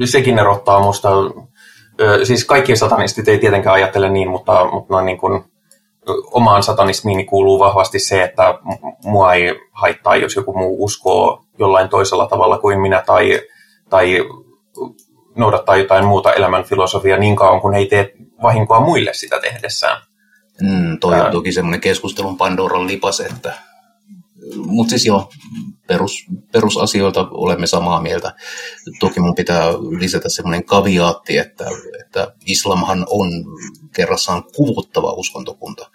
[0.05, 1.09] sekin erottaa musta,
[2.24, 5.44] siis kaikki satanistit ei tietenkään ajattele niin, mutta, mutta noin niin kuin,
[6.32, 8.59] omaan satanismiini kuuluu vahvasti se, että
[9.05, 13.40] mua ei haittaa, jos joku muu uskoo jollain toisella tavalla kuin minä tai,
[13.90, 14.18] tai
[15.36, 20.02] noudattaa jotain muuta elämän filosofiaa niin kauan, kun ei tee vahinkoa muille sitä tehdessään.
[20.61, 23.59] Mm, toi on toki semmoinen keskustelun Pandoran lipas, että
[24.66, 25.30] mutta siis joo,
[25.86, 28.32] perus, perusasioita olemme samaa mieltä.
[29.00, 31.64] Toki mun pitää lisätä semmoinen kaviaatti, että,
[32.00, 33.28] että islamhan on
[33.96, 35.90] kerrassaan kuvuttava uskontokunta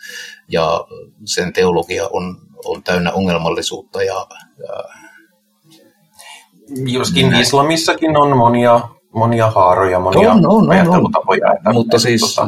[0.47, 0.85] ja
[1.25, 4.83] sen teologia on, on täynnä ongelmallisuutta ja, ja
[6.85, 7.41] Joskin näin.
[7.41, 8.81] islamissakin on monia,
[9.13, 11.47] monia haaroja, monia on, on, ajattelutapoja.
[11.49, 11.73] On, on.
[11.73, 12.47] Mutta siis tota...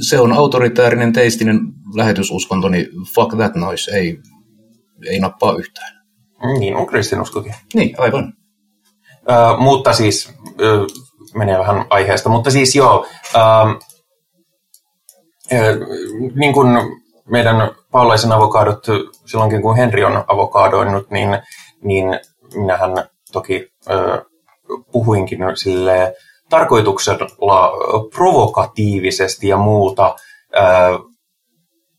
[0.00, 1.60] se on autoritäärinen teistinen
[1.94, 4.18] lähetysuskonto, niin fuck that noise, ei,
[5.06, 5.96] ei nappaa yhtään.
[6.58, 7.54] Niin on kristinuskokin.
[7.74, 8.32] Niin, aivan.
[9.30, 10.86] Ö, mutta siis, ö,
[11.34, 13.38] menee vähän aiheesta, mutta siis joo, ö,
[15.52, 15.86] ö,
[16.34, 16.68] niin kuin
[17.30, 17.56] meidän
[17.90, 18.86] paulaisen avokadot
[19.26, 21.28] silloinkin kun Henri on avokadoinut, niin,
[21.82, 22.20] niin
[22.54, 22.90] minähän
[23.32, 24.24] toki ö,
[24.92, 26.14] puhuinkin sille
[26.48, 27.72] tarkoituksella
[28.14, 30.16] provokatiivisesti ja muuta.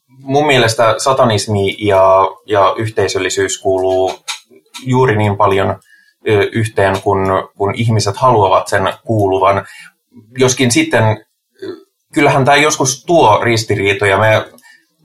[0.07, 4.11] Mun mielestä satanismi ja, ja yhteisöllisyys kuuluu
[4.85, 5.79] juuri niin paljon
[6.51, 9.67] yhteen, kun, kun ihmiset haluavat sen kuuluvan.
[10.37, 11.25] Joskin sitten,
[12.13, 14.17] kyllähän tämä joskus tuo ristiriitoja.
[14.17, 14.45] Me,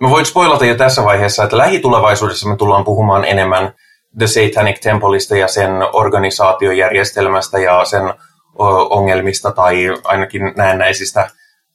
[0.01, 3.75] me voin spoilata jo tässä vaiheessa, että lähitulevaisuudessa me tullaan puhumaan enemmän
[4.19, 8.15] The Satanic Templeista ja sen organisaatiojärjestelmästä ja sen
[8.91, 11.31] ongelmista tai ainakin näennäisistä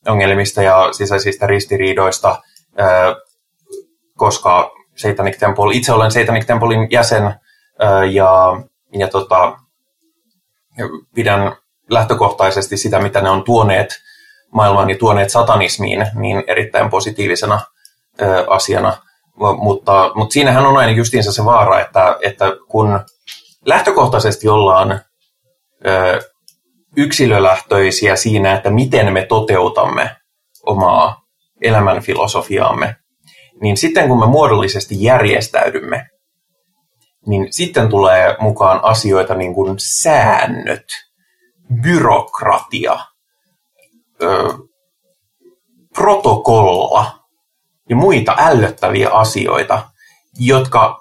[0.07, 2.41] ongelmista ja sisäisistä ristiriidoista
[4.17, 7.35] koska Satanic Temple, itse olen Satanic Templein jäsen
[8.11, 8.61] ja,
[8.93, 9.57] ja tota,
[11.15, 11.55] pidän
[11.89, 13.89] lähtökohtaisesti sitä, mitä ne on tuoneet
[14.51, 17.61] maailmaan ja tuoneet satanismiin, niin erittäin positiivisena
[18.47, 18.97] asiana.
[19.57, 22.99] Mutta, mutta siinähän on aina justiinsa se vaara, että, että kun
[23.65, 25.01] lähtökohtaisesti ollaan
[26.97, 30.15] yksilölähtöisiä siinä, että miten me toteutamme
[30.65, 31.21] omaa
[31.61, 32.95] elämänfilosofiaamme,
[33.61, 36.09] niin sitten kun me muodollisesti järjestäydymme,
[37.27, 40.85] niin sitten tulee mukaan asioita niin kuin säännöt,
[41.81, 42.99] byrokratia,
[44.21, 44.53] ö,
[45.95, 47.19] protokolla
[47.89, 49.89] ja muita ällöttäviä asioita,
[50.39, 50.99] jotka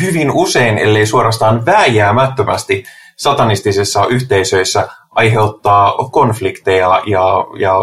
[0.00, 2.84] hyvin usein, ellei suorastaan vääjäämättömästi
[3.22, 7.74] satanistisissa yhteisöissä aiheuttaa konflikteja ja, ja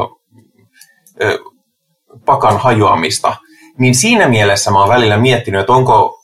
[1.21, 1.39] ö,
[2.25, 3.35] pakan hajoamista,
[3.77, 6.23] niin siinä mielessä mä oon välillä miettinyt, että onko,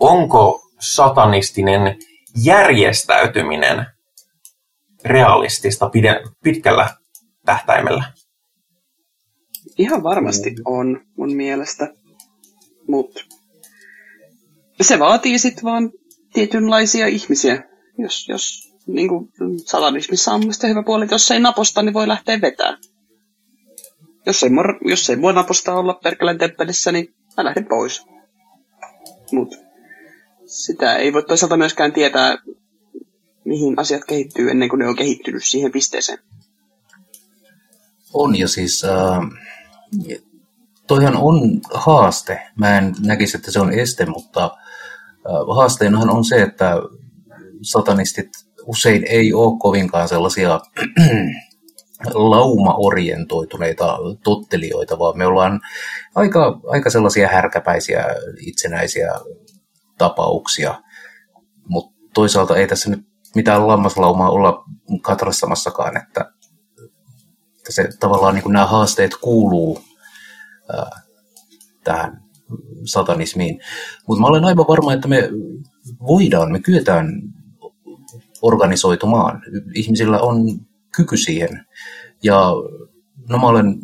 [0.00, 1.98] onko satanistinen
[2.44, 3.86] järjestäytyminen
[5.04, 6.90] realistista pide, pitkällä
[7.44, 8.04] tähtäimellä?
[9.78, 11.88] Ihan varmasti on mun mielestä,
[12.88, 13.20] mutta
[14.82, 15.90] se vaatii sitten vaan
[16.32, 17.73] tietynlaisia ihmisiä.
[17.98, 19.32] Jos, jos niin kuin
[19.66, 22.78] satanismissa on hyvä puoli, että jos ei naposta, niin voi lähteä vetämään
[24.26, 28.06] jos ei, mor, jos ei mua naposta olla Perkeleen temppelissä, niin mä lähden pois.
[29.32, 29.54] Mut
[30.46, 32.38] sitä ei voi toisaalta myöskään tietää,
[33.44, 36.18] mihin asiat kehittyy ennen kuin ne on kehittynyt siihen pisteeseen.
[38.14, 39.20] On ja siis äh,
[40.86, 42.40] toihan on haaste.
[42.56, 46.74] Mä en näkisi, että se on este, mutta äh, haasteenahan on se, että
[47.64, 48.28] satanistit
[48.66, 50.60] usein ei ole kovinkaan sellaisia
[52.14, 55.60] lauma-orientoituneita tottelijoita, vaan me ollaan
[56.14, 58.04] aika, aika sellaisia härkäpäisiä
[58.40, 59.12] itsenäisiä
[59.98, 60.82] tapauksia.
[61.68, 64.64] Mutta toisaalta ei tässä nyt mitään lammaslaumaa olla
[65.02, 66.30] katrastamassakaan, että,
[67.68, 69.78] se tavallaan niin nämä haasteet kuuluu
[70.72, 71.00] ää,
[71.84, 72.22] tähän
[72.84, 73.60] satanismiin.
[74.08, 75.28] Mutta mä olen aivan varma, että me
[76.06, 77.06] voidaan, me kyetään
[78.44, 79.42] organisoitumaan.
[79.74, 80.36] Ihmisillä on
[80.96, 81.66] kyky siihen.
[82.22, 82.52] Ja
[83.28, 83.78] no mä olen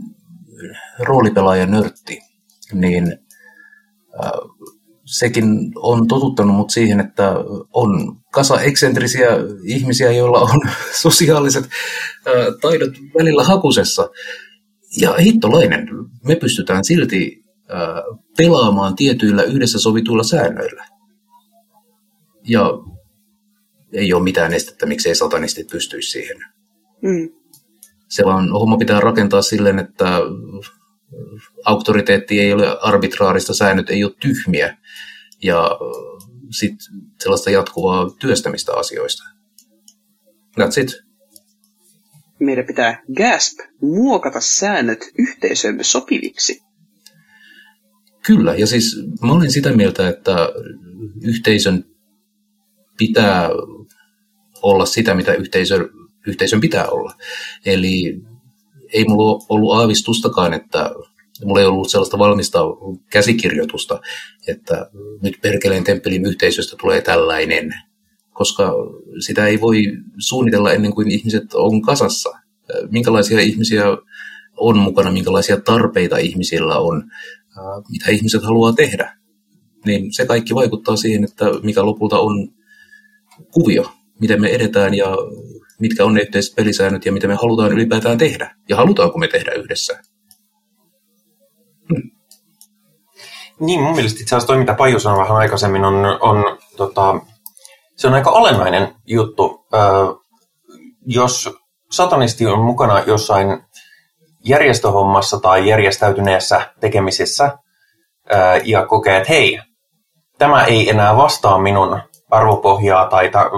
[0.99, 2.21] roolipelaaja nörtti,
[2.73, 3.19] niin
[4.25, 4.31] äh,
[5.05, 7.35] sekin on totuttanut mut siihen, että
[7.73, 9.29] on kasa eksentrisiä
[9.65, 10.61] ihmisiä, joilla on
[11.03, 14.11] sosiaaliset ää, taidot välillä hakusessa.
[15.01, 15.89] Ja hittolainen,
[16.25, 18.03] me pystytään silti ää,
[18.37, 20.87] pelaamaan tietyillä yhdessä sovituilla säännöillä.
[22.49, 22.71] Ja
[23.93, 26.36] ei ole mitään estettä, miksei satanistit pystyisi siihen.
[27.03, 27.30] Mm.
[28.09, 30.18] Se vaan homma pitää rakentaa silleen, että
[31.64, 34.76] auktoriteetti ei ole arbitraarista, säännöt ei ole tyhmiä
[35.43, 35.70] ja
[36.51, 36.86] sitten
[37.20, 39.24] sellaista jatkuvaa työstämistä asioista.
[40.61, 41.03] That's it.
[42.38, 46.62] Meidän pitää GASP muokata säännöt yhteisöömme sopiviksi.
[48.26, 50.34] Kyllä, ja siis mä olen sitä mieltä, että
[51.22, 51.84] yhteisön
[52.99, 53.49] pitää
[54.63, 55.89] olla sitä, mitä yhteisö,
[56.27, 57.15] yhteisön pitää olla.
[57.67, 58.23] Eli
[58.93, 60.91] ei mulla ollut aavistustakaan, että
[61.45, 62.59] mulla ei ollut sellaista valmista
[63.11, 64.01] käsikirjoitusta,
[64.47, 64.91] että
[65.23, 67.75] nyt Perkeleen temppelin yhteisöstä tulee tällainen,
[68.33, 68.73] koska
[69.25, 69.85] sitä ei voi
[70.19, 72.31] suunnitella ennen kuin ihmiset on kasassa.
[72.91, 73.85] Minkälaisia ihmisiä
[74.57, 77.11] on mukana, minkälaisia tarpeita ihmisillä on,
[77.91, 79.17] mitä ihmiset haluaa tehdä.
[79.87, 82.49] Niin se kaikki vaikuttaa siihen, että mikä lopulta on
[83.51, 85.07] kuvio, miten me edetään ja
[85.81, 88.55] mitkä on ne yhteiset pelisäännöt ja mitä me halutaan ylipäätään tehdä.
[88.68, 90.01] Ja halutaanko me tehdä yhdessä.
[91.89, 92.11] Hmm.
[93.61, 97.21] Niin, mun mielestä itse asiassa toi, mitä Paju sanoi vähän aikaisemmin, on, on, tota,
[97.97, 99.66] se on aika olennainen juttu.
[99.75, 99.79] Ö,
[101.07, 101.51] jos
[101.91, 103.62] satanisti on mukana jossain
[104.45, 109.61] järjestöhommassa tai järjestäytyneessä tekemisissä ö, ja kokee, että hei,
[110.39, 112.01] tämä ei enää vastaa minun
[112.31, 113.51] arvopohjaa tai ta-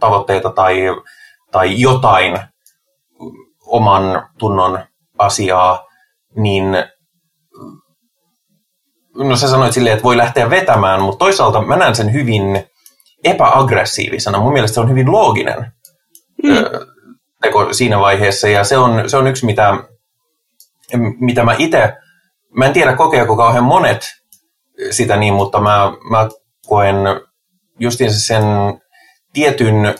[0.00, 0.80] tavoitteita tai,
[1.52, 2.38] tai jotain
[3.66, 4.78] oman tunnon
[5.18, 5.86] asiaa,
[6.36, 6.64] niin
[9.14, 12.66] no sä sanoit silleen, että voi lähteä vetämään, mutta toisaalta mä näen sen hyvin
[13.24, 14.38] epäaggressiivisena.
[14.38, 15.72] Mun mielestä se on hyvin looginen
[16.42, 16.54] mm.
[17.42, 19.74] teko siinä vaiheessa, ja se on, se on yksi, mitä,
[21.20, 21.96] mitä mä itse,
[22.56, 24.00] mä en tiedä kokeako kauhean monet
[24.90, 26.28] sitä niin, mutta mä, mä
[26.66, 26.96] koen
[27.78, 28.44] justiinsa sen
[29.32, 29.94] tietyn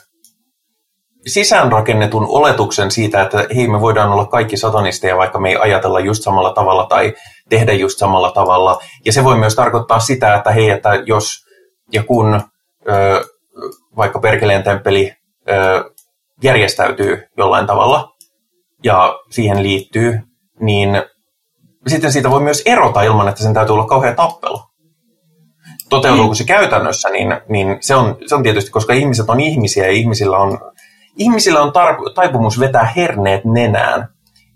[1.27, 6.23] sisäänrakennetun oletuksen siitä, että hei, me voidaan olla kaikki satanisteja, vaikka me ei ajatella just
[6.23, 7.15] samalla tavalla tai
[7.49, 8.79] tehdä just samalla tavalla.
[9.05, 11.47] Ja se voi myös tarkoittaa sitä, että hei, että jos
[11.93, 12.41] ja kun
[12.89, 13.25] ö,
[13.97, 15.13] vaikka Perkeleen temppeli
[15.51, 15.91] ö,
[16.43, 18.13] järjestäytyy jollain tavalla
[18.85, 20.21] ja siihen liittyy,
[20.61, 21.03] niin
[21.87, 24.70] sitten siitä voi myös erota ilman, että sen täytyy olla kauhean tappelu
[25.91, 29.93] toteutuuko se käytännössä, niin, niin se, on, se on tietysti, koska ihmiset on ihmisiä ja
[29.93, 30.59] ihmisillä on,
[31.17, 34.09] ihmisillä on tar- taipumus vetää herneet nenään.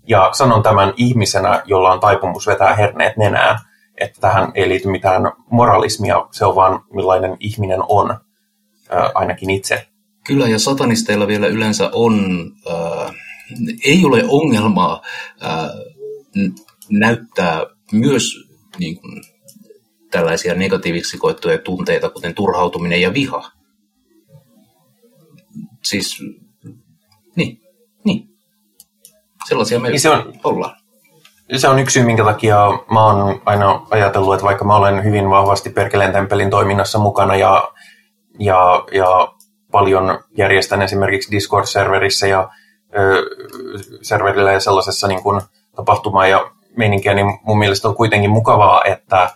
[0.07, 3.59] Ja sanon tämän ihmisenä, jolla on taipumus vetää herneet nenään,
[3.97, 9.87] että tähän ei liity mitään moralismia, se on vaan millainen ihminen on, äh, ainakin itse.
[10.27, 13.15] Kyllä, ja satanisteilla vielä yleensä on, äh,
[13.85, 15.01] ei ole ongelmaa
[15.43, 15.69] äh,
[16.89, 17.61] näyttää
[17.91, 18.23] myös
[18.79, 19.23] niin kuin,
[20.15, 23.51] tällaisia negatiiviksi koettuja tunteita, kuten turhautuminen ja viha.
[25.83, 26.23] Siis,
[27.35, 27.61] niin,
[28.03, 28.29] niin.
[29.47, 30.75] Sellaisia me niin se on, ollaan.
[31.57, 32.57] Se on yksi syy, minkä takia
[32.91, 37.71] mä oon aina ajatellut, että vaikka mä olen hyvin vahvasti Perkeleen temppelin toiminnassa mukana ja,
[38.39, 39.33] ja, ja
[39.71, 42.49] paljon järjestän esimerkiksi Discord-serverissä ja
[42.97, 43.23] ö,
[44.01, 45.41] serverillä ja sellaisessa niin kuin
[45.75, 49.29] tapahtuma- ja meininkiä, niin mun mielestä on kuitenkin mukavaa, että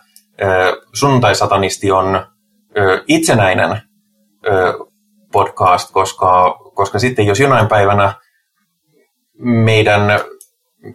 [0.92, 2.26] sunnuntai-satanisti on
[3.08, 3.82] itsenäinen
[5.32, 8.14] podcast, koska, koska sitten jos jonain päivänä
[9.38, 10.02] meidän,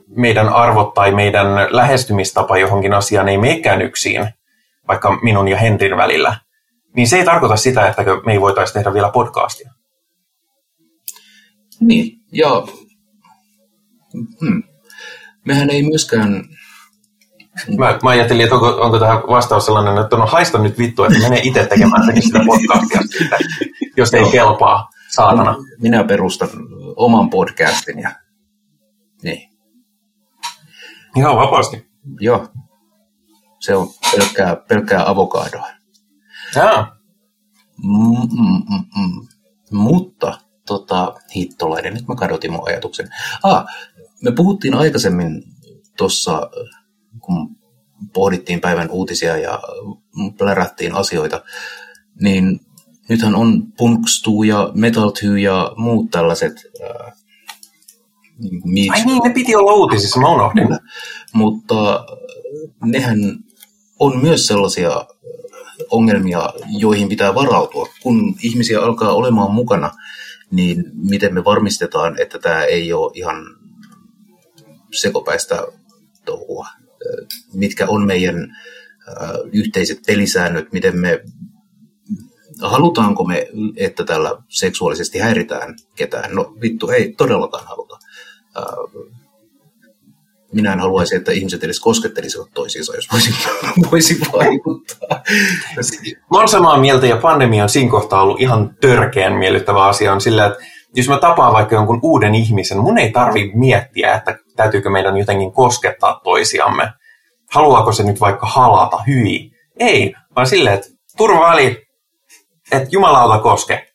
[0.07, 4.27] meidän arvot tai meidän lähestymistapa johonkin asiaan ei meekään yksin,
[4.87, 6.37] vaikka minun ja Henrin välillä,
[6.95, 9.71] niin se ei tarkoita sitä, että me ei voitaisi tehdä vielä podcastia.
[11.79, 12.67] Niin, ja
[14.41, 14.63] hmm.
[15.45, 16.43] mehän ei myöskään
[17.77, 21.19] Mä, mä ajattelin, että onko, onko tähän vastaus sellainen, että no haista nyt vittu, että
[21.19, 23.01] mene itse tekemään sitä podcastia
[23.97, 25.55] jos ei kelpaa, saatana.
[25.81, 26.49] Minä perustan
[26.95, 28.11] oman podcastin ja
[29.23, 29.49] niin.
[31.15, 31.87] Ihan vapaasti.
[32.19, 32.47] Joo.
[33.59, 35.67] Se on pelkkää, pelkkää avokadoa.
[36.55, 36.95] Jaa.
[37.83, 39.27] Mm-mm-mm.
[39.71, 43.09] Mutta, tota, hittolainen, nyt mä kadotin mun ajatuksen.
[43.43, 43.65] Ah,
[44.23, 45.43] me puhuttiin aikaisemmin
[45.97, 46.49] tuossa
[47.19, 47.55] kun
[48.13, 49.59] pohdittiin päivän uutisia ja
[50.37, 51.41] plärättiin asioita,
[52.21, 52.59] niin
[53.09, 56.53] nythän on Punkstu ja Metalty ja muut tällaiset
[56.83, 57.13] äh,
[58.63, 60.67] niin Ai niin, ne piti olla uutisissa, mä unohdin.
[61.33, 62.05] Mutta
[62.83, 63.19] nehän
[63.99, 65.05] on myös sellaisia
[65.91, 66.49] ongelmia,
[66.79, 67.87] joihin pitää varautua.
[68.03, 69.91] Kun ihmisiä alkaa olemaan mukana,
[70.51, 73.35] niin miten me varmistetaan, että tämä ei ole ihan
[74.91, 75.67] sekopäistä
[76.25, 76.67] touhua?
[77.53, 78.55] Mitkä on meidän
[79.51, 81.21] yhteiset pelisäännöt, miten me
[82.61, 83.47] halutaanko me,
[83.77, 86.35] että tällä seksuaalisesti häiritään ketään?
[86.35, 87.99] No vittu, ei todellakaan haluta.
[90.53, 93.35] Minä en haluaisi, että ihmiset edes koskettelisivat toisiinsa, jos voisin,
[93.91, 95.23] voisin vaikuttaa.
[96.31, 100.21] Mä olen samaa mieltä ja pandemia on siinä kohtaa ollut ihan törkeän miellyttävä asia on
[100.21, 100.59] sillä, että
[100.95, 105.51] jos mä tapaan vaikka jonkun uuden ihmisen, mun ei tarvi miettiä, että täytyykö meidän jotenkin
[105.51, 106.93] koskettaa toisiamme.
[107.51, 109.51] Haluaako se nyt vaikka halata, hyi?
[109.79, 110.87] Ei, vaan silleen, että
[111.17, 111.87] turvaväli,
[112.71, 113.87] että jumalauta koske.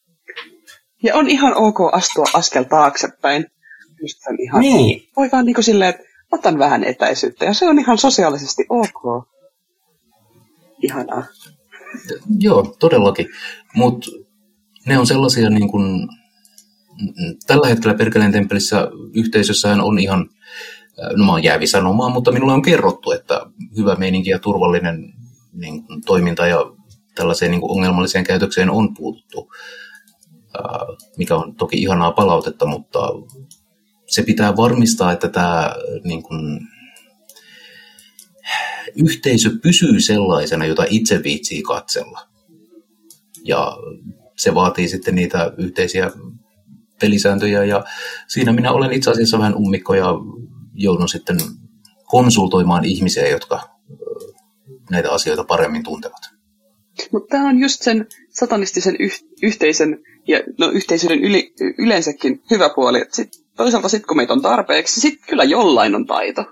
[1.02, 3.46] Ja on ihan ok astua askel taaksepäin.
[4.02, 5.08] Just ihan, niin.
[5.16, 6.02] Voi vaan niin kuin silleen, että
[6.32, 9.28] otan vähän etäisyyttä ja se on ihan sosiaalisesti ok.
[10.82, 11.24] Ihanaa.
[12.38, 13.28] Joo, todellakin.
[13.74, 14.11] Mutta
[14.86, 16.08] ne on sellaisia niin kuin,
[17.46, 20.28] tällä hetkellä Perkeleen temppelissä yhteisössähän on ihan,
[21.16, 23.40] no mä oon jäävi sanomaan, mutta minulle on kerrottu, että
[23.76, 25.12] hyvä meininki ja turvallinen
[25.53, 26.59] niin kuin, toiminta ja
[27.14, 29.53] tällaiseen niin kuin ongelmalliseen käytökseen on puututtu,
[31.16, 32.98] mikä on toki ihanaa palautetta, mutta
[34.07, 35.74] se pitää varmistaa, että tämä
[36.05, 36.61] niin kuin,
[38.96, 42.20] yhteisö pysyy sellaisena, jota itse viitsii katsella.
[43.44, 43.76] Ja
[44.36, 46.11] se vaatii sitten niitä yhteisiä
[47.01, 47.84] pelisääntöjä ja
[48.28, 50.07] siinä minä olen itse asiassa vähän ummikko ja
[50.82, 51.36] joudun sitten
[52.04, 53.60] konsultoimaan ihmisiä, jotka
[54.90, 56.20] näitä asioita paremmin tuntevat.
[57.12, 63.04] Mutta tämä on just sen satanistisen yh- yhteisön ja no, yhteisöiden yli, yleensäkin hyvä puoli.
[63.12, 66.44] Sit, toisaalta sitten kun meitä on tarpeeksi, sitten kyllä jollain on taito.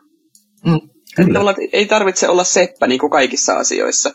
[0.67, 1.51] Mm, kyllä.
[1.51, 4.15] Että ei tarvitse olla seppä niin kuin kaikissa asioissa,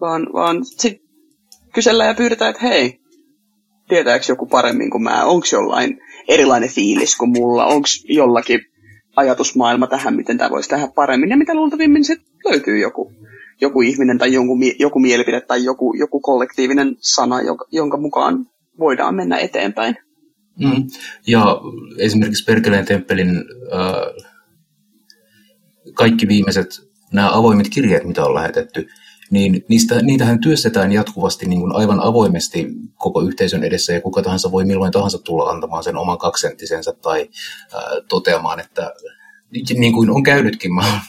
[0.00, 1.00] vaan, vaan sitten
[1.74, 3.00] kysellään ja pyydetään, että hei,
[3.88, 8.60] tietääkö joku paremmin kuin mä, onko jollain erilainen fiilis kuin mulla, onko jollakin
[9.16, 13.12] ajatusmaailma tähän, miten tämä voisi tehdä paremmin, ja mitä luultavimmin sitten löytyy joku
[13.60, 18.46] joku ihminen tai jonkun, joku mielipide tai joku, joku kollektiivinen sana, jonka, jonka mukaan
[18.78, 19.96] voidaan mennä eteenpäin.
[20.58, 20.86] Mm.
[21.26, 21.60] Ja
[21.98, 24.24] esimerkiksi Perkeleen temppelin äh,
[25.94, 28.88] kaikki viimeiset nämä avoimet kirjeet, mitä on lähetetty,
[29.30, 34.52] niin niistä, niitähän työstetään jatkuvasti niin kuin aivan avoimesti koko yhteisön edessä ja kuka tahansa
[34.52, 37.28] voi milloin tahansa tulla antamaan sen oman kaksenttisensa tai
[37.74, 38.92] äh, toteamaan, että
[39.50, 41.00] niin kuin on käynytkin, mä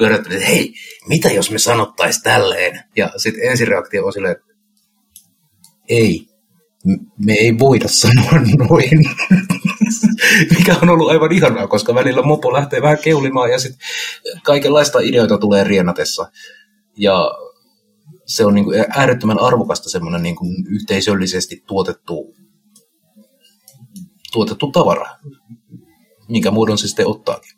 [0.00, 0.74] oon että hei,
[1.08, 2.80] mitä jos me sanottaisiin tälleen?
[2.96, 4.54] Ja sitten ensireaktio on silleen, että
[5.88, 6.26] ei,
[7.18, 8.32] me ei voida sanoa
[8.68, 9.04] noin.
[10.58, 13.80] Mikä on ollut aivan ihanaa, koska välillä mopo lähtee vähän keulimaan ja sitten
[14.42, 16.30] kaikenlaista ideoita tulee rienatessa.
[16.96, 17.30] Ja
[18.26, 22.34] se on niin kuin äärettömän arvokasta semmoinen niin kuin yhteisöllisesti tuotettu,
[24.32, 25.16] tuotettu tavara,
[26.28, 27.52] minkä muodon se sitten ottaakin.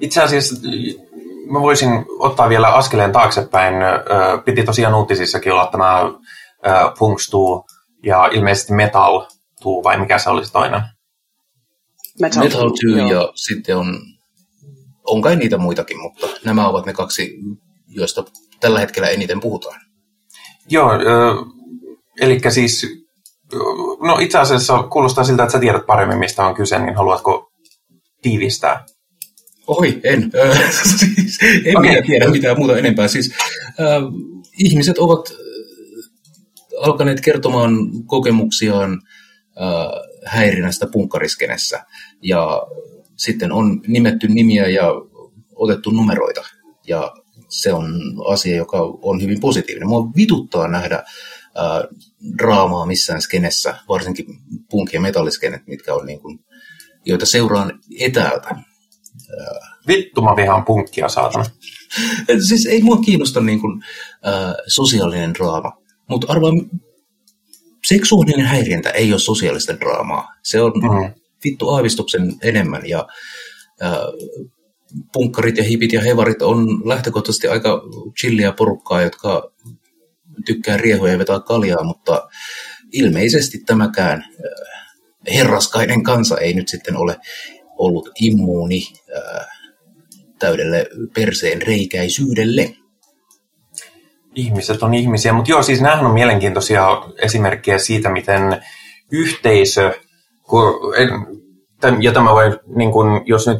[0.00, 0.54] Itse asiassa
[1.52, 3.74] mä voisin ottaa vielä askeleen taaksepäin.
[4.44, 6.00] Piti tosiaan uutisissakin olla tämä
[6.98, 7.64] Punkstuu
[8.04, 9.26] ja ilmeisesti Metal
[9.62, 10.80] tuu, vai mikä se olisi toinen?
[12.20, 13.98] Metal, Metal 2 ja sitten on,
[15.10, 17.38] on kai niitä muitakin, mutta nämä ovat ne kaksi,
[17.88, 18.24] joista
[18.60, 19.80] tällä hetkellä eniten puhutaan.
[20.70, 20.90] Joo,
[22.20, 22.86] eli siis,
[24.00, 27.50] no itse asiassa kuulostaa siltä, että sä tiedät paremmin, mistä on kyse, niin haluatko
[28.22, 28.84] tiivistää?
[29.66, 30.30] Oi, en.
[30.88, 31.90] siis, en okay.
[31.90, 33.08] minä tiedä mitään muuta enempää.
[33.08, 33.32] Siis,
[33.64, 34.02] äh,
[34.58, 35.32] ihmiset ovat
[36.80, 37.72] alkaneet kertomaan
[38.06, 41.84] kokemuksiaan äh, häirinnästä punkkariskenessä.
[42.22, 42.62] Ja
[43.24, 44.88] sitten on nimetty nimiä ja
[45.54, 46.44] otettu numeroita.
[46.86, 47.12] Ja
[47.48, 49.88] se on asia, joka on hyvin positiivinen.
[49.88, 51.98] Mua vituttaa nähdä äh,
[52.38, 56.40] draamaa missään skenessä, varsinkin punk- ja metalliskenet, mitkä on niin kuin,
[57.04, 58.56] joita seuraan etäältä
[59.86, 61.44] Vittu mä vihaan punkkia, saatana.
[62.48, 63.82] siis ei mua kiinnosta niin kuin,
[64.26, 65.72] äh, sosiaalinen draama,
[66.08, 66.52] mutta arvaa,
[67.86, 70.34] seksuaalinen häiriöntä ei ole sosiaalista draamaa.
[70.42, 71.19] Se on mm.
[71.44, 73.06] Vittu aavistuksen enemmän ja
[75.12, 77.82] punkkarit ja hipit ja hevarit on lähtökohtaisesti aika
[78.20, 79.52] chillia porukkaa, jotka
[80.46, 82.28] tykkää riehuja ja vetää kaljaa, mutta
[82.92, 84.24] ilmeisesti tämäkään
[85.34, 87.16] herraskainen kansa ei nyt sitten ole
[87.78, 88.82] ollut immuuni
[89.16, 89.46] äh,
[90.38, 92.74] täydelle perseen reikäisyydelle.
[94.34, 96.86] Ihmiset on ihmisiä, mutta joo, siis nämähän on mielenkiintoisia
[97.18, 98.62] esimerkkejä siitä, miten
[99.12, 99.92] yhteisö,
[102.00, 103.58] ja tämä voi, niin kun, jos nyt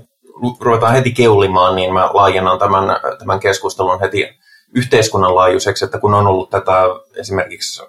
[0.61, 2.85] ruvetaan heti keulimaan, niin mä laajennan tämän,
[3.19, 4.29] tämän keskustelun heti,
[4.75, 6.83] yhteiskunnan laajuiseksi, että kun on ollut tätä
[7.17, 7.83] esimerkiksi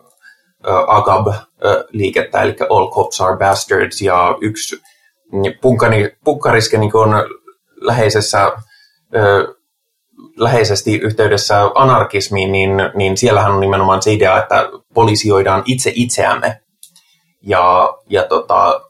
[0.88, 4.82] AGAB-liikettä, eli All Cops Are Bastards, ja yksi
[5.32, 7.10] niin punkani, punkkariske niin on
[7.82, 8.52] läheisessä,
[10.38, 16.62] läheisesti yhteydessä anarkismiin, niin, niin siellähän on nimenomaan se idea, että poliisioidaan itse itseämme.
[17.42, 18.82] Ja, ja tota,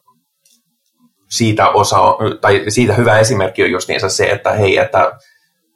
[1.32, 1.97] siitä, osa,
[2.41, 5.11] tai siitä hyvä esimerkki on justiinsa se, että hei, että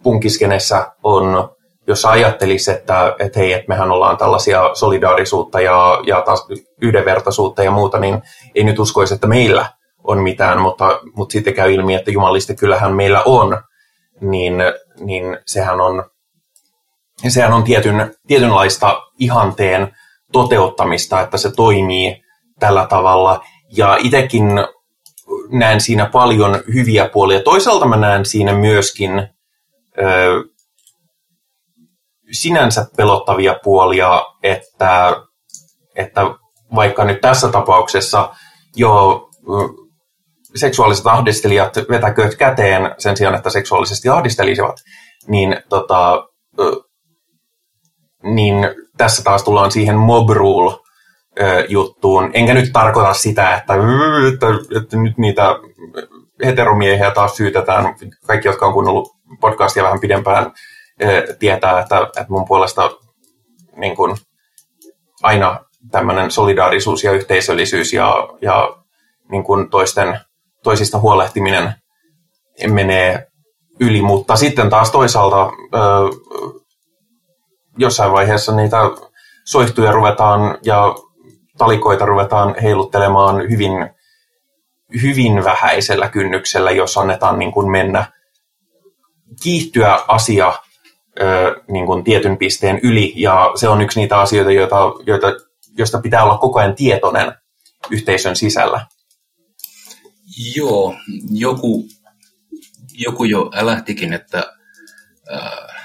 [0.03, 1.49] punkiskenessä on,
[1.88, 6.47] jos ajattelisi, että, että hei, että mehän ollaan tällaisia solidaarisuutta ja, ja taas
[6.82, 8.22] yhdenvertaisuutta ja muuta, niin
[8.56, 9.66] ei nyt uskoisi, että meillä
[10.03, 13.64] on mitään, mutta, mutta sitten käy ilmi, että jumalista kyllähän meillä on,
[14.22, 14.53] niin,
[14.99, 16.03] niin sehän on,
[17.28, 19.95] sehän on tietyn, tietynlaista ihanteen
[20.32, 22.24] toteuttamista, että se toimii
[22.60, 23.43] tällä tavalla.
[23.78, 24.47] Ja itsekin
[25.50, 27.43] näen siinä paljon hyviä puolia.
[27.43, 29.20] Toisaalta mä näen siinä myöskin
[29.98, 30.43] ö,
[32.32, 35.16] sinänsä pelottavia puolia, että,
[35.96, 36.22] että
[36.76, 38.34] vaikka nyt tässä tapauksessa
[38.76, 39.22] jo
[40.56, 44.76] seksuaaliset ahdistelijat vetäkööt käteen sen sijaan, että seksuaalisesti ahdistelisivat,
[45.28, 46.28] niin, tota,
[48.24, 48.56] niin
[48.98, 50.85] tässä taas tullaan siihen mob rule
[51.68, 52.32] juttuun.
[52.34, 53.74] Enkä nyt tarkoita sitä, että,
[54.34, 55.56] että, että nyt niitä
[56.46, 57.96] heteromiehiä taas syytetään.
[58.28, 60.52] Kaikki, jotka on kuunnellut podcastia vähän pidempään,
[61.40, 62.92] tietää, että, että mun puolesta
[63.76, 64.18] niin kuin,
[65.24, 65.60] aina
[65.92, 68.78] tämmöinen solidaarisuus ja yhteisöllisyys ja, ja
[69.32, 70.20] niin kuin toisten,
[70.64, 71.74] toisista huolehtiminen
[72.68, 73.28] menee
[73.80, 75.52] yli, mutta sitten taas toisaalta
[77.78, 78.78] jossain vaiheessa niitä
[79.46, 80.96] soihtuja ruvetaan ja
[81.58, 83.72] talikoita ruvetaan heiluttelemaan hyvin,
[85.01, 88.12] hyvin vähäisellä kynnyksellä, jos annetaan niin kuin mennä
[89.43, 90.53] kiihtyä asia
[91.68, 94.76] niin kuin tietyn pisteen yli, ja se on yksi niitä asioita, joita,
[95.06, 95.28] joita,
[95.78, 97.34] joista pitää olla koko ajan tietoinen
[97.89, 98.86] yhteisön sisällä.
[100.56, 100.95] Joo,
[101.32, 101.86] joku,
[102.93, 104.53] joku jo älähtikin, että
[105.34, 105.76] äh,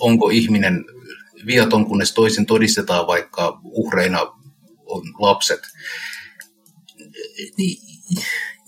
[0.00, 0.84] onko ihminen
[1.46, 4.35] viaton, kunnes toisen todistetaan, vaikka uhreina
[4.86, 5.60] on lapset.
[7.56, 7.78] Niin,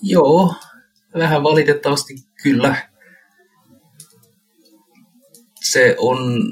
[0.02, 0.54] joo,
[1.14, 2.88] vähän valitettavasti kyllä.
[5.60, 6.42] Se on...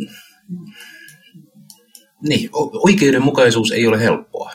[2.29, 2.51] Niin,
[2.83, 4.53] oikeudenmukaisuus ei ole helppoa.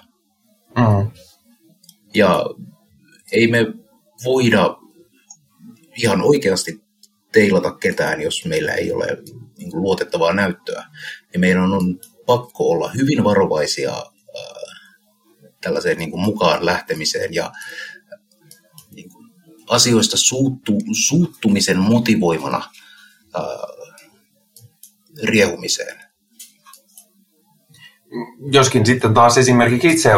[0.78, 1.12] Mm.
[2.14, 2.46] Ja
[3.32, 3.66] ei me
[4.26, 4.78] voida
[5.98, 6.82] ihan oikeasti
[7.32, 9.08] teilata ketään, jos meillä ei ole
[9.58, 10.86] niin kuin, luotettavaa näyttöä.
[11.34, 14.04] Ja meidän on pakko olla hyvin varovaisia
[15.62, 17.52] tällaiseen niin kuin mukaan lähtemiseen ja
[18.96, 19.26] niin kuin
[19.70, 20.74] asioista suuttu,
[21.08, 22.70] suuttumisen motivoimana
[23.34, 23.44] ää,
[25.24, 26.02] riehumiseen.
[28.52, 30.12] Joskin sitten taas esimerkiksi itse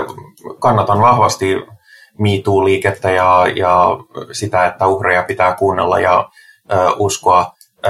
[0.59, 1.55] kannatan vahvasti
[2.17, 3.97] MeToo-liikettä ja, ja
[4.31, 6.29] sitä, että uhreja pitää kuunnella ja
[6.71, 7.53] ö, uskoa.
[7.85, 7.89] Ö,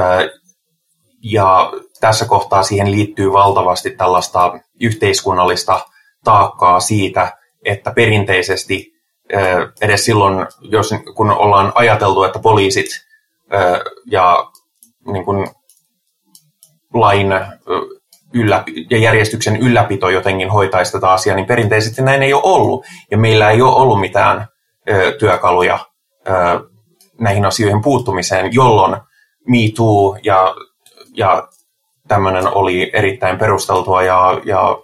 [1.24, 5.86] ja tässä kohtaa siihen liittyy valtavasti tällaista yhteiskunnallista
[6.24, 8.94] taakkaa siitä, että perinteisesti
[9.82, 12.86] edes silloin, jos, kun ollaan ajateltu, että poliisit
[14.06, 14.52] ja
[15.06, 15.48] niin kuin
[16.94, 17.28] lain
[18.34, 22.86] yllä, ja järjestyksen ylläpito jotenkin hoitaisi tätä asiaa, niin perinteisesti näin ei ole ollut.
[23.12, 24.48] Ja meillä ei ole ollut mitään
[25.20, 25.80] työkaluja
[27.20, 29.02] näihin asioihin puuttumiseen, jolloin
[29.48, 30.56] Me Too ja,
[31.14, 31.48] ja
[32.08, 34.78] tämmöinen oli erittäin perusteltua ja, ja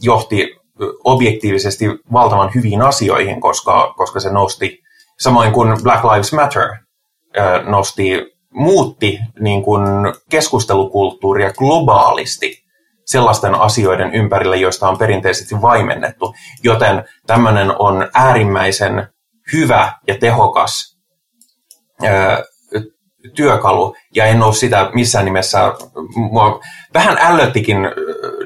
[0.00, 0.56] johti
[1.04, 4.82] objektiivisesti valtavan hyviin asioihin, koska, koska se nosti,
[5.20, 6.68] samoin kuin Black Lives Matter
[7.66, 9.82] nosti, muutti niin kuin
[10.30, 12.66] keskustelukulttuuria globaalisti
[13.06, 16.34] sellaisten asioiden ympärille, joista on perinteisesti vaimennettu.
[16.64, 19.08] Joten tämmöinen on äärimmäisen
[19.52, 20.98] hyvä ja tehokas
[23.34, 25.72] työkalu, ja en ole sitä missään nimessä,
[26.16, 26.60] mua
[26.94, 27.78] vähän ällöttikin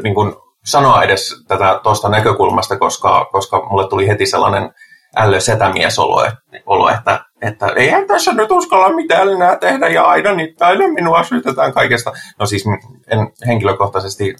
[0.03, 4.75] niin kuin sanoa edes tätä tuosta näkökulmasta, koska, koska mulle tuli heti sellainen
[5.17, 6.27] ällö setämiesolo,
[6.67, 11.23] olo, että, että ei tässä nyt uskalla mitään enää tehdä ja aina, niin aina minua
[11.23, 12.13] syytetään kaikesta.
[12.39, 12.65] No siis
[13.07, 14.35] en henkilökohtaisesti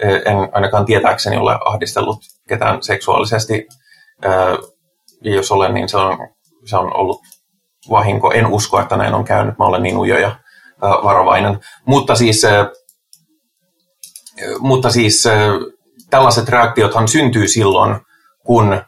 [0.00, 3.66] en ainakaan tietääkseni ole ahdistellut ketään seksuaalisesti.
[5.24, 6.28] Ja jos olen, niin se on,
[6.64, 7.20] se on ollut
[7.90, 8.32] vahinko.
[8.32, 9.58] En usko, että näin on käynyt.
[9.58, 10.36] Mä olen niin ujo ja
[10.82, 11.60] varovainen.
[11.84, 12.42] Mutta siis
[14.58, 15.24] mutta siis
[16.10, 18.00] tällaiset reaktiothan syntyy silloin,
[18.46, 18.82] kun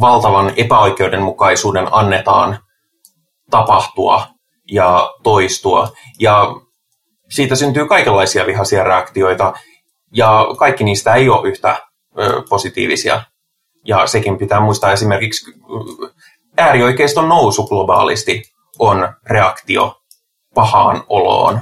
[0.00, 2.58] valtavan epäoikeudenmukaisuuden annetaan
[3.50, 4.26] tapahtua
[4.70, 5.88] ja toistua.
[6.20, 6.46] Ja
[7.30, 9.52] siitä syntyy kaikenlaisia vihaisia reaktioita,
[10.12, 11.82] ja kaikki niistä ei ole yhtä
[12.48, 13.22] positiivisia.
[13.86, 15.52] Ja sekin pitää muistaa esimerkiksi
[16.58, 18.42] äärioikeiston nousu globaalisti
[18.78, 19.96] on reaktio
[20.54, 21.60] pahaan oloon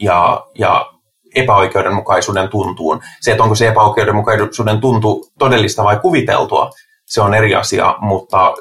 [0.00, 0.93] ja, ja
[1.34, 3.00] epäoikeudenmukaisuuden tuntuun.
[3.20, 6.70] Se, että onko se epäoikeudenmukaisuuden tuntu todellista vai kuviteltua,
[7.06, 8.54] se on eri asia, mutta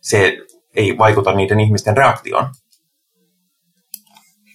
[0.00, 0.36] se
[0.76, 2.46] ei vaikuta niiden ihmisten reaktioon.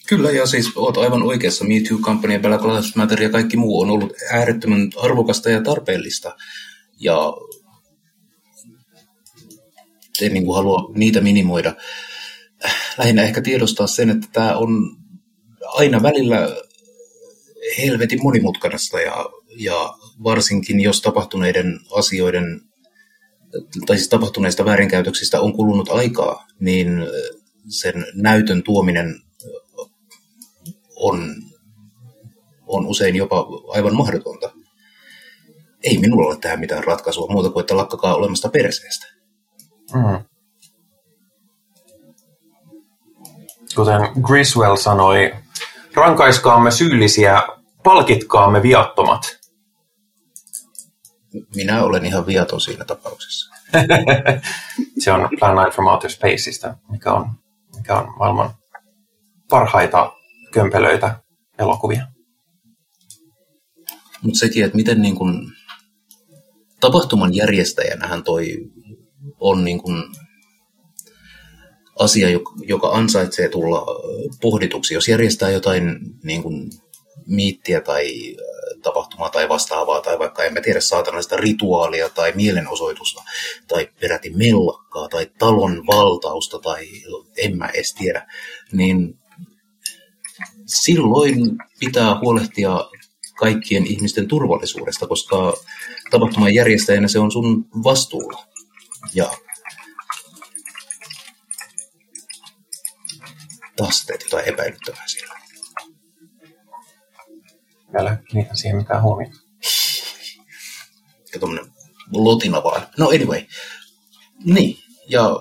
[0.07, 1.65] Kyllä, ja siis olet aivan oikeassa.
[1.65, 6.35] Me Too-kampanja, Black Lives Matter ja kaikki muu on ollut äärettömän arvokasta ja tarpeellista.
[6.99, 7.33] Ja
[10.21, 11.73] en niin kuin halua niitä minimoida.
[12.97, 14.97] Lähinnä ehkä tiedostaa sen, että tämä on
[15.67, 16.37] aina välillä
[17.77, 19.25] helvetin monimutkaista ja,
[19.57, 19.93] ja
[20.23, 22.61] varsinkin jos tapahtuneiden asioiden
[23.85, 26.89] tai siis tapahtuneista väärinkäytöksistä on kulunut aikaa, niin
[27.69, 29.21] sen näytön tuominen
[30.95, 31.35] on,
[32.67, 34.51] on usein jopa aivan mahdotonta.
[35.83, 39.07] Ei minulla ole tähän mitään ratkaisua muuta kuin, että lakkakaa olemasta perseestä.
[39.93, 40.23] Mm.
[43.75, 45.33] Kuten Griswell sanoi,
[45.93, 47.43] rankaiskaamme syyllisiä,
[47.85, 49.39] palkitkaamme viattomat.
[51.55, 53.55] Minä olen ihan viaton siinä tapauksessa.
[55.03, 57.29] Se on Plan 9 from Outer Spaceista, mikä on,
[57.75, 58.49] mikä on maailman
[59.49, 60.13] parhaita
[60.53, 61.19] kömpelöitä
[61.59, 62.07] elokuvia.
[64.21, 65.51] Mutta sekin, että miten niin kun,
[66.79, 68.57] tapahtuman järjestäjänähän toi
[69.39, 70.15] on niin kun,
[71.99, 72.27] asia,
[72.63, 73.85] joka ansaitsee tulla
[74.41, 74.93] pohdituksi.
[74.93, 76.69] Jos järjestää jotain niin kun,
[77.27, 78.35] miittiä tai
[78.81, 83.23] tapahtumaa tai vastaavaa, tai vaikka emme tiedä saatanaista rituaalia tai mielenosoitusta,
[83.67, 86.87] tai peräti mellakkaa, tai talon valtausta, tai
[87.37, 88.27] en mä edes tiedä,
[88.71, 89.19] niin
[90.65, 92.89] silloin pitää huolehtia
[93.37, 95.53] kaikkien ihmisten turvallisuudesta, koska
[96.11, 98.45] tapahtuman järjestäjänä se on sun vastuulla.
[99.13, 99.31] Ja
[103.75, 105.34] taas teet jotain epäilyttävää siellä.
[107.99, 109.37] Älä kiinnitä siihen mitään huomiota.
[111.33, 111.71] Ja tuommoinen
[112.11, 112.87] lotina vaan.
[112.97, 113.41] No anyway.
[114.43, 114.77] Niin,
[115.07, 115.39] ja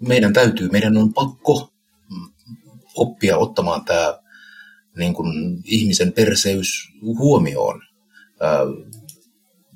[0.00, 1.72] meidän täytyy, meidän on pakko
[2.94, 4.18] oppia ottamaan tämä
[4.96, 6.68] niin kuin ihmisen perseys
[7.02, 7.82] huomioon.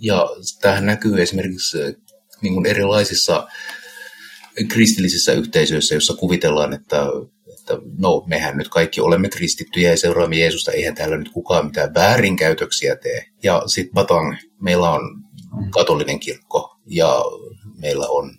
[0.01, 0.27] Ja
[0.61, 1.79] tähän näkyy esimerkiksi
[2.43, 3.49] niin kuin erilaisissa
[4.69, 7.07] kristillisissä yhteisöissä, jossa kuvitellaan, että,
[7.73, 11.95] että no, mehän nyt kaikki olemme kristittyjä ja seuraamme Jeesusta, eihän täällä nyt kukaan mitään
[11.95, 13.27] väärinkäytöksiä tee.
[13.43, 15.01] Ja sitten Batang, meillä on
[15.71, 17.25] katolinen kirkko ja
[17.79, 18.31] meillä on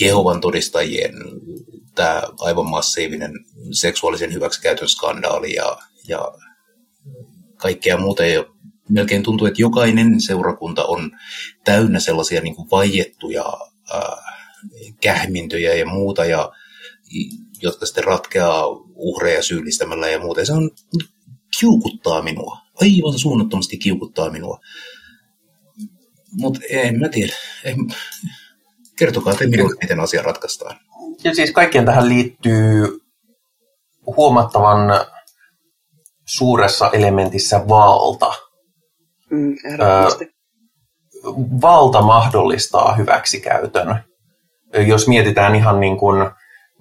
[0.00, 1.14] Jehovan todistajien
[1.94, 3.32] tämä aivan massiivinen
[3.72, 5.76] seksuaalisen hyväksikäytön skandaali ja,
[6.08, 6.32] ja
[7.56, 8.26] kaikkea muuta.
[8.26, 8.44] Ja
[8.88, 11.10] melkein tuntuu, että jokainen seurakunta on
[11.64, 13.44] täynnä sellaisia niin kuin vaiettuja
[13.94, 14.18] äh,
[15.00, 16.52] kähmintöjä ja muuta, ja,
[17.62, 20.40] jotka sitten ratkeaa uhreja syyllistämällä ja muuta.
[20.40, 20.70] Ja se on,
[21.60, 22.58] kiukuttaa minua.
[22.80, 24.58] Aivan suunnattomasti kiukuttaa minua.
[26.32, 27.32] Mutta en mä tiedä.
[27.64, 27.76] En,
[28.98, 30.76] kertokaa te minulle, miten asia ratkaistaan.
[31.24, 33.00] Ja siis kaikkien tähän liittyy
[34.16, 34.78] huomattavan
[36.26, 38.32] suuressa elementissä valta.
[39.30, 39.56] Mm,
[41.60, 44.04] valta mahdollistaa hyväksikäytön.
[44.86, 46.30] Jos mietitään ihan niin kuin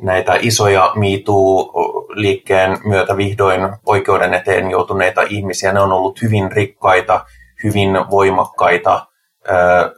[0.01, 7.25] näitä isoja MeToo-liikkeen myötä vihdoin oikeuden eteen joutuneita ihmisiä, ne on ollut hyvin rikkaita,
[7.63, 9.07] hyvin voimakkaita
[9.49, 9.51] ö,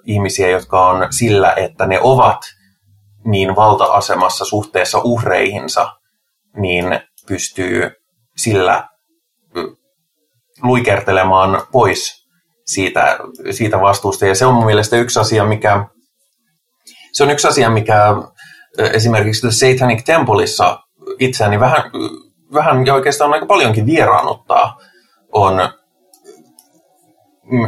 [0.06, 2.40] ihmisiä, jotka on sillä, että ne ovat
[3.26, 5.92] niin valta-asemassa suhteessa uhreihinsa,
[6.58, 7.92] niin pystyy
[8.38, 8.88] sillä
[10.64, 12.28] luikertelemaan pois
[12.66, 13.20] siitä,
[13.52, 14.26] siitä vastuusta.
[14.26, 15.86] Ja se on mun mielestä yksi asia, mikä,
[17.14, 18.16] se on yksi asia, mikä
[18.78, 20.80] esimerkiksi Satanic Templeissa
[21.20, 21.92] itseäni vähän,
[22.54, 24.80] vähän ja oikeastaan aika paljonkin vieraannuttaa,
[25.32, 25.70] on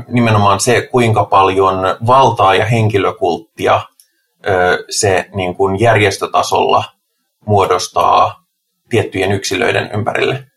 [0.07, 1.76] nimenomaan se, kuinka paljon
[2.07, 3.82] valtaa ja henkilökulttia
[4.90, 6.84] se niin kuin järjestötasolla
[7.45, 8.45] muodostaa
[8.90, 10.48] tiettyjen yksilöiden ympärille.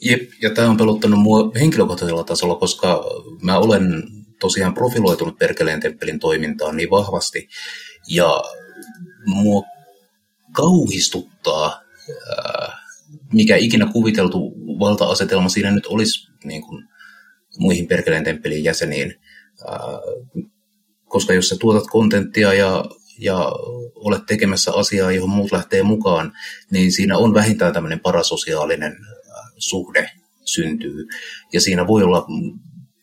[0.00, 3.04] Jep, ja tämä on pelottanut mua henkilökohtaisella tasolla, koska
[3.42, 4.02] mä olen
[4.40, 7.48] tosiaan profiloitunut Perkeleen temppelin toimintaan niin vahvasti,
[8.08, 8.42] ja
[9.26, 9.62] mua
[10.52, 11.80] kauhistuttaa,
[13.32, 16.88] mikä ikinä kuviteltu valta-asetelma siinä nyt olisi niin kuin,
[17.58, 19.14] muihin Perkeleen temppelin jäseniin
[21.04, 22.84] koska jos sä tuotat kontenttia ja
[23.18, 23.52] ja
[23.94, 26.32] olet tekemässä asiaa, johon muut lähtee mukaan,
[26.70, 28.96] niin siinä on vähintään tämmöinen parasosiaalinen
[29.58, 30.10] suhde
[30.44, 31.06] syntyy.
[31.52, 32.26] Ja siinä voi olla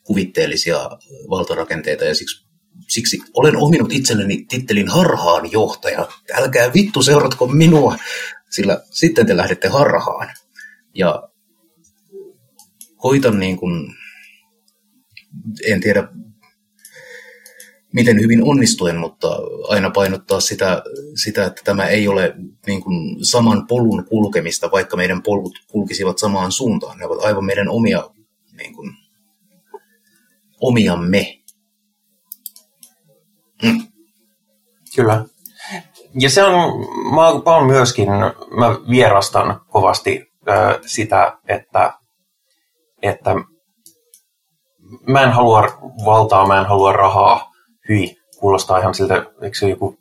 [0.04, 0.90] kuvitteellisia
[1.30, 2.43] valtarakenteita ja siksi,
[2.88, 6.08] siksi olen ominut itselleni tittelin harhaan johtaja.
[6.34, 7.98] Älkää vittu seuratko minua,
[8.50, 10.30] sillä sitten te lähdette harhaan.
[10.94, 11.30] Ja
[12.96, 13.96] koitan niin kuin,
[15.68, 16.08] en tiedä
[17.94, 19.28] miten hyvin onnistuen, mutta
[19.68, 20.84] aina painottaa sitä,
[21.24, 22.36] sitä että tämä ei ole
[22.68, 26.98] niin kuin saman polun kulkemista, vaikka meidän polkut kulkisivat samaan suuntaan.
[26.98, 28.10] Ne ovat aivan meidän omia,
[28.58, 28.94] niin kuin,
[30.62, 31.43] omiamme.
[34.96, 35.26] Kyllä.
[36.20, 36.80] Ja se on,
[37.16, 38.10] mä, mä on myöskin,
[38.58, 41.94] mä vierastan kovasti ö, sitä, että,
[43.02, 43.36] että
[45.08, 45.62] mä en halua
[46.06, 47.52] valtaa, mä en halua rahaa,
[47.90, 49.98] hyi, kuulostaa ihan siltä, eikö se joku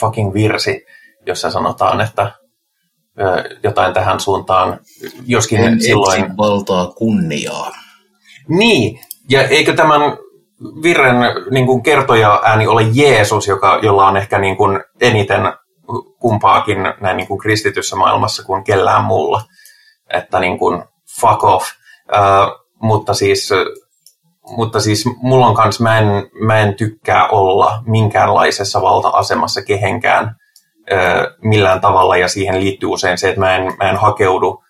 [0.00, 0.84] fucking virsi,
[1.26, 2.32] jossa sanotaan, että
[3.20, 4.80] ö, jotain tähän suuntaan,
[5.26, 6.36] joskin en silloin...
[6.36, 7.72] valtaa kunniaa.
[8.48, 10.00] Niin, ja eikö tämän
[10.82, 11.16] virren
[11.50, 15.52] niin kuin kertoja ääni ole Jeesus, joka, jolla on ehkä niin kuin eniten
[16.18, 19.42] kumpaakin näin niin kuin kristityssä maailmassa kuin kellään muulla.
[20.10, 20.84] Että niin kuin
[21.20, 21.66] fuck off.
[22.12, 23.50] Uh, mutta siis
[24.56, 26.06] mutta siis mulla on kans, mä en,
[26.40, 30.36] mä en tykkää olla minkäänlaisessa valta-asemassa kehenkään
[30.92, 30.96] ö,
[31.42, 34.62] millään tavalla, ja siihen liittyy usein se, että mä en, mä en hakeudu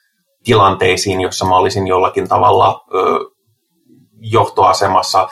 [0.44, 2.98] tilanteisiin, jossa mä olisin jollakin tavalla ö,
[4.20, 5.28] johtoasemassa.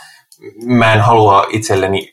[0.65, 2.13] Mä en halua itselleni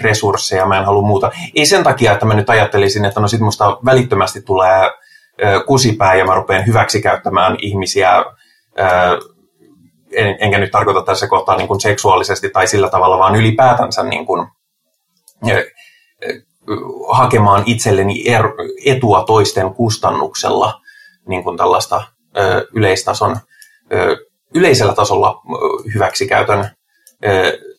[0.00, 1.30] resursseja, mä en halua muuta.
[1.54, 4.90] Ei sen takia, että mä nyt ajattelisin, että no sit musta välittömästi tulee
[5.66, 8.24] kusipää ja mä rupean hyväksikäyttämään ihmisiä
[10.12, 14.26] en, enkä nyt tarkoita tässä kohtaa niin kuin seksuaalisesti tai sillä tavalla, vaan ylipäätänsä niin
[14.26, 14.46] kuin,
[17.12, 18.44] hakemaan itselleni er,
[18.84, 20.80] etua toisten kustannuksella
[21.28, 22.02] niin kuin tällaista
[22.74, 23.36] yleistason,
[24.54, 25.42] yleisellä tasolla
[25.94, 26.70] hyväksikäytön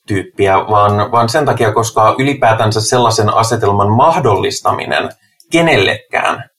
[0.07, 5.10] tyyppiä, vaan, vaan sen takia, koska ylipäätänsä sellaisen asetelman mahdollistaminen
[5.52, 6.49] kenellekään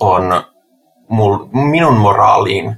[0.00, 0.44] on
[1.08, 2.76] mul, minun moraaliin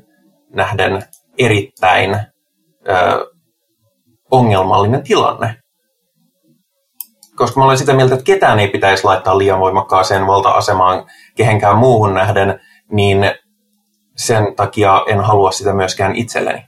[0.55, 1.03] nähden
[1.39, 3.31] erittäin ö,
[4.31, 5.57] ongelmallinen tilanne.
[7.37, 11.07] Koska mä olen sitä mieltä, että ketään ei pitäisi laittaa liian voimakkaaseen valta-asemaan
[11.37, 12.61] kehenkään muuhun nähden,
[12.93, 13.19] niin
[14.17, 16.65] sen takia en halua sitä myöskään itselleni.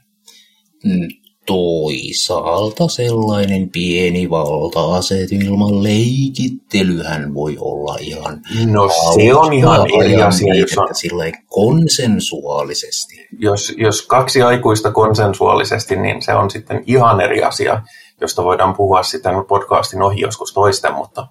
[0.83, 1.07] Mm,
[1.45, 8.41] toisaalta sellainen pieni valta-asetelman leikittelyhän voi olla ihan...
[8.65, 10.87] No se on ihan eri asia, jos on...
[10.95, 13.27] Sillä konsensuaalisesti.
[13.39, 17.81] Jos, jos kaksi aikuista konsensuaalisesti, niin se on sitten ihan eri asia,
[18.21, 21.27] josta voidaan puhua sitten podcastin ohi joskus toisten, mutta...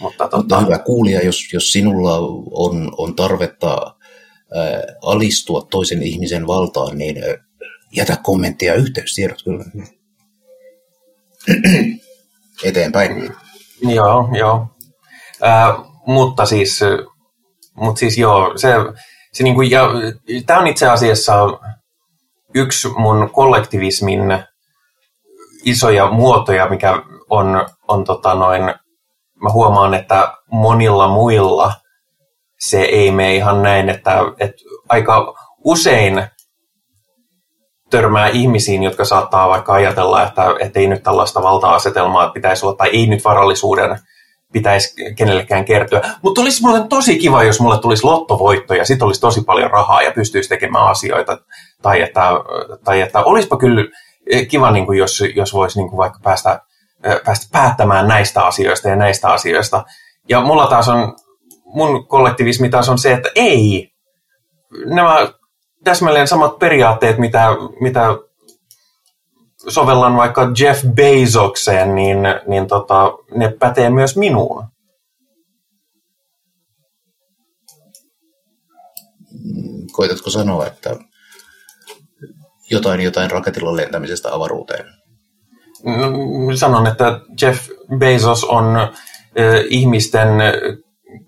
[0.00, 0.36] Mutta, tota...
[0.36, 2.18] mutta hyvä kuulija, jos, jos sinulla
[2.50, 3.94] on, on tarvetta
[4.54, 7.16] ää, alistua toisen ihmisen valtaan, niin
[7.96, 9.64] jätä kommenttia yhteystiedot kyllä.
[12.64, 13.36] Eteenpäin.
[13.80, 14.66] Joo, joo.
[15.44, 15.74] Äh,
[16.06, 16.80] mutta siis,
[17.74, 18.68] mutta siis joo, se,
[19.32, 19.88] se niinku, ja
[20.46, 21.34] tämä on itse asiassa
[22.54, 24.20] yksi mun kollektivismin
[25.64, 28.62] isoja muotoja, mikä on, on tota noin,
[29.42, 31.74] mä huomaan, että monilla muilla
[32.58, 35.34] se ei mene ihan näin, että, että aika
[35.64, 36.22] usein
[37.90, 40.44] törmää ihmisiin, jotka saattaa vaikka ajatella, että,
[40.74, 43.98] ei nyt tällaista valta-asetelmaa pitäisi olla, tai ei nyt varallisuuden
[44.52, 46.02] pitäisi kenellekään kertyä.
[46.22, 50.02] Mutta olisi mulle tosi kiva, jos mulle tulisi lottovoitto ja sitten olisi tosi paljon rahaa
[50.02, 51.38] ja pystyisi tekemään asioita.
[51.82, 52.22] Tai että,
[52.84, 53.84] tai että olisipa kyllä
[54.48, 56.60] kiva, niin kuin jos, jos voisi niin kuin vaikka päästä,
[57.24, 59.84] päästä päättämään näistä asioista ja näistä asioista.
[60.28, 61.16] Ja mulla taas on,
[61.64, 63.92] mun kollektivismi taas on se, että ei.
[64.86, 65.28] Nämä
[65.84, 67.46] täsmälleen samat periaatteet, mitä,
[67.80, 68.06] mitä
[69.68, 74.64] sovellan vaikka Jeff Bezokseen, niin, niin tota, ne pätee myös minuun.
[79.92, 80.96] Koitatko sanoa, että
[82.70, 84.86] jotain jotain raketilla lentämisestä avaruuteen?
[85.84, 88.90] No, sanon, että Jeff Bezos on äh,
[89.68, 90.28] ihmisten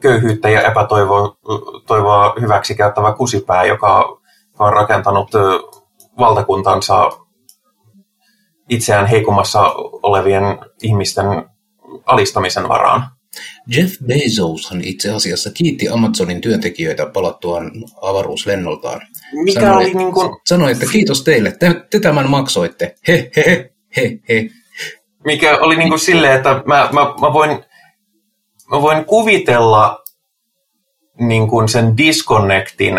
[0.01, 4.22] köyhyyttä ja epätoivoa hyväksi käyttävä kusipää, joka
[4.63, 5.31] on rakentanut
[6.19, 7.11] valtakuntansa
[8.69, 9.61] itseään heikommassa
[10.03, 10.43] olevien
[10.83, 11.27] ihmisten
[12.07, 13.07] alistamisen varaan.
[13.67, 17.71] Jeff Bezoshan itse asiassa kiitti Amazonin työntekijöitä palattuaan
[18.03, 19.01] avaruuslennoltaan.
[19.45, 20.31] Mikä sanoi, oli niin kuin...
[20.47, 22.95] sanoi, että kiitos teille, te, te tämän maksoitte.
[23.09, 24.49] He, he, he, he.
[25.25, 27.65] Mikä oli niin kuin silleen, että mä, mä, mä voin
[28.71, 30.03] mä voin kuvitella
[31.21, 32.95] niin kuin sen disconnectin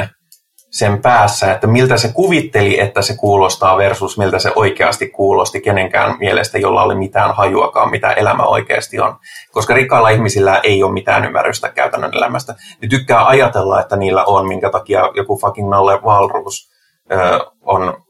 [0.74, 6.18] sen päässä, että miltä se kuvitteli, että se kuulostaa versus miltä se oikeasti kuulosti kenenkään
[6.20, 9.16] mielestä, jolla oli mitään hajuakaan, mitä elämä oikeasti on.
[9.52, 12.56] Koska rikkailla ihmisillä ei ole mitään ymmärrystä käytännön elämästä.
[12.82, 16.72] Ne tykkää ajatella, että niillä on, minkä takia joku fucking Nalle Valrus
[17.12, 17.16] ö,
[17.62, 18.04] on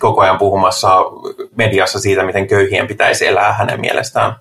[0.00, 0.96] koko ajan puhumassa
[1.56, 4.36] mediassa siitä, miten köyhien pitäisi elää hänen mielestään.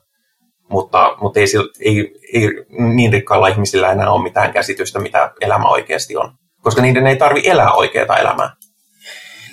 [0.69, 1.45] Mutta, mutta ei,
[1.79, 2.49] ei, ei
[2.95, 7.41] niin rikkailla ihmisillä enää ole mitään käsitystä, mitä elämä oikeasti on koska niiden ei tarvi
[7.43, 8.55] elää oikeaa elämää.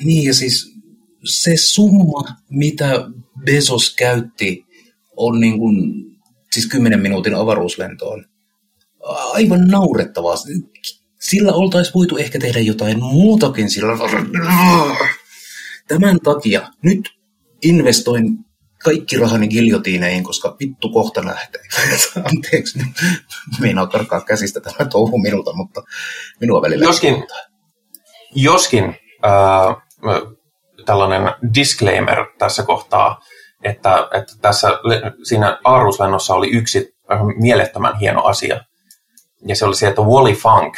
[0.04, 0.74] Niin ja siis
[1.24, 3.04] se summa, mitä
[3.44, 4.64] Bezos käytti,
[5.16, 6.04] on niin kuin,
[6.52, 8.24] siis 10 minuutin avaruuslentoon.
[9.32, 10.36] Aivan naurettavaa.
[11.20, 13.92] Sillä oltaisiin voitu ehkä tehdä jotain muutakin sillä.
[15.88, 17.10] Tämän takia nyt
[17.62, 18.38] investoin
[18.84, 21.62] kaikki rahani giljotiineihin, koska vittu kohta lähtee.
[22.34, 22.78] Anteeksi,
[23.60, 25.82] meinaa karkaa käsistä tämä touhu minulta, mutta
[26.40, 26.84] minua välillä...
[26.84, 27.26] Joskin,
[28.34, 28.84] joskin
[29.24, 29.76] äh,
[30.86, 33.20] tällainen disclaimer tässä kohtaa,
[33.64, 34.68] että, että tässä
[35.22, 36.94] siinä Aaruslennossa oli yksi
[37.36, 38.60] mielettömän hieno asia.
[39.46, 40.74] Ja se oli se, että Wally Funk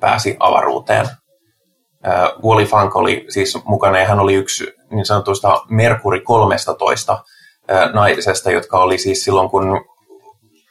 [0.00, 1.06] pääsi avaruuteen.
[1.06, 6.76] Uh, Wally Funk oli siis mukana ja hän oli yksi niin sanotusta Merkuri 13
[7.92, 9.84] naisesta, jotka oli siis silloin, kun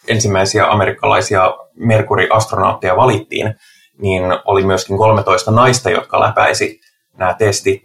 [0.08, 3.56] ensimmäisiä amerikkalaisia Merkuri-astronautteja valittiin,
[3.98, 6.80] niin oli myöskin 13 naista, jotka läpäisi
[7.18, 7.84] nämä testit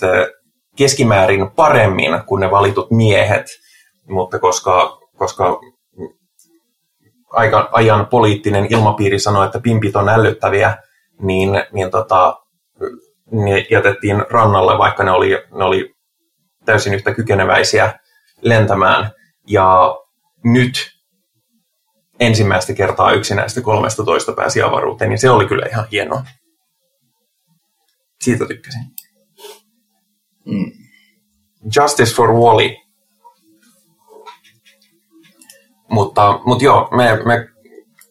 [0.76, 3.46] keskimäärin paremmin kuin ne valitut miehet,
[4.08, 5.60] mutta koska, koska
[7.30, 10.76] aika, ajan poliittinen ilmapiiri sanoi, että pimpit on älyttäviä,
[11.20, 12.36] niin, niin tota,
[13.30, 15.94] ne jätettiin rannalle, vaikka ne oli, ne oli
[16.68, 17.98] täysin yhtä kykeneväisiä
[18.40, 19.10] lentämään.
[19.46, 19.98] Ja
[20.44, 20.90] nyt
[22.20, 26.24] ensimmäistä kertaa yksi näistä 13 pääsi avaruuteen, niin se oli kyllä ihan hienoa.
[28.20, 28.80] Siitä tykkäsin.
[30.44, 30.72] Mm.
[31.76, 32.76] Justice for Wally.
[35.90, 37.48] Mutta, mutta joo, me, me,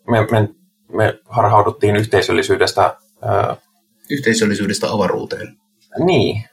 [0.08, 0.50] me, me,
[0.94, 2.98] me harhauduttiin yhteisöllisyydestä.
[3.22, 3.56] Ää...
[4.10, 5.58] Yhteisöllisyydestä avaruuteen.
[6.06, 6.44] Niin,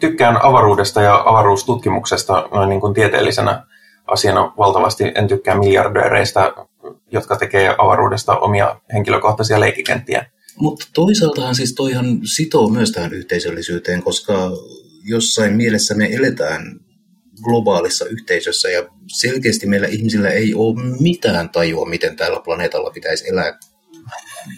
[0.00, 3.66] tykkään avaruudesta ja avaruustutkimuksesta noin niin kuin tieteellisenä
[4.06, 5.12] asiana valtavasti.
[5.14, 6.52] En tykkää miljardööreistä,
[7.12, 10.26] jotka tekee avaruudesta omia henkilökohtaisia leikkikenttiä.
[10.56, 14.50] Mutta toisaaltahan siis toihan sitoo myös tähän yhteisöllisyyteen, koska
[15.04, 16.80] jossain mielessä me eletään
[17.42, 23.58] globaalissa yhteisössä ja selkeästi meillä ihmisillä ei ole mitään tajua, miten tällä planeetalla pitäisi elää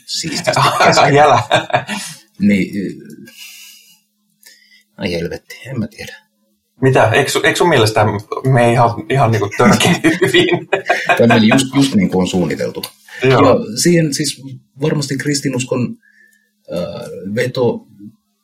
[0.07, 0.51] siististi.
[2.39, 2.73] niin
[5.03, 6.17] Ai helvetti, en mä tiedä.
[6.83, 7.11] Mitä?
[7.11, 8.07] Eikö, eikö sun mielestä
[8.53, 9.95] me ei ihan, ihan niin kuin törkeä
[10.27, 10.69] hyvin?
[11.19, 12.83] Tämä oli just, just niin kuin on suunniteltu.
[13.23, 13.49] Joo.
[13.49, 14.43] Ja siihen siis
[14.81, 15.97] varmasti kristinuskon
[16.73, 17.87] äh, veto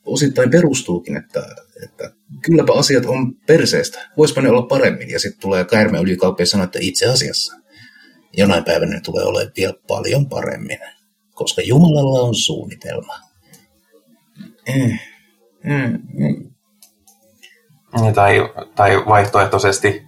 [0.05, 2.13] osittain perustuukin, että, että
[2.43, 4.11] kylläpä asiat on perseestä.
[4.17, 5.11] Voispa ne olla paremmin.
[5.11, 7.57] Ja sitten tulee käärme ylikauppa ja sanoo, että itse asiassa
[8.37, 10.79] jonain päivänä ne tulee olemaan vielä paljon paremmin.
[11.35, 13.15] Koska Jumalalla on suunnitelma.
[14.67, 15.01] Eh.
[15.65, 16.48] Mm, mm.
[18.15, 18.39] Tai,
[18.75, 20.03] tai vaihtoehtoisesti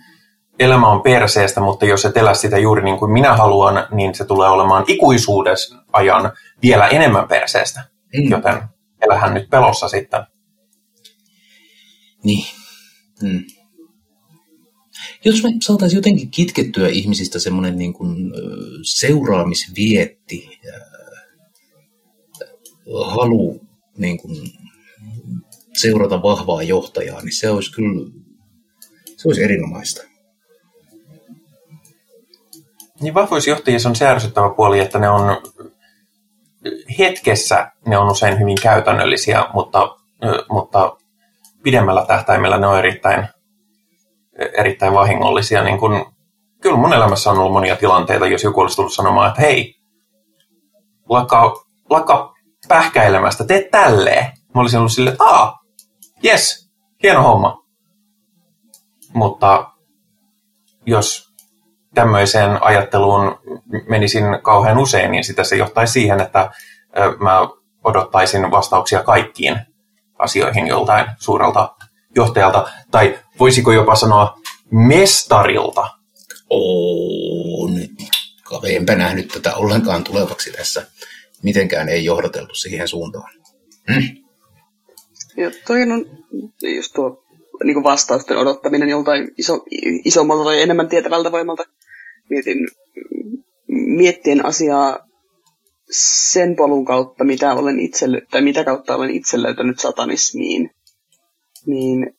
[0.59, 4.25] elämä on perseestä, mutta jos et elä sitä juuri niin kuin minä haluan, niin se
[4.25, 5.57] tulee olemaan ikuisuuden
[5.93, 6.33] ajan
[6.63, 7.85] vielä enemmän perseestä.
[8.17, 8.31] Mm.
[8.31, 8.63] Joten
[9.01, 10.21] elähän nyt pelossa sitten.
[12.25, 12.45] Niin.
[13.23, 13.45] Mm.
[15.25, 18.33] Jos me saataisiin jotenkin kitkettyä ihmisistä semmoinen niin kuin
[18.83, 20.61] seuraamisvietti,
[23.05, 23.61] halu
[23.99, 24.37] niin kuin
[25.81, 28.11] seurata vahvaa johtajaa, niin se olisi kyllä
[29.17, 30.03] se olisi erinomaista.
[33.01, 35.43] Niin vahvoissa johtajissa on se ärsyttävä puoli, että ne on
[36.99, 39.97] hetkessä ne on usein hyvin käytännöllisiä, mutta,
[40.51, 40.97] mutta
[41.63, 43.29] pidemmällä tähtäimellä ne on erittäin,
[44.59, 45.65] erittäin vahingollisia.
[45.65, 46.13] Niin kun,
[46.61, 49.75] kyllä mun elämässä on ollut monia tilanteita, jos joku olisi tullut sanomaan, että hei,
[51.09, 52.35] lakka, lakka
[52.69, 54.25] pähkäilemästä, tee tälleen.
[54.55, 55.25] Mä olisin ollut silleen, että
[56.25, 56.71] Yes,
[57.03, 57.65] hieno homma.
[59.15, 59.71] Mutta
[60.87, 61.31] jos
[61.95, 63.39] tämmöiseen ajatteluun
[63.89, 66.51] menisin kauhean usein, niin sitä se johtaisi siihen, että
[67.21, 67.41] mä
[67.85, 69.61] odottaisin vastauksia kaikkiin
[70.19, 71.75] asioihin joltain suurelta
[72.17, 74.39] johtajalta, tai voisiko jopa sanoa
[74.71, 75.89] mestarilta.
[76.51, 77.71] On.
[78.65, 80.87] Enpä nähnyt tätä ollenkaan tulevaksi tässä.
[81.43, 83.33] Mitenkään ei johdateltu siihen suuntaan.
[83.93, 84.20] Hmm.
[85.37, 86.07] Ja toi on
[86.77, 87.25] just tuo
[87.65, 89.65] niin kuin vastausten odottaminen joltain iso,
[90.05, 91.65] isommalta tai enemmän tietävältä voimalta.
[92.31, 92.69] Mietin,
[93.97, 94.99] miettien asiaa
[95.91, 100.71] sen polun kautta, mitä, olen itse, tai mitä kautta olen itse löytänyt satanismiin,
[101.67, 102.17] niin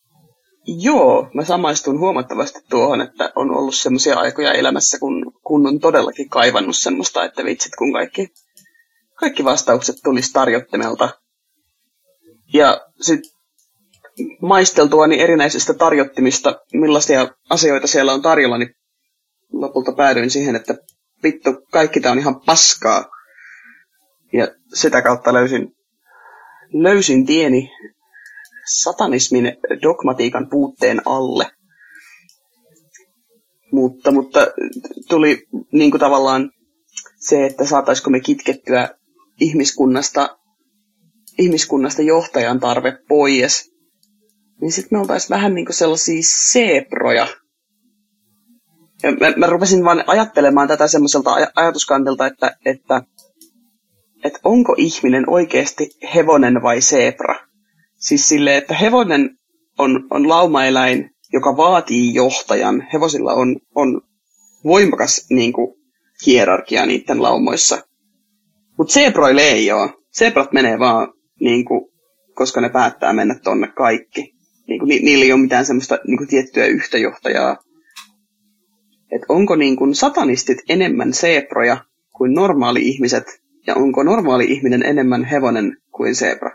[0.66, 6.30] joo, mä samaistun huomattavasti tuohon, että on ollut semmoisia aikoja elämässä, kun, kun on todellakin
[6.30, 8.28] kaivannut semmoista, että vitsit, kun kaikki,
[9.16, 11.10] kaikki vastaukset tulisi tarjottimelta.
[12.54, 13.32] Ja sitten
[14.42, 18.76] maisteltuani erinäisistä tarjottimista, millaisia asioita siellä on tarjolla, niin
[19.54, 20.76] lopulta päädyin siihen, että
[21.24, 23.06] vittu, kaikki tämä on ihan paskaa.
[24.34, 25.76] Ja sitä kautta löysin,
[26.74, 27.72] löysin tieni
[28.82, 31.52] satanismin dogmatiikan puutteen alle.
[33.72, 34.48] Mutta, mutta
[35.10, 36.52] tuli niin kuin tavallaan
[37.18, 38.90] se, että saataisiko me kitkettyä
[39.40, 40.38] ihmiskunnasta,
[41.38, 43.72] ihmiskunnasta johtajan tarve pois.
[44.62, 46.22] Niin sitten me oltaisiin vähän niin kuin sellaisia
[46.52, 47.28] seeproja.
[49.04, 53.02] Ja mä, mä rupesin vaan ajattelemaan tätä semmoiselta aj- ajatuskantilta, että, että,
[54.24, 57.36] että onko ihminen oikeasti hevonen vai seepra.
[57.98, 59.30] Siis silleen, että hevonen
[59.78, 62.88] on, on laumaeläin, joka vaatii johtajan.
[62.94, 64.02] Hevosilla on, on
[64.64, 65.82] voimakas niin kuin,
[66.26, 67.82] hierarkia niiden laumoissa.
[68.78, 69.90] Mutta seproille ei ole.
[70.12, 71.92] Seprat menee vaan, niin kuin,
[72.36, 74.34] koska ne päättää mennä tonne kaikki.
[74.68, 77.58] Niin kuin, ni, niillä ei ole mitään semmoista niin kuin, tiettyä yhtäjohtajaa.
[79.12, 81.86] Et onko niin kuin, satanistit enemmän seproja
[82.18, 83.24] kuin normaali ihmiset,
[83.68, 86.52] ja onko normaali ihminen enemmän hevonen kuin zebra?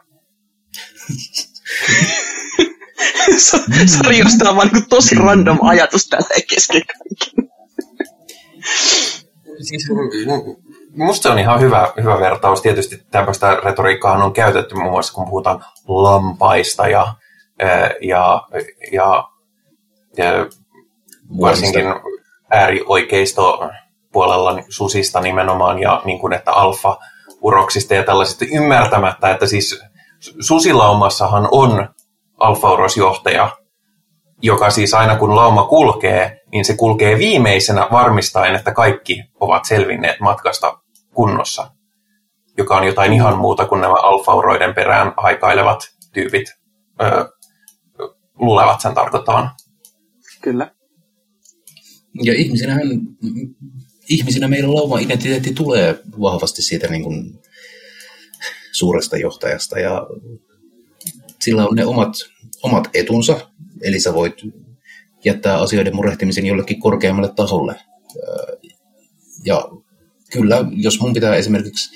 [3.87, 7.51] Sori, jos tämä on vaan niin tosi random ajatus tällä kesken kaiken.
[9.63, 9.89] Siis,
[10.97, 12.63] musta se on ihan hyvä, hyvä vertaus.
[12.63, 17.15] Tietysti tämmöistä retoriikkaa on käytetty muun muassa, kun puhutaan lampaista ja,
[18.01, 18.43] ja,
[18.93, 19.29] ja,
[20.17, 20.47] ja
[21.41, 21.85] varsinkin
[22.51, 23.71] äärioikeisto
[24.13, 29.83] puolella susista nimenomaan ja niin kuin, että alfa-uroksista ja tällaisista ymmärtämättä, että siis
[30.41, 31.89] susilaumassahan on
[32.39, 33.57] alfaurosjohtaja,
[34.43, 40.21] joka siis aina kun lauma kulkee, niin se kulkee viimeisenä varmistaen, että kaikki ovat selvinneet
[40.21, 40.79] matkasta
[41.17, 41.71] kunnossa,
[42.59, 45.81] joka on jotain ihan muuta kuin nämä alfauroiden perään haikailevat
[46.13, 46.55] tyypit
[47.03, 47.25] öö,
[48.35, 49.51] luulevat sen tarkoittavan.
[50.43, 50.75] Kyllä.
[52.23, 52.89] Ja ihmisinähän,
[54.09, 57.39] ihmisinä meillä lauma-identiteetti tulee vahvasti siitä niin kuin
[58.73, 60.07] suuresta johtajasta ja
[61.41, 62.13] sillä on ne omat,
[62.63, 63.51] omat etunsa,
[63.83, 64.35] eli sä voit
[65.25, 67.81] jättää asioiden murehtimisen jollekin korkeammalle tasolle.
[69.45, 69.69] Ja
[70.33, 71.91] kyllä, jos mun pitää esimerkiksi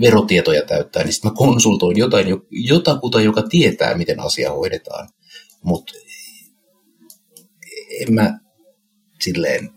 [0.00, 5.08] verotietoja täyttää, niin sitten mä konsultoin jotain, jotakuta, joka tietää, miten asia hoidetaan.
[5.62, 5.92] Mutta
[8.00, 8.38] en mä
[9.20, 9.70] silleen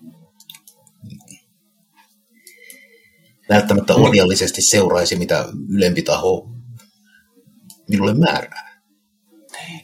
[3.49, 4.01] välttämättä mm.
[4.01, 6.49] ohjallisesti seuraisi, mitä ylempi taho
[7.89, 8.81] minulle määrää.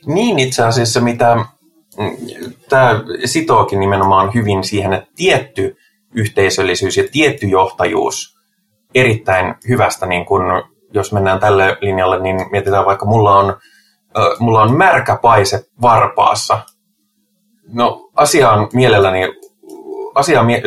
[0.05, 5.75] Niin itse asiassa, mitä mm, tämä sitookin nimenomaan hyvin siihen, että tietty
[6.17, 8.37] yhteisöllisyys ja tietty johtajuus
[8.95, 10.41] erittäin hyvästä, niin kun,
[10.93, 13.57] jos mennään tälle linjalle, niin mietitään vaikka mulla on,
[14.39, 16.59] mulla on märkä paise varpaassa.
[17.73, 19.21] No asiaan mielelläni,
[20.15, 20.61] asiaan mie-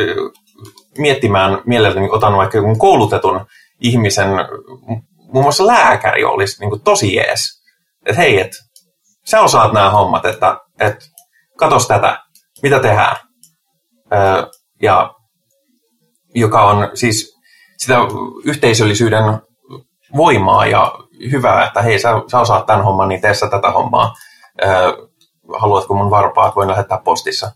[0.97, 3.45] miettimään mielelläni otan vaikka jonkun koulutetun
[3.79, 4.29] ihmisen,
[5.17, 7.61] muun muassa lääkäri olisi niin kuin tosi jees.
[8.05, 8.51] Että hei, et,
[9.25, 10.95] sä osaat nämä hommat, että et,
[11.57, 12.23] katos tätä,
[12.63, 13.15] mitä tehdään.
[14.13, 14.43] Öö,
[14.81, 15.13] ja
[16.35, 17.39] joka on siis
[17.77, 17.97] sitä
[18.43, 19.23] yhteisöllisyyden
[20.17, 20.95] voimaa ja
[21.31, 24.13] hyvää, että hei, sä, sä osaat tämän homman, niin tee sä tätä hommaa.
[24.65, 24.71] Öö,
[25.59, 27.51] haluatko mun varpaat, voin lähettää postissa.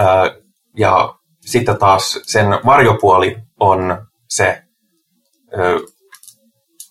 [0.00, 0.42] Öö,
[0.76, 4.62] ja sitten taas sen varjopuoli on se
[5.58, 5.80] ö,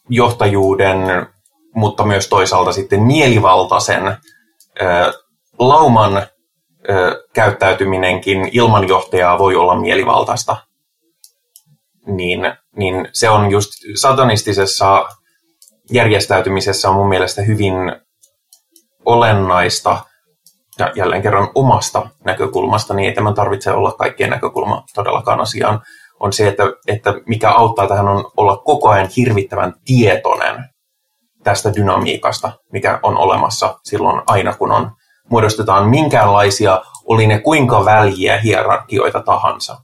[0.10, 1.28] johtajuuden,
[1.76, 4.18] mutta myös toisaalta sitten mielivaltaisen
[5.60, 6.28] lauman
[7.34, 10.58] käyttäytyminenkin ilman johtajaa voi olla mielivaltaista.
[12.08, 12.40] Niin,
[12.76, 15.06] niin se on just satanistisessa
[15.92, 17.74] järjestäytymisessä on mun mielestä hyvin
[19.06, 20.00] olennaista
[20.80, 25.82] ja jälleen kerran omasta näkökulmasta, niin ei tämän tarvitse olla kaikkien näkökulma todellakaan asiaan,
[26.20, 30.66] on se, että, että mikä auttaa tähän on olla koko ajan hirvittävän tietoinen
[31.44, 34.92] tästä dynamiikasta, mikä on olemassa silloin aina, kun on
[35.30, 39.78] muodostetaan minkäänlaisia, oli ne kuinka väljiä hierarkioita tahansa.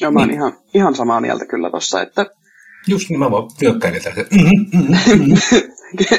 [0.00, 0.38] Joo, mä oon niin.
[0.38, 2.26] ihan, ihan samaa mieltä kyllä tossa, että...
[2.86, 3.48] Just niin, mä vaan.
[3.62, 4.76] Mm-hmm,
[5.18, 5.36] mm-hmm.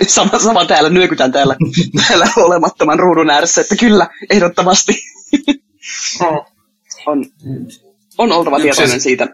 [0.08, 1.56] sama, sama täällä, nyökytän täällä,
[2.08, 4.94] täällä olemattoman ruudun ääressä, että kyllä, ehdottomasti.
[7.06, 7.26] On,
[8.18, 9.28] on oltava tietoinen siitä,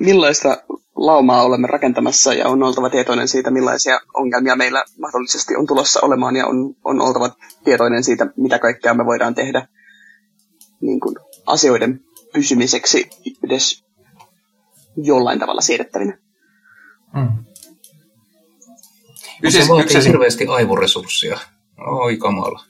[0.00, 0.62] millaista
[0.96, 6.36] laumaa olemme rakentamassa ja on oltava tietoinen siitä, millaisia ongelmia meillä mahdollisesti on tulossa olemaan
[6.36, 7.30] ja on, on oltava
[7.64, 9.68] tietoinen siitä, mitä kaikkea me voidaan tehdä
[10.80, 11.16] niin kuin
[11.46, 12.00] asioiden
[12.36, 13.10] pysymiseksi
[13.44, 13.84] edes
[14.96, 16.18] jollain tavalla siedettävinä.
[17.14, 17.44] Mm.
[19.42, 21.38] Yksi, se vaatii yksi, hirveästi aivoresurssia.
[21.86, 22.64] Oi kamala.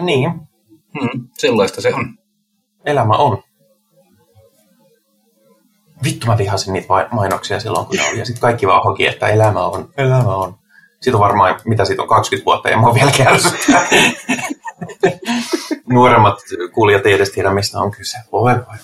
[0.00, 0.30] Niin.
[0.94, 2.18] Mm, sellaista se on.
[2.84, 3.42] Elämä on.
[6.04, 8.18] Vittu mä vihasin niitä mainoksia silloin, kun ne oli.
[8.18, 10.58] Ja sitten kaikki vaan hoki, että elämä on, elämä on.
[11.04, 13.88] Siitä on varmaan, mitä siitä on, 20 vuotta ja mä oon vielä kärsyttää.
[15.92, 16.38] Nuoremmat
[16.72, 18.18] kuulijat ei edes tiedä, mistä on kyse.
[18.32, 18.76] Voi, voi, voi.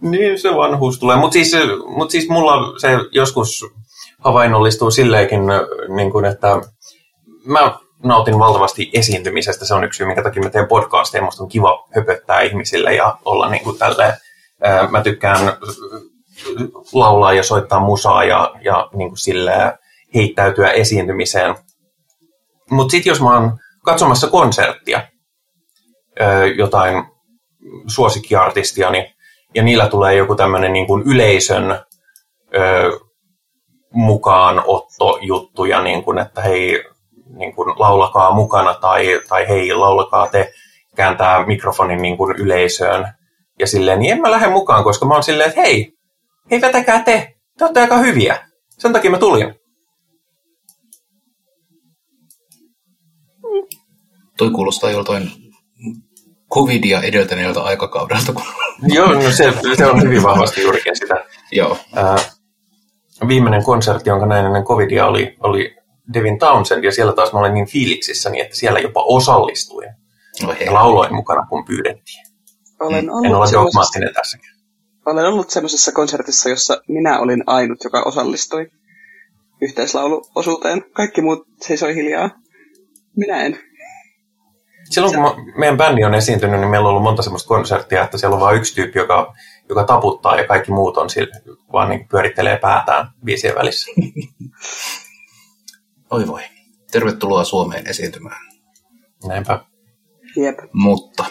[0.00, 1.16] Niin, se vanhuus tulee.
[1.16, 1.52] Mutta siis,
[1.86, 3.66] mut siis mulla se joskus
[4.18, 5.40] havainnollistuu silleenkin,
[5.96, 6.60] niin kuin, että
[7.44, 9.66] mä nautin valtavasti esiintymisestä.
[9.66, 11.24] Se on yksi syy, minkä takia mä teen podcasteja.
[11.24, 14.12] Musta on kiva höpöttää ihmisille ja olla niin kuin tälleen.
[14.90, 15.52] Mä tykkään
[16.92, 19.72] laulaa ja soittaa musaa ja, ja niin kuin silleen
[20.14, 21.54] heittäytyä esiintymiseen.
[22.70, 25.02] Mutta sitten jos mä oon katsomassa konserttia,
[26.56, 27.04] jotain
[27.86, 29.06] suosikkiartistia, niin,
[29.54, 31.80] ja niillä tulee joku tämmöinen niin kuin yleisön
[33.92, 36.84] mukaanottojuttuja, niin kuin, että hei,
[37.36, 40.52] niin kuin, laulakaa mukana tai, tai hei, laulakaa te,
[40.96, 43.12] kääntää mikrofonin niin kuin yleisöön
[43.58, 45.92] ja silleen, niin en mä lähde mukaan, koska mä oon silleen, että hei,
[46.50, 48.38] hei vetäkää te, te olette aika hyviä.
[48.78, 49.59] Sen takia mä tulin.
[54.40, 55.30] Toi kuulostaa joltain
[56.54, 58.32] covidia edeltäneeltä aikakaudelta.
[58.32, 58.42] Kun...
[58.96, 61.24] Joo, no se, se on hyvin vahvasti juurikin sitä.
[61.52, 61.78] Joo.
[61.98, 62.30] Äh,
[63.28, 65.76] viimeinen konsertti, jonka näin ennen covidia oli, oli
[66.14, 69.88] Devin Townsend, ja siellä taas mä olin niin fiiliksissä, niin että siellä jopa osallistuin.
[70.42, 72.26] No ja lauloin mukana, kun pyydettiin.
[72.80, 74.50] Olen ollut en ole dogmaattinen tässäkin.
[75.06, 78.66] Olen ollut semmoisessa konsertissa, jossa minä olin ainut, joka osallistui
[79.62, 80.84] yhteislauluosuuteen.
[80.92, 82.30] Kaikki muut seisoi hiljaa.
[83.16, 83.69] Minä en.
[84.90, 88.34] Silloin kun meidän bändi on esiintynyt, niin meillä on ollut monta semmoista konserttia, että siellä
[88.34, 89.34] on vain yksi tyyppi, joka,
[89.68, 91.40] joka taputtaa ja kaikki muut on sillä,
[91.72, 93.90] vaan niin pyörittelee päätään biisien välissä.
[96.10, 96.42] Oi voi.
[96.92, 98.40] Tervetuloa Suomeen esiintymään.
[99.26, 99.60] Näinpä.
[100.36, 100.58] Jep.
[100.72, 101.24] Mutta.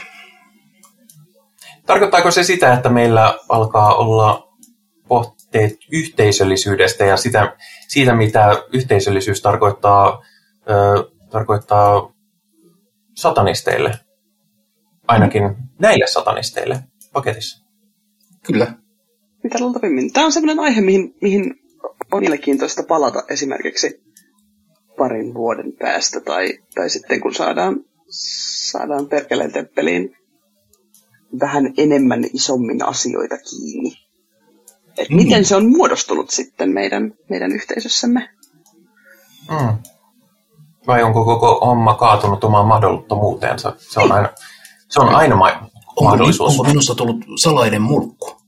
[1.85, 4.53] Tarkoittaako se sitä, että meillä alkaa olla
[5.07, 7.57] pohteet yhteisöllisyydestä ja sitä,
[7.87, 10.23] siitä, mitä yhteisöllisyys tarkoittaa,
[10.69, 12.13] ö, tarkoittaa
[13.19, 13.99] satanisteille?
[15.07, 15.43] Ainakin
[15.79, 16.79] näille satanisteille
[17.13, 17.65] paketissa.
[18.45, 18.73] Kyllä.
[19.43, 20.13] Mitä luultavimmin.
[20.13, 21.55] Tämä on sellainen aihe, mihin, mihin
[22.11, 24.03] on mielenkiintoista palata esimerkiksi
[24.97, 27.85] parin vuoden päästä tai, tai sitten kun saadaan,
[28.71, 30.15] saadaan perkeleen temppeliin
[31.39, 33.93] vähän enemmän isommin asioita kiinni.
[34.97, 35.15] Et mm.
[35.15, 38.29] Miten se on muodostunut sitten meidän, meidän yhteisössämme?
[39.49, 39.77] Mm.
[40.89, 43.73] Vai onko koko homma kaatunut omaan mahdottomuuteensa?
[43.77, 44.29] Se on aina,
[44.89, 45.69] se on aina ma-
[46.01, 46.51] mahdollisuus.
[46.51, 48.41] Onko minusta tullut salainen mulkku?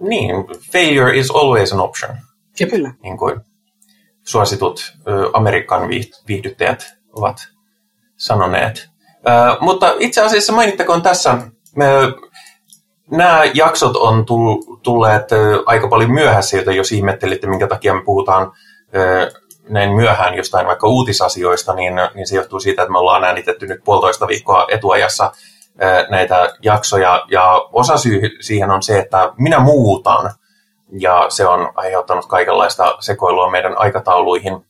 [0.00, 0.34] Niin,
[0.72, 2.16] failure is always an option.
[2.60, 2.94] Ja kyllä.
[3.02, 3.40] Niin kuin
[4.22, 4.92] suositut
[5.32, 5.88] Amerikan
[6.28, 7.36] viihdyttäjät ovat
[8.16, 8.88] sanoneet.
[9.60, 11.38] Mutta itse asiassa mainittakoon tässä,
[13.10, 14.26] nämä jaksot on
[14.82, 15.28] tulleet
[15.66, 18.52] aika paljon myöhässä, joten jos ihmettelitte, minkä takia me puhutaan
[19.70, 23.84] näin myöhään jostain vaikka uutisasioista, niin, niin se johtuu siitä, että me ollaan äänitetty nyt
[23.84, 25.32] puolitoista viikkoa etuajassa
[26.10, 27.24] näitä jaksoja.
[27.30, 30.30] Ja osa syy siihen on se, että minä muutan
[31.00, 34.66] ja se on aiheuttanut kaikenlaista sekoilua meidän aikatauluihin.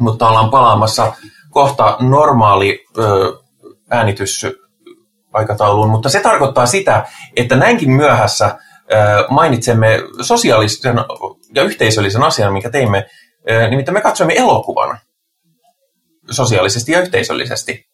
[0.00, 1.12] Mutta ollaan palaamassa
[1.50, 3.32] kohta normaali ö,
[3.90, 8.58] äänitysaikatauluun, mutta se tarkoittaa sitä, että näinkin myöhässä
[9.30, 10.96] mainitsemme sosiaalisen
[11.54, 13.06] ja yhteisöllisen asian, minkä teimme,
[13.70, 14.98] nimittäin me katsoimme elokuvan
[16.30, 17.84] sosiaalisesti ja yhteisöllisesti.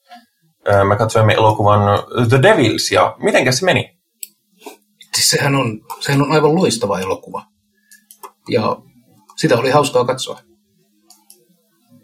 [0.89, 1.81] Me katsoimme elokuvan
[2.29, 3.99] The Devils, ja miten se meni?
[5.15, 7.43] Siis sehän on, sehän on aivan loistava elokuva.
[8.49, 8.77] Ja
[9.37, 10.41] sitä oli hauskaa katsoa.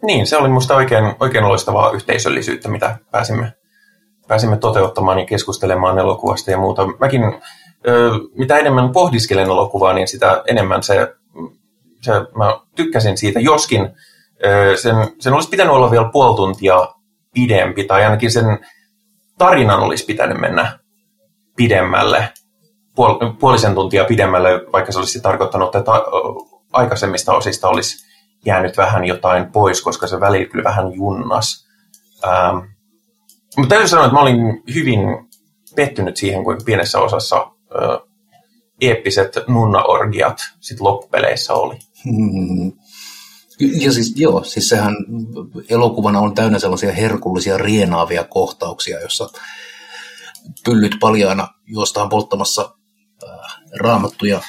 [0.03, 3.53] Niin, se oli minusta oikein, oikein loistavaa yhteisöllisyyttä, mitä pääsimme,
[4.27, 6.87] pääsimme toteuttamaan ja keskustelemaan elokuvasta ja muuta.
[6.99, 7.23] Mäkin,
[7.87, 11.15] ö, mitä enemmän pohdiskelen elokuvaa, niin sitä enemmän se,
[12.01, 13.89] se mä tykkäsin siitä, joskin
[14.81, 16.87] sen, sen olisi pitänyt olla vielä puoli tuntia
[17.33, 18.59] pidempi, tai ainakin sen
[19.37, 20.79] tarinan olisi pitänyt mennä
[21.55, 22.29] pidemmälle
[22.99, 25.91] puol- puolisen tuntia pidemmälle, vaikka se olisi tarkoittanut, että
[26.73, 28.09] aikaisemmista osista olisi
[28.45, 31.67] jäänyt vähän jotain pois, koska se välillä kyllä vähän junnas.
[32.23, 32.57] Ähm,
[33.57, 34.99] mutta täytyy sanoa, että mä olin hyvin
[35.75, 37.99] pettynyt siihen, kuin pienessä osassa ö,
[38.81, 41.75] eeppiset nunnaorgiat sit loppupeleissä oli.
[42.03, 42.71] Hmm.
[43.81, 44.95] Ja siis joo, siis sehän
[45.69, 49.29] elokuvana on täynnä sellaisia herkullisia rienaavia kohtauksia, jossa
[50.65, 52.75] pyllyt paljaana juostaan polttamassa
[53.23, 54.41] äh, raamattuja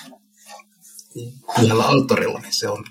[1.58, 2.84] yhdellä alttarilla, niin se on,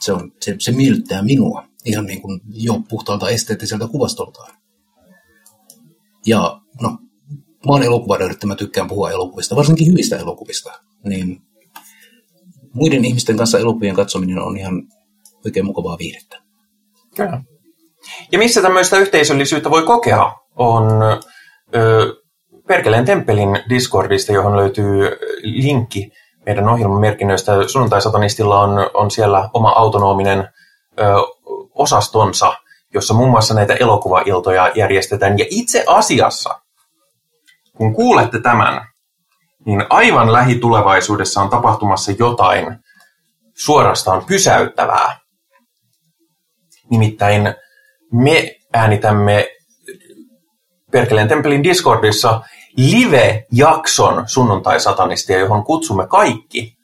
[0.00, 4.52] se, on, se, se miellyttää minua ihan niin kuin jo puhtaalta esteettiseltä kuvastoltaan.
[6.26, 6.98] Ja no,
[7.66, 10.72] mä oon elokuvanörtti, mä tykkään puhua elokuvista, varsinkin hyvistä elokuvista.
[11.04, 11.42] Niin
[12.74, 14.82] muiden ihmisten kanssa elokuvien katsominen on ihan
[15.44, 16.36] oikein mukavaa viihdettä.
[17.16, 17.42] Kyllä.
[18.32, 20.88] Ja missä tämmöistä yhteisöllisyyttä voi kokea, on
[21.74, 22.14] ö,
[22.68, 25.10] Perkeleen temppelin Discordista, johon löytyy
[25.42, 26.10] linkki
[26.46, 27.68] meidän ohjelman merkinnöistä.
[27.68, 31.04] Sunnuntai-satanistilla on, on siellä oma autonominen ö,
[31.74, 32.54] osastonsa,
[32.94, 35.38] jossa muun muassa näitä elokuvailtoja järjestetään.
[35.38, 36.60] Ja itse asiassa,
[37.76, 38.91] kun kuulette tämän,
[39.64, 42.78] niin aivan lähitulevaisuudessa on tapahtumassa jotain
[43.54, 45.18] suorastaan pysäyttävää.
[46.90, 47.54] Nimittäin
[48.12, 49.48] me äänitämme
[50.90, 52.40] Perkeleen temppelin Discordissa
[52.76, 56.76] live-jakson sunnuntai-satanistia, johon kutsumme kaikki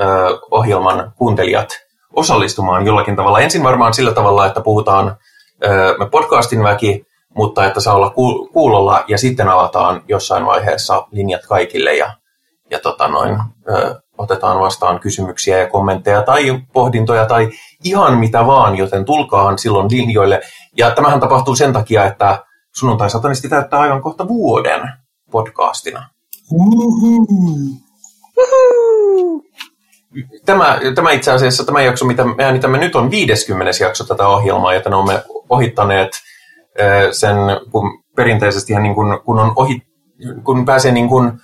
[0.00, 0.04] ö,
[0.50, 1.68] ohjelman kuuntelijat
[2.12, 3.40] osallistumaan jollakin tavalla.
[3.40, 5.16] Ensin varmaan sillä tavalla, että puhutaan
[5.64, 7.06] ö, me podcastin väki,
[7.36, 8.10] mutta että saa olla
[8.52, 12.12] kuulolla ja sitten avataan jossain vaiheessa linjat kaikille ja,
[12.70, 13.38] ja tota noin,
[13.68, 17.50] ö, otetaan vastaan kysymyksiä ja kommentteja tai pohdintoja tai
[17.84, 20.40] ihan mitä vaan, joten tulkaahan silloin linjoille.
[20.76, 24.80] Ja tämähän tapahtuu sen takia, että sunnuntai satanisti täyttää aivan kohta vuoden
[25.30, 26.08] podcastina.
[30.46, 33.84] Tämä, tämä itse asiassa, tämä jakso, mitä me äänitämme nyt, on 50.
[33.84, 36.10] jakso tätä ohjelmaa, joten olemme ohittaneet
[37.12, 37.36] sen,
[37.70, 39.82] kun perinteisesti niin kun, kun, on ohi,
[40.44, 41.40] kun pääsee niin kun,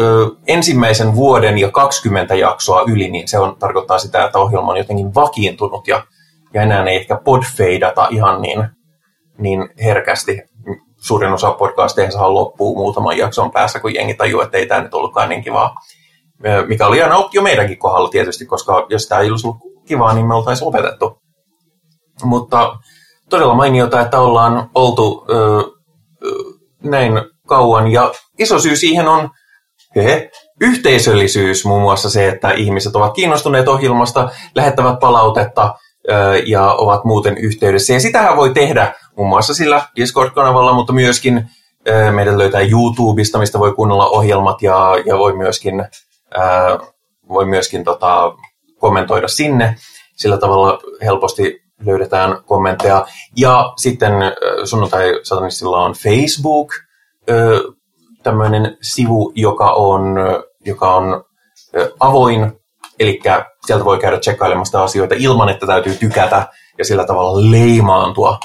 [0.00, 4.78] ö, ensimmäisen vuoden ja 20 jaksoa yli, niin se on, tarkoittaa sitä, että ohjelma on
[4.78, 6.06] jotenkin vakiintunut ja,
[6.54, 8.68] ja enää ei ehkä podfeidata ihan niin,
[9.38, 10.42] niin herkästi.
[10.96, 15.28] Suurin osa podcasteista loppuu muutaman jakson päässä, kun jengi tajuu, että ei tämä nyt ollutkaan
[15.28, 15.74] niin kivaa.
[16.66, 20.26] Mikä oli aina jo meidänkin kohdalla tietysti, koska jos tämä ei olisi ollut kivaa, niin
[20.26, 21.18] me oltaisiin lopetettu.
[22.24, 22.76] Mutta
[23.30, 26.34] todella mainiota, että ollaan oltu ö, ö,
[26.82, 27.12] näin
[27.46, 27.92] kauan.
[27.92, 29.30] Ja iso syy siihen on
[30.02, 30.30] he,
[30.60, 35.74] yhteisöllisyys, muun muassa se, että ihmiset ovat kiinnostuneet ohjelmasta, lähettävät palautetta
[36.46, 37.92] ja ovat muuten yhteydessä.
[37.92, 41.50] Ja sitähän voi tehdä muun muassa sillä Discord-kanavalla, mutta myöskin
[42.14, 46.78] meidän löytää YouTubesta, mistä voi kuunnella ohjelmat ja, ja voi myöskin, ö,
[47.28, 48.32] voi myöskin tota,
[48.78, 49.76] kommentoida sinne.
[50.16, 53.06] Sillä tavalla helposti löydetään kommentteja.
[53.36, 54.12] Ja sitten
[54.64, 56.68] sunnuntai-satanistilla on Facebook,
[58.24, 60.02] tämmöinen sivu, joka on,
[60.64, 61.24] joka on
[62.00, 62.52] avoin,
[63.00, 63.20] eli
[63.66, 66.48] sieltä voi käydä tsekkailemasta asioita ilman, että täytyy tykätä
[66.78, 68.38] ja sillä tavalla leimaantua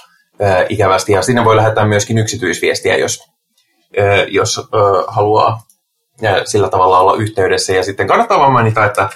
[0.69, 1.11] ikävästi.
[1.11, 3.19] Ja sinne voi lähettää myöskin yksityisviestiä, jos,
[4.27, 4.69] jos
[5.07, 5.60] haluaa
[6.45, 7.73] sillä tavalla olla yhteydessä.
[7.73, 9.10] Ja sitten kannattaa vaan mainita, että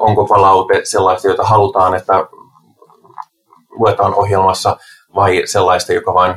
[0.00, 2.24] onko palaute sellaista, jota halutaan, että
[3.70, 4.76] luetaan ohjelmassa
[5.14, 6.34] vai sellaista, joka vain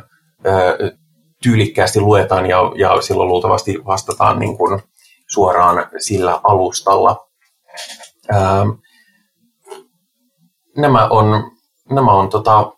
[1.45, 4.81] tyylikkäästi luetaan ja, ja silloin luultavasti vastataan niin kuin
[5.27, 7.27] suoraan sillä alustalla.
[8.31, 8.65] Ää,
[10.77, 11.51] nämä on,
[11.89, 12.71] nämä on tota,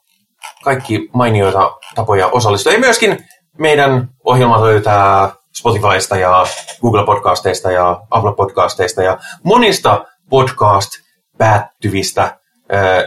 [0.64, 2.74] kaikki mainioita tapoja osallistua.
[2.74, 3.26] Ja myöskin
[3.58, 6.46] meidän ohjelmat löytää Spotifysta ja
[6.82, 10.92] Google Podcasteista ja Apple Podcasteista ja monista podcast
[11.38, 12.40] päättyvistä,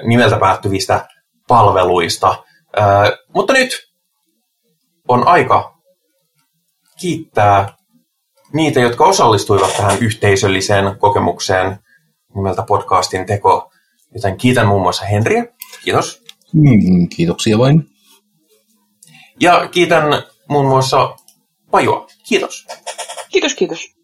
[0.03, 1.09] nimeltä päättyvistä
[1.49, 2.45] palveluista.
[3.35, 3.90] Mutta nyt
[5.11, 5.75] on aika
[7.01, 7.77] kiittää
[8.53, 11.79] niitä, jotka osallistuivat tähän yhteisölliseen kokemukseen
[12.35, 13.73] nimeltä podcastin teko.
[14.15, 15.45] Joten kiitän muun muassa Henriä.
[15.85, 16.23] Kiitos.
[16.53, 17.91] Mm, kiitoksia vain.
[19.41, 20.05] Ja kiitän
[20.49, 21.17] muun muassa
[21.71, 22.07] Pajua.
[22.29, 22.67] Kiitos.
[23.29, 23.95] Kiitos, kiitos.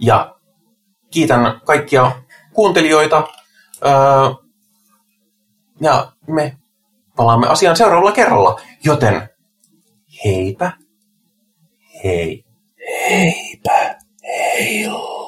[0.00, 0.34] Ja
[1.10, 2.22] kiitän kaikkia
[2.52, 3.28] kuuntelijoita.
[5.80, 6.56] ja me
[7.16, 9.28] palaamme asiaan seuraavalla kerralla, joten
[10.24, 10.72] heipä,
[12.04, 12.44] hei.
[13.10, 15.27] Heipä, heil.